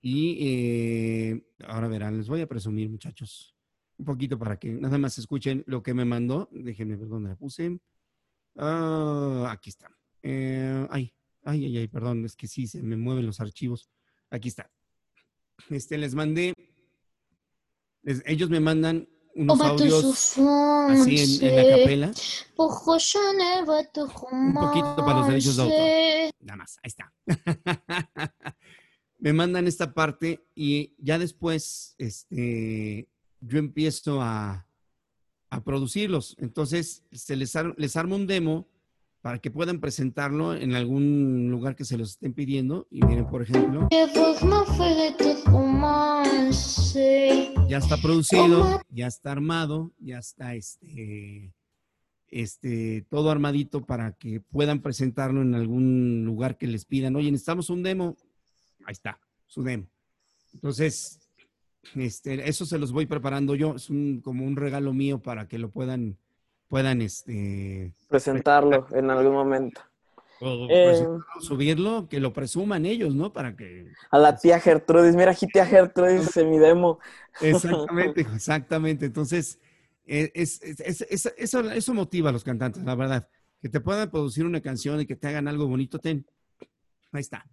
y 0.00 0.36
eh, 0.40 1.46
ahora 1.66 1.88
verán, 1.88 2.16
les 2.18 2.28
voy 2.28 2.40
a 2.40 2.46
presumir, 2.48 2.88
muchachos, 2.90 3.54
un 3.98 4.04
poquito 4.04 4.38
para 4.38 4.58
que 4.58 4.72
nada 4.72 4.98
más 4.98 5.16
escuchen 5.18 5.62
lo 5.66 5.82
que 5.82 5.94
me 5.94 6.04
mandó. 6.04 6.48
Déjenme 6.52 6.96
ver 6.96 7.08
dónde 7.08 7.30
la 7.30 7.36
puse. 7.36 7.78
Ah, 8.56 9.48
aquí 9.50 9.70
está. 9.70 9.90
Eh, 10.22 10.86
ay, 10.90 11.12
ay, 11.44 11.76
ay, 11.78 11.88
perdón, 11.88 12.24
es 12.24 12.34
que 12.36 12.46
sí, 12.48 12.66
se 12.66 12.82
me 12.82 12.96
mueven 12.96 13.26
los 13.26 13.40
archivos. 13.40 13.88
Aquí 14.30 14.48
está. 14.48 14.70
Este, 15.70 15.98
les 15.98 16.14
mandé, 16.14 16.54
les- 18.02 18.22
ellos 18.26 18.50
me 18.50 18.60
mandan 18.60 19.08
unos 19.34 19.58
audios 19.82 20.02
así 20.90 21.18
en, 21.42 21.50
en 21.50 21.56
la 21.56 21.62
capela. 21.78 22.12
Un 24.32 24.54
poquito 24.54 24.96
para 24.96 25.18
los 25.18 25.28
derechos 25.28 25.56
de 25.56 25.62
autor. 25.62 26.34
Nada 26.40 26.56
más, 26.56 26.78
ahí 26.82 26.88
está. 26.88 27.12
Me 29.18 29.32
mandan 29.32 29.66
esta 29.66 29.92
parte 29.94 30.46
y 30.54 30.94
ya 30.98 31.18
después, 31.18 31.94
este, 31.98 33.08
yo 33.40 33.58
empiezo 33.58 34.20
a, 34.20 34.66
a 35.50 35.64
producirlos. 35.64 36.36
Entonces, 36.38 37.02
se 37.12 37.34
les, 37.34 37.56
ar- 37.56 37.74
les 37.78 37.96
armo 37.96 38.14
un 38.14 38.26
demo 38.26 38.68
para 39.26 39.40
que 39.40 39.50
puedan 39.50 39.80
presentarlo 39.80 40.54
en 40.54 40.76
algún 40.76 41.48
lugar 41.50 41.74
que 41.74 41.84
se 41.84 41.98
los 41.98 42.10
estén 42.10 42.32
pidiendo. 42.32 42.86
Y 42.92 43.02
miren, 43.02 43.26
por 43.26 43.42
ejemplo, 43.42 43.88
ya 47.68 47.78
está 47.78 47.96
producido, 47.96 48.80
ya 48.88 49.08
está 49.08 49.32
armado, 49.32 49.92
ya 49.98 50.18
está 50.18 50.54
este, 50.54 51.52
este, 52.28 53.04
todo 53.10 53.32
armadito 53.32 53.84
para 53.84 54.12
que 54.12 54.38
puedan 54.38 54.80
presentarlo 54.80 55.42
en 55.42 55.56
algún 55.56 56.24
lugar 56.24 56.56
que 56.56 56.68
les 56.68 56.84
pidan. 56.84 57.16
Oye, 57.16 57.32
necesitamos 57.32 57.68
un 57.68 57.82
demo. 57.82 58.16
Ahí 58.84 58.92
está, 58.92 59.18
su 59.48 59.64
demo. 59.64 59.88
Entonces, 60.54 61.18
este, 61.96 62.48
eso 62.48 62.64
se 62.64 62.78
los 62.78 62.92
voy 62.92 63.06
preparando 63.06 63.56
yo. 63.56 63.74
Es 63.74 63.90
un, 63.90 64.20
como 64.20 64.44
un 64.44 64.54
regalo 64.54 64.92
mío 64.92 65.20
para 65.20 65.48
que 65.48 65.58
lo 65.58 65.72
puedan, 65.72 66.16
puedan, 66.68 67.02
este, 67.02 67.92
Presentarlo 68.08 68.86
en 68.92 69.10
algún 69.10 69.32
momento. 69.32 69.80
o 70.40 70.68
Eh, 70.70 71.06
subirlo, 71.40 72.08
que 72.08 72.20
lo 72.20 72.32
presuman 72.32 72.84
ellos, 72.86 73.14
¿no? 73.14 73.32
Para 73.32 73.56
que 73.56 73.86
A 74.10 74.18
la 74.18 74.36
tía 74.36 74.60
Gertrudis, 74.60 75.16
mira 75.16 75.32
aquí 75.32 75.46
tía 75.46 75.66
Gertrudis 75.66 76.36
en 76.36 76.50
mi 76.50 76.58
demo. 76.58 76.98
Exactamente, 77.40 78.20
exactamente. 78.34 79.06
Entonces, 79.06 79.58
es, 80.04 80.60
es- 80.62 80.80
es- 80.80 81.00
es- 81.08 81.32
eso, 81.36 81.70
eso 81.70 81.94
motiva 81.94 82.30
a 82.30 82.32
los 82.32 82.44
cantantes, 82.44 82.84
la 82.84 82.94
verdad. 82.94 83.28
Que 83.60 83.68
te 83.68 83.80
puedan 83.80 84.10
producir 84.10 84.44
una 84.44 84.60
canción 84.60 85.00
y 85.00 85.06
que 85.06 85.16
te 85.16 85.28
hagan 85.28 85.48
algo 85.48 85.66
bonito, 85.66 85.98
ten. 85.98 86.26
Ahí 87.12 87.20
está. 87.20 87.46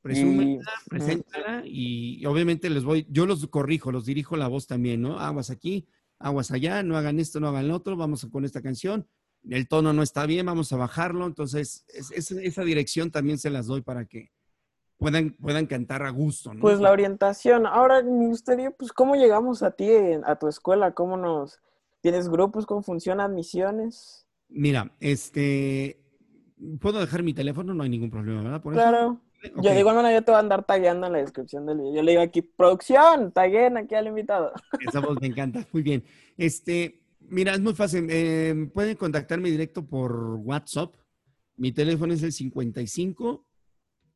Presúmenla, 0.00 0.62
preséntala 0.88 1.62
y, 1.66 2.22
y 2.22 2.26
obviamente 2.26 2.70
les 2.70 2.84
voy, 2.84 3.06
yo 3.10 3.26
los 3.26 3.46
corrijo, 3.48 3.92
los 3.92 4.06
dirijo 4.06 4.34
la 4.38 4.48
voz 4.48 4.66
también, 4.66 5.02
¿no? 5.02 5.18
Aguas 5.20 5.50
aquí, 5.50 5.86
aguas 6.20 6.50
allá, 6.52 6.82
no 6.82 6.96
hagan 6.96 7.18
esto, 7.18 7.40
no 7.40 7.48
hagan 7.48 7.66
lo 7.66 7.74
otro, 7.76 7.96
vamos 7.96 8.26
con 8.30 8.44
esta 8.44 8.62
canción. 8.62 9.08
El 9.48 9.66
tono 9.68 9.92
no 9.92 10.02
está 10.02 10.26
bien, 10.26 10.46
vamos 10.46 10.72
a 10.72 10.76
bajarlo. 10.76 11.26
Entonces, 11.26 11.84
es- 11.88 12.10
es- 12.12 12.30
esa 12.30 12.62
dirección 12.62 13.10
también 13.10 13.38
se 13.38 13.50
las 13.50 13.66
doy 13.66 13.80
para 13.80 14.04
que 14.04 14.30
puedan, 14.98 15.30
puedan 15.30 15.66
cantar 15.66 16.02
a 16.02 16.10
gusto, 16.10 16.52
¿no? 16.52 16.60
Pues 16.60 16.78
la 16.78 16.90
orientación. 16.92 17.66
Ahora 17.66 18.02
me 18.02 18.26
gustaría, 18.28 18.70
pues, 18.70 18.92
¿cómo 18.92 19.16
llegamos 19.16 19.62
a 19.62 19.70
ti, 19.70 19.88
a 20.24 20.36
tu 20.36 20.46
escuela? 20.46 20.92
¿Cómo 20.92 21.16
nos... 21.16 21.58
¿Tienes 22.02 22.28
grupos? 22.28 22.64
¿Cómo 22.66 22.82
funcionan 22.82 23.34
misiones? 23.34 24.26
Mira, 24.48 24.92
este, 25.00 26.02
puedo 26.80 26.98
dejar 27.00 27.22
mi 27.22 27.32
teléfono, 27.34 27.72
no 27.74 27.82
hay 27.82 27.90
ningún 27.90 28.10
problema, 28.10 28.42
¿verdad? 28.42 28.62
Por 28.62 28.74
eso? 28.74 28.82
Yo 29.42 29.70
de 29.70 29.80
igual 29.80 29.96
manera 29.96 30.18
yo 30.18 30.24
te 30.24 30.30
voy 30.30 30.36
a 30.36 30.40
andar 30.40 30.64
tagueando 30.64 31.06
en 31.06 31.12
la 31.14 31.18
descripción 31.18 31.66
del 31.66 31.78
video. 31.78 31.94
Yo 31.94 32.02
le 32.02 32.12
digo 32.12 32.22
aquí, 32.22 32.42
producción, 32.42 33.32
taguen 33.32 33.76
aquí 33.76 33.94
al 33.94 34.06
invitado. 34.06 34.52
Esa 34.86 35.00
voz 35.00 35.18
me 35.20 35.28
encanta, 35.28 35.66
muy 35.72 35.82
bien. 35.82 36.04
Este, 36.36 37.02
mira, 37.20 37.54
es 37.54 37.60
muy 37.60 37.74
fácil. 37.74 38.06
eh, 38.10 38.70
pueden 38.72 38.96
contactarme 38.96 39.50
directo 39.50 39.86
por 39.86 40.12
WhatsApp. 40.36 40.94
Mi 41.56 41.72
teléfono 41.72 42.12
es 42.12 42.22
el 42.22 42.32
55 42.32 43.46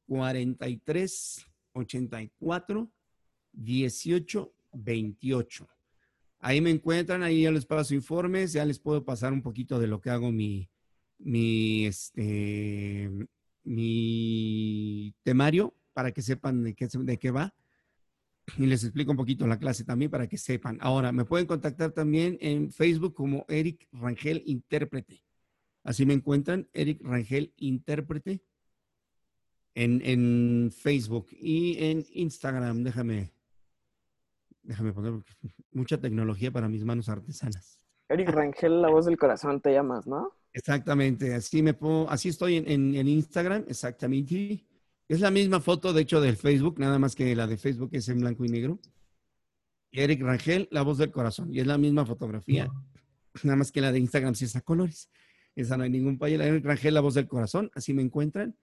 43 0.07 1.47
84 1.73 2.91
18 3.53 4.55
28. 4.73 5.69
Ahí 6.41 6.61
me 6.61 6.71
encuentran, 6.71 7.23
ahí 7.23 7.43
ya 7.43 7.51
les 7.51 7.65
paso 7.65 7.95
informes, 7.95 8.53
ya 8.53 8.65
les 8.67 8.79
puedo 8.79 9.05
pasar 9.05 9.33
un 9.33 9.41
poquito 9.41 9.79
de 9.79 9.87
lo 9.87 10.01
que 10.01 10.11
hago 10.11 10.31
mi, 10.31 10.69
mi, 11.19 11.87
este, 11.87 13.11
mi 13.65 15.15
temario 15.23 15.75
para 15.93 16.13
que 16.13 16.23
sepan 16.23 16.63
de 16.63 16.75
qué, 16.75 16.89
de 16.93 17.19
qué 17.19 17.31
va. 17.31 17.55
Y 18.59 18.67
les 18.67 18.85
explico 18.85 19.11
un 19.11 19.17
poquito 19.17 19.47
la 19.47 19.59
clase 19.59 19.85
también 19.85 20.11
para 20.11 20.27
que 20.27 20.37
sepan. 20.37 20.79
Ahora, 20.81 21.13
me 21.13 21.25
pueden 21.25 21.47
contactar 21.47 21.93
también 21.93 22.37
en 22.41 22.71
Facebook 22.71 23.15
como 23.15 23.47
Eric 23.49 23.89
Rangel 23.93 24.43
Intérprete. 24.45 25.25
Así 25.83 26.05
me 26.05 26.15
encuentran, 26.15 26.69
Eric 26.73 27.01
Rangel 27.03 27.53
Intérprete, 27.57 28.43
en, 29.75 30.01
en 30.05 30.71
Facebook 30.71 31.29
y 31.31 31.83
en 31.83 32.05
Instagram. 32.13 32.85
Déjame, 32.85 33.33
déjame 34.63 34.93
poner 34.93 35.15
mucha 35.73 35.99
tecnología 35.99 36.51
para 36.51 36.69
mis 36.69 36.85
manos 36.85 37.09
artesanas. 37.09 37.79
Eric 38.09 38.29
Rangel, 38.29 38.83
la 38.83 38.91
voz 38.91 39.07
del 39.07 39.17
corazón, 39.17 39.61
te 39.61 39.73
llamas, 39.73 40.07
¿no? 40.07 40.33
Exactamente, 40.57 41.35
así 41.35 41.63
me 41.63 41.75
pongo, 41.75 42.09
así 42.09 42.29
estoy 42.29 42.57
en, 42.57 42.71
en- 42.71 42.95
en 42.95 43.09
Instagram, 43.09 43.65
exactamente. 43.69 44.65
Es 45.09 45.21
la 45.21 45.31
misma 45.33 45.61
foto, 45.61 45.93
de 45.93 46.03
hecho, 46.03 46.21
del 46.21 46.37
Facebook, 46.37 46.79
nada 46.79 46.99
más 46.99 47.17
que 47.17 47.35
la 47.35 47.47
de 47.49 47.57
Facebook 47.57 47.91
es 47.93 48.09
en 48.09 48.21
blanco 48.21 48.45
y 48.45 48.49
negro. 48.49 48.79
Y 49.91 50.01
Eric 50.01 50.23
Rangel, 50.23 50.69
la 50.71 50.83
voz 50.83 50.99
del 50.99 51.11
corazón, 51.11 51.53
y 51.53 51.59
es 51.59 51.67
la 51.67 51.77
misma 51.77 52.07
fotografía, 52.07 52.69
nada 53.43 53.57
más 53.57 53.73
que 53.73 53.81
la 53.81 53.91
de 53.91 53.99
Instagram 53.99 54.35
sí 54.37 54.45
es 54.45 54.55
a 54.55 54.61
colores. 54.61 55.11
Esa 55.57 55.77
no 55.77 55.83
hay 55.83 55.91
ningún. 55.91 56.19
La 56.21 56.47
Eric 56.47 56.65
Rangel, 56.65 56.95
la 56.95 57.01
voz 57.01 57.15
del 57.15 57.27
corazón, 57.27 57.71
así 57.75 57.93
me 57.93 58.03
encuentran. 58.03 58.57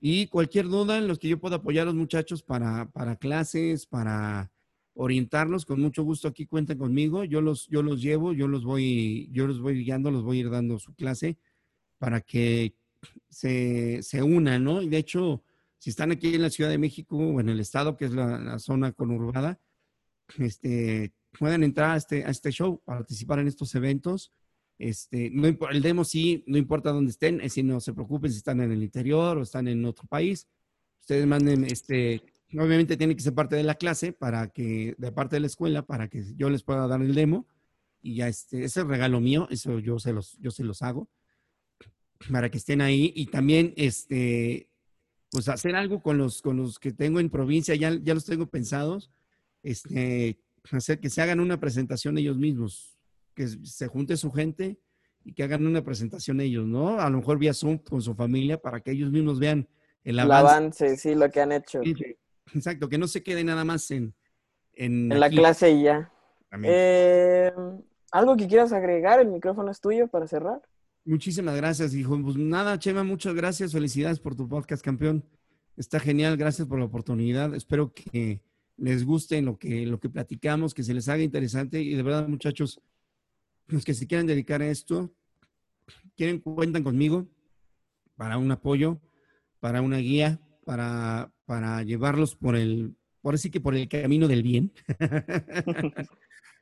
Y 0.00 0.28
cualquier 0.28 0.66
duda 0.68 0.96
en 0.98 1.08
los 1.08 1.18
que 1.18 1.28
yo 1.28 1.40
pueda 1.40 1.56
apoyar 1.56 1.82
a 1.82 1.86
los 1.86 1.94
muchachos 1.96 2.42
para, 2.42 2.88
para 2.90 3.16
clases, 3.16 3.86
para 3.86 4.51
orientarlos, 4.94 5.64
con 5.64 5.80
mucho 5.80 6.02
gusto 6.02 6.28
aquí 6.28 6.46
cuentan 6.46 6.78
conmigo. 6.78 7.24
Yo 7.24 7.40
los, 7.40 7.66
yo 7.68 7.82
los 7.82 8.02
llevo, 8.02 8.32
yo 8.32 8.48
los 8.48 8.64
voy, 8.64 9.28
yo 9.32 9.46
los 9.46 9.60
voy 9.60 9.82
guiando, 9.84 10.10
los 10.10 10.22
voy 10.22 10.38
a 10.38 10.40
ir 10.40 10.50
dando 10.50 10.78
su 10.78 10.94
clase 10.94 11.38
para 11.98 12.20
que 12.20 12.74
se, 13.28 14.02
se 14.02 14.22
unan, 14.22 14.64
¿no? 14.64 14.82
Y 14.82 14.88
de 14.88 14.98
hecho, 14.98 15.42
si 15.78 15.90
están 15.90 16.12
aquí 16.12 16.34
en 16.34 16.42
la 16.42 16.50
Ciudad 16.50 16.70
de 16.70 16.78
México 16.78 17.16
o 17.16 17.40
en 17.40 17.48
el 17.48 17.60
estado, 17.60 17.96
que 17.96 18.04
es 18.04 18.12
la, 18.12 18.58
zona 18.58 18.92
conurbada, 18.92 19.60
este, 20.38 21.12
pueden 21.38 21.64
entrar 21.64 21.92
a 21.92 21.96
este, 21.96 22.24
a 22.24 22.30
este 22.30 22.50
show, 22.50 22.80
participar 22.84 23.38
en 23.38 23.48
estos 23.48 23.74
eventos. 23.74 24.32
Este, 24.78 25.30
no, 25.30 25.48
el 25.48 25.82
demo 25.82 26.04
sí, 26.04 26.44
no 26.46 26.58
importa 26.58 26.92
dónde 26.92 27.10
estén, 27.10 27.36
es 27.36 27.52
decir, 27.52 27.64
no 27.64 27.80
se 27.80 27.92
preocupen 27.92 28.30
si 28.30 28.38
están 28.38 28.60
en 28.60 28.72
el 28.72 28.82
interior 28.82 29.38
o 29.38 29.42
están 29.42 29.68
en 29.68 29.84
otro 29.84 30.06
país. 30.06 30.46
Ustedes 31.00 31.26
manden, 31.26 31.64
este, 31.64 32.22
obviamente 32.58 32.96
tienen 32.96 33.16
que 33.16 33.22
ser 33.22 33.34
parte 33.34 33.56
de 33.56 33.62
la 33.62 33.74
clase 33.74 34.12
para 34.12 34.48
que, 34.48 34.94
de 34.98 35.12
parte 35.12 35.36
de 35.36 35.40
la 35.40 35.46
escuela, 35.46 35.82
para 35.82 36.08
que 36.08 36.24
yo 36.36 36.50
les 36.50 36.62
pueda 36.62 36.86
dar 36.86 37.00
el 37.00 37.14
demo. 37.14 37.46
Y 38.02 38.16
ya 38.16 38.28
este, 38.28 38.64
ese 38.64 38.80
es 38.80 38.86
regalo 38.86 39.20
mío, 39.20 39.46
eso 39.50 39.78
yo 39.78 39.98
se 39.98 40.12
los, 40.12 40.36
yo 40.38 40.50
se 40.50 40.64
los 40.64 40.82
hago 40.82 41.08
para 42.30 42.50
que 42.50 42.58
estén 42.58 42.80
ahí 42.80 43.12
y 43.16 43.26
también 43.26 43.72
este 43.76 44.68
pues 45.30 45.48
hacer 45.48 45.74
algo 45.74 46.02
con 46.02 46.18
los 46.18 46.42
con 46.42 46.56
los 46.56 46.78
que 46.78 46.92
tengo 46.92 47.20
en 47.20 47.30
provincia 47.30 47.74
ya, 47.74 47.90
ya 48.02 48.14
los 48.14 48.24
tengo 48.24 48.46
pensados 48.46 49.10
este 49.62 50.38
hacer 50.70 51.00
que 51.00 51.10
se 51.10 51.22
hagan 51.22 51.40
una 51.40 51.58
presentación 51.58 52.18
ellos 52.18 52.36
mismos 52.36 52.96
que 53.34 53.48
se 53.48 53.88
junte 53.88 54.16
su 54.16 54.30
gente 54.30 54.78
y 55.24 55.32
que 55.32 55.42
hagan 55.42 55.66
una 55.66 55.82
presentación 55.82 56.40
ellos 56.40 56.66
no 56.66 57.00
a 57.00 57.08
lo 57.10 57.18
mejor 57.18 57.38
vía 57.38 57.54
Zoom 57.54 57.78
con 57.78 58.02
su 58.02 58.14
familia 58.14 58.60
para 58.60 58.80
que 58.80 58.92
ellos 58.92 59.10
mismos 59.10 59.38
vean 59.38 59.68
el 60.04 60.18
El 60.18 60.20
avance 60.20 60.54
avance, 60.54 60.96
sí, 60.96 61.14
lo 61.14 61.30
que 61.30 61.40
han 61.40 61.52
hecho. 61.52 61.80
Exacto 62.54 62.88
que 62.88 62.98
no 62.98 63.08
se 63.08 63.22
quede 63.22 63.44
nada 63.44 63.64
más 63.64 63.90
en 63.90 64.14
en, 64.74 65.12
En 65.12 65.20
la 65.20 65.30
clase 65.30 65.70
y 65.70 65.82
ya. 65.84 66.12
Eh, 66.64 67.52
¿Algo 68.10 68.36
que 68.36 68.46
quieras 68.46 68.72
agregar? 68.72 69.20
El 69.20 69.28
micrófono 69.28 69.70
es 69.70 69.80
tuyo 69.80 70.08
para 70.08 70.26
cerrar. 70.26 70.60
Muchísimas 71.04 71.56
gracias, 71.56 71.94
hijo. 71.94 72.20
Pues 72.22 72.36
nada, 72.36 72.78
Chema, 72.78 73.04
muchas 73.04 73.34
gracias. 73.34 73.72
Felicidades 73.72 74.20
por 74.20 74.34
tu 74.34 74.48
podcast, 74.48 74.84
campeón. 74.84 75.24
Está 75.76 75.98
genial, 75.98 76.36
gracias 76.36 76.68
por 76.68 76.78
la 76.78 76.84
oportunidad. 76.84 77.54
Espero 77.54 77.92
que 77.92 78.42
les 78.76 79.04
guste 79.04 79.40
lo 79.42 79.58
que, 79.58 79.86
lo 79.86 79.98
que 79.98 80.10
platicamos, 80.10 80.74
que 80.74 80.82
se 80.82 80.94
les 80.94 81.08
haga 81.08 81.22
interesante. 81.22 81.80
Y 81.80 81.94
de 81.94 82.02
verdad, 82.02 82.28
muchachos, 82.28 82.80
los 83.66 83.84
que 83.84 83.94
se 83.94 84.06
quieran 84.06 84.26
dedicar 84.26 84.60
a 84.60 84.68
esto, 84.68 85.10
quieren, 86.16 86.38
cuentan 86.38 86.84
conmigo 86.84 87.26
para 88.16 88.36
un 88.36 88.50
apoyo, 88.52 89.00
para 89.60 89.80
una 89.80 89.96
guía, 89.96 90.38
para, 90.64 91.32
para 91.44 91.82
llevarlos 91.82 92.36
por 92.36 92.56
el, 92.56 92.96
por 93.20 93.34
así 93.34 93.50
que 93.50 93.60
por 93.60 93.74
el 93.74 93.88
camino 93.88 94.28
del 94.28 94.42
bien, 94.42 94.72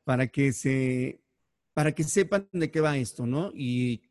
para 0.05 0.28
que 0.28 0.53
se, 0.53 1.20
para 1.72 1.92
que 1.92 2.05
sepan 2.05 2.48
de 2.53 2.70
qué 2.70 2.80
va 2.80 2.98
esto, 2.98 3.26
¿no? 3.26 3.53
Y 3.55 4.03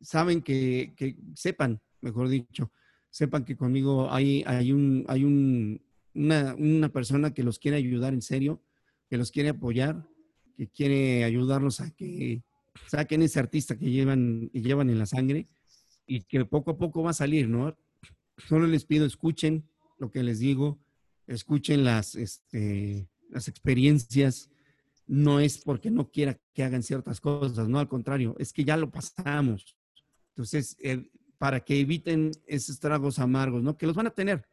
saben 0.00 0.42
que, 0.42 0.94
que 0.96 1.16
sepan, 1.34 1.80
mejor 2.00 2.28
dicho, 2.28 2.70
sepan 3.10 3.44
que 3.44 3.56
conmigo 3.56 4.12
hay, 4.12 4.44
hay, 4.46 4.72
un, 4.72 5.04
hay 5.08 5.24
un, 5.24 5.82
una, 6.14 6.54
una 6.54 6.88
persona 6.90 7.32
que 7.32 7.42
los 7.42 7.58
quiere 7.58 7.76
ayudar 7.76 8.12
en 8.12 8.22
serio, 8.22 8.62
que 9.08 9.16
los 9.16 9.30
quiere 9.30 9.50
apoyar, 9.50 10.06
que 10.56 10.68
quiere 10.68 11.24
ayudarlos 11.24 11.80
a 11.80 11.90
que 11.90 12.42
saquen 12.86 13.22
ese 13.22 13.38
artista 13.38 13.78
que 13.78 13.90
llevan, 13.90 14.50
que 14.52 14.60
llevan 14.60 14.90
en 14.90 14.98
la 14.98 15.06
sangre 15.06 15.46
y 16.06 16.22
que 16.22 16.44
poco 16.44 16.72
a 16.72 16.78
poco 16.78 17.02
va 17.02 17.10
a 17.10 17.14
salir, 17.14 17.48
¿no? 17.48 17.76
Solo 18.36 18.66
les 18.66 18.84
pido, 18.84 19.06
escuchen 19.06 19.68
lo 19.98 20.10
que 20.10 20.22
les 20.22 20.38
digo, 20.38 20.78
escuchen 21.26 21.84
las, 21.84 22.14
este, 22.14 23.08
las 23.30 23.48
experiencias, 23.48 24.50
no 25.06 25.40
es 25.40 25.58
porque 25.58 25.90
no 25.90 26.10
quiera 26.10 26.38
que 26.52 26.64
hagan 26.64 26.82
ciertas 26.82 27.20
cosas, 27.20 27.68
no, 27.68 27.78
al 27.78 27.88
contrario, 27.88 28.34
es 28.38 28.52
que 28.52 28.64
ya 28.64 28.76
lo 28.76 28.90
pasamos. 28.90 29.76
Entonces, 30.30 30.76
eh, 30.80 31.08
para 31.38 31.60
que 31.60 31.80
eviten 31.80 32.32
esos 32.46 32.78
tragos 32.80 33.18
amargos, 33.18 33.62
¿no? 33.62 33.76
Que 33.76 33.86
los 33.86 33.94
van 33.94 34.08
a 34.08 34.14
tener, 34.14 34.46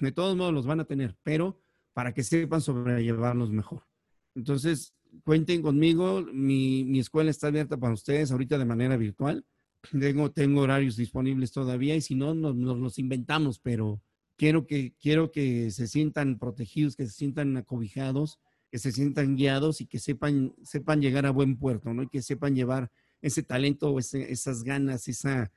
de 0.00 0.12
todos 0.12 0.36
modos 0.36 0.52
los 0.52 0.66
van 0.66 0.80
a 0.80 0.84
tener, 0.84 1.16
pero 1.22 1.60
para 1.92 2.12
que 2.12 2.22
sepan 2.22 2.60
sobrellevarlos 2.60 3.50
mejor. 3.50 3.86
Entonces, 4.34 4.94
cuenten 5.24 5.62
conmigo, 5.62 6.22
mi, 6.32 6.84
mi 6.84 6.98
escuela 6.98 7.30
está 7.30 7.48
abierta 7.48 7.76
para 7.76 7.92
ustedes 7.92 8.32
ahorita 8.32 8.58
de 8.58 8.64
manera 8.64 8.96
virtual. 8.96 9.44
Tengo, 9.90 10.30
tengo 10.30 10.60
horarios 10.60 10.96
disponibles 10.96 11.52
todavía 11.52 11.96
y 11.96 12.00
si 12.00 12.14
no, 12.14 12.34
nos, 12.34 12.56
los 12.56 12.98
inventamos, 12.98 13.58
pero 13.58 14.00
quiero 14.36 14.66
que, 14.66 14.94
quiero 15.00 15.32
que 15.32 15.70
se 15.70 15.88
sientan 15.88 16.38
protegidos, 16.38 16.96
que 16.96 17.06
se 17.06 17.12
sientan 17.12 17.56
acobijados, 17.56 18.38
que 18.70 18.78
se 18.78 18.92
sientan 18.92 19.36
guiados 19.36 19.80
y 19.80 19.86
que 19.86 19.98
sepan, 19.98 20.54
sepan 20.62 21.00
llegar 21.00 21.26
a 21.26 21.30
buen 21.30 21.56
puerto, 21.56 21.92
¿no? 21.92 22.04
Y 22.04 22.08
que 22.08 22.22
sepan 22.22 22.54
llevar 22.54 22.90
ese 23.20 23.42
talento, 23.42 23.98
esas 23.98 24.62
ganas, 24.64 25.08
esa 25.08 25.52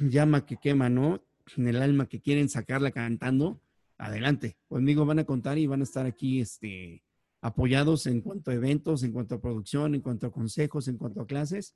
llama 0.00 0.46
que 0.46 0.56
quema, 0.56 0.88
¿no? 0.88 1.24
En 1.56 1.66
el 1.68 1.82
alma 1.82 2.06
que 2.06 2.20
quieren 2.20 2.48
sacarla 2.48 2.90
cantando, 2.90 3.60
adelante. 3.98 4.56
Conmigo 4.68 5.06
van 5.06 5.18
a 5.18 5.24
contar 5.24 5.58
y 5.58 5.66
van 5.66 5.80
a 5.80 5.84
estar 5.84 6.06
aquí, 6.06 6.40
este, 6.40 7.02
apoyados 7.40 8.06
en 8.06 8.20
cuanto 8.20 8.50
a 8.50 8.54
eventos, 8.54 9.02
en 9.02 9.12
cuanto 9.12 9.36
a 9.36 9.40
producción, 9.40 9.94
en 9.94 10.00
cuanto 10.00 10.26
a 10.26 10.32
consejos, 10.32 10.88
en 10.88 10.96
cuanto 10.96 11.20
a 11.20 11.26
clases. 11.26 11.74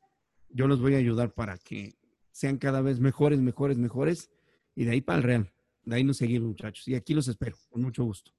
Yo 0.50 0.66
los 0.66 0.80
voy 0.80 0.94
a 0.94 0.98
ayudar 0.98 1.32
para 1.32 1.56
que 1.58 1.94
sean 2.32 2.58
cada 2.58 2.80
vez 2.80 3.00
mejores, 3.00 3.40
mejores, 3.40 3.78
mejores. 3.78 4.30
Y 4.74 4.84
de 4.84 4.92
ahí 4.92 5.00
para 5.00 5.18
el 5.18 5.24
Real. 5.24 5.52
De 5.84 5.96
ahí 5.96 6.04
nos 6.04 6.18
seguimos, 6.18 6.48
muchachos. 6.48 6.86
Y 6.88 6.94
aquí 6.94 7.14
los 7.14 7.28
espero, 7.28 7.56
con 7.70 7.82
mucho 7.82 8.04
gusto. 8.04 8.32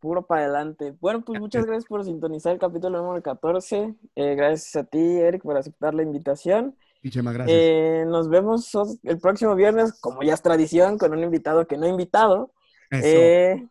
Puro 0.00 0.26
para 0.26 0.42
adelante. 0.44 0.94
Bueno, 1.00 1.22
pues 1.24 1.40
muchas 1.40 1.64
gracias 1.66 1.86
por 1.86 2.04
sintonizar 2.04 2.52
el 2.52 2.58
capítulo 2.58 3.00
número 3.02 3.22
14. 3.22 3.94
Eh, 4.16 4.34
gracias 4.34 4.76
a 4.76 4.84
ti, 4.84 4.98
Eric, 4.98 5.42
por 5.42 5.56
aceptar 5.56 5.94
la 5.94 6.02
invitación. 6.02 6.76
Y 7.02 7.10
Chema, 7.10 7.32
gracias. 7.32 7.56
Eh, 7.58 8.04
nos 8.06 8.28
vemos 8.28 8.74
os- 8.74 8.98
el 9.04 9.18
próximo 9.18 9.54
viernes, 9.54 9.98
como 10.00 10.22
ya 10.22 10.34
es 10.34 10.42
tradición, 10.42 10.98
con 10.98 11.12
un 11.12 11.22
invitado 11.22 11.66
que 11.66 11.76
no 11.78 11.86
he 11.86 11.90
invitado. 11.90 12.52
Eso. 12.90 13.04
Eh, 13.06 13.68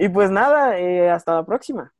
y 0.00 0.08
pues 0.08 0.30
nada, 0.30 0.78
eh, 0.78 1.08
hasta 1.10 1.34
la 1.34 1.46
próxima. 1.46 1.94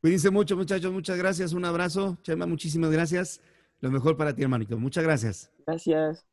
Cuídense 0.00 0.30
mucho, 0.30 0.56
muchachos. 0.56 0.92
Muchas 0.92 1.18
gracias. 1.18 1.52
Un 1.52 1.64
abrazo. 1.64 2.16
Chema, 2.22 2.46
muchísimas 2.46 2.90
gracias. 2.90 3.40
Lo 3.84 3.90
mejor 3.90 4.16
para 4.16 4.34
ti, 4.34 4.42
hermanito. 4.42 4.78
Muchas 4.78 5.04
gracias. 5.04 5.52
Gracias. 5.66 6.24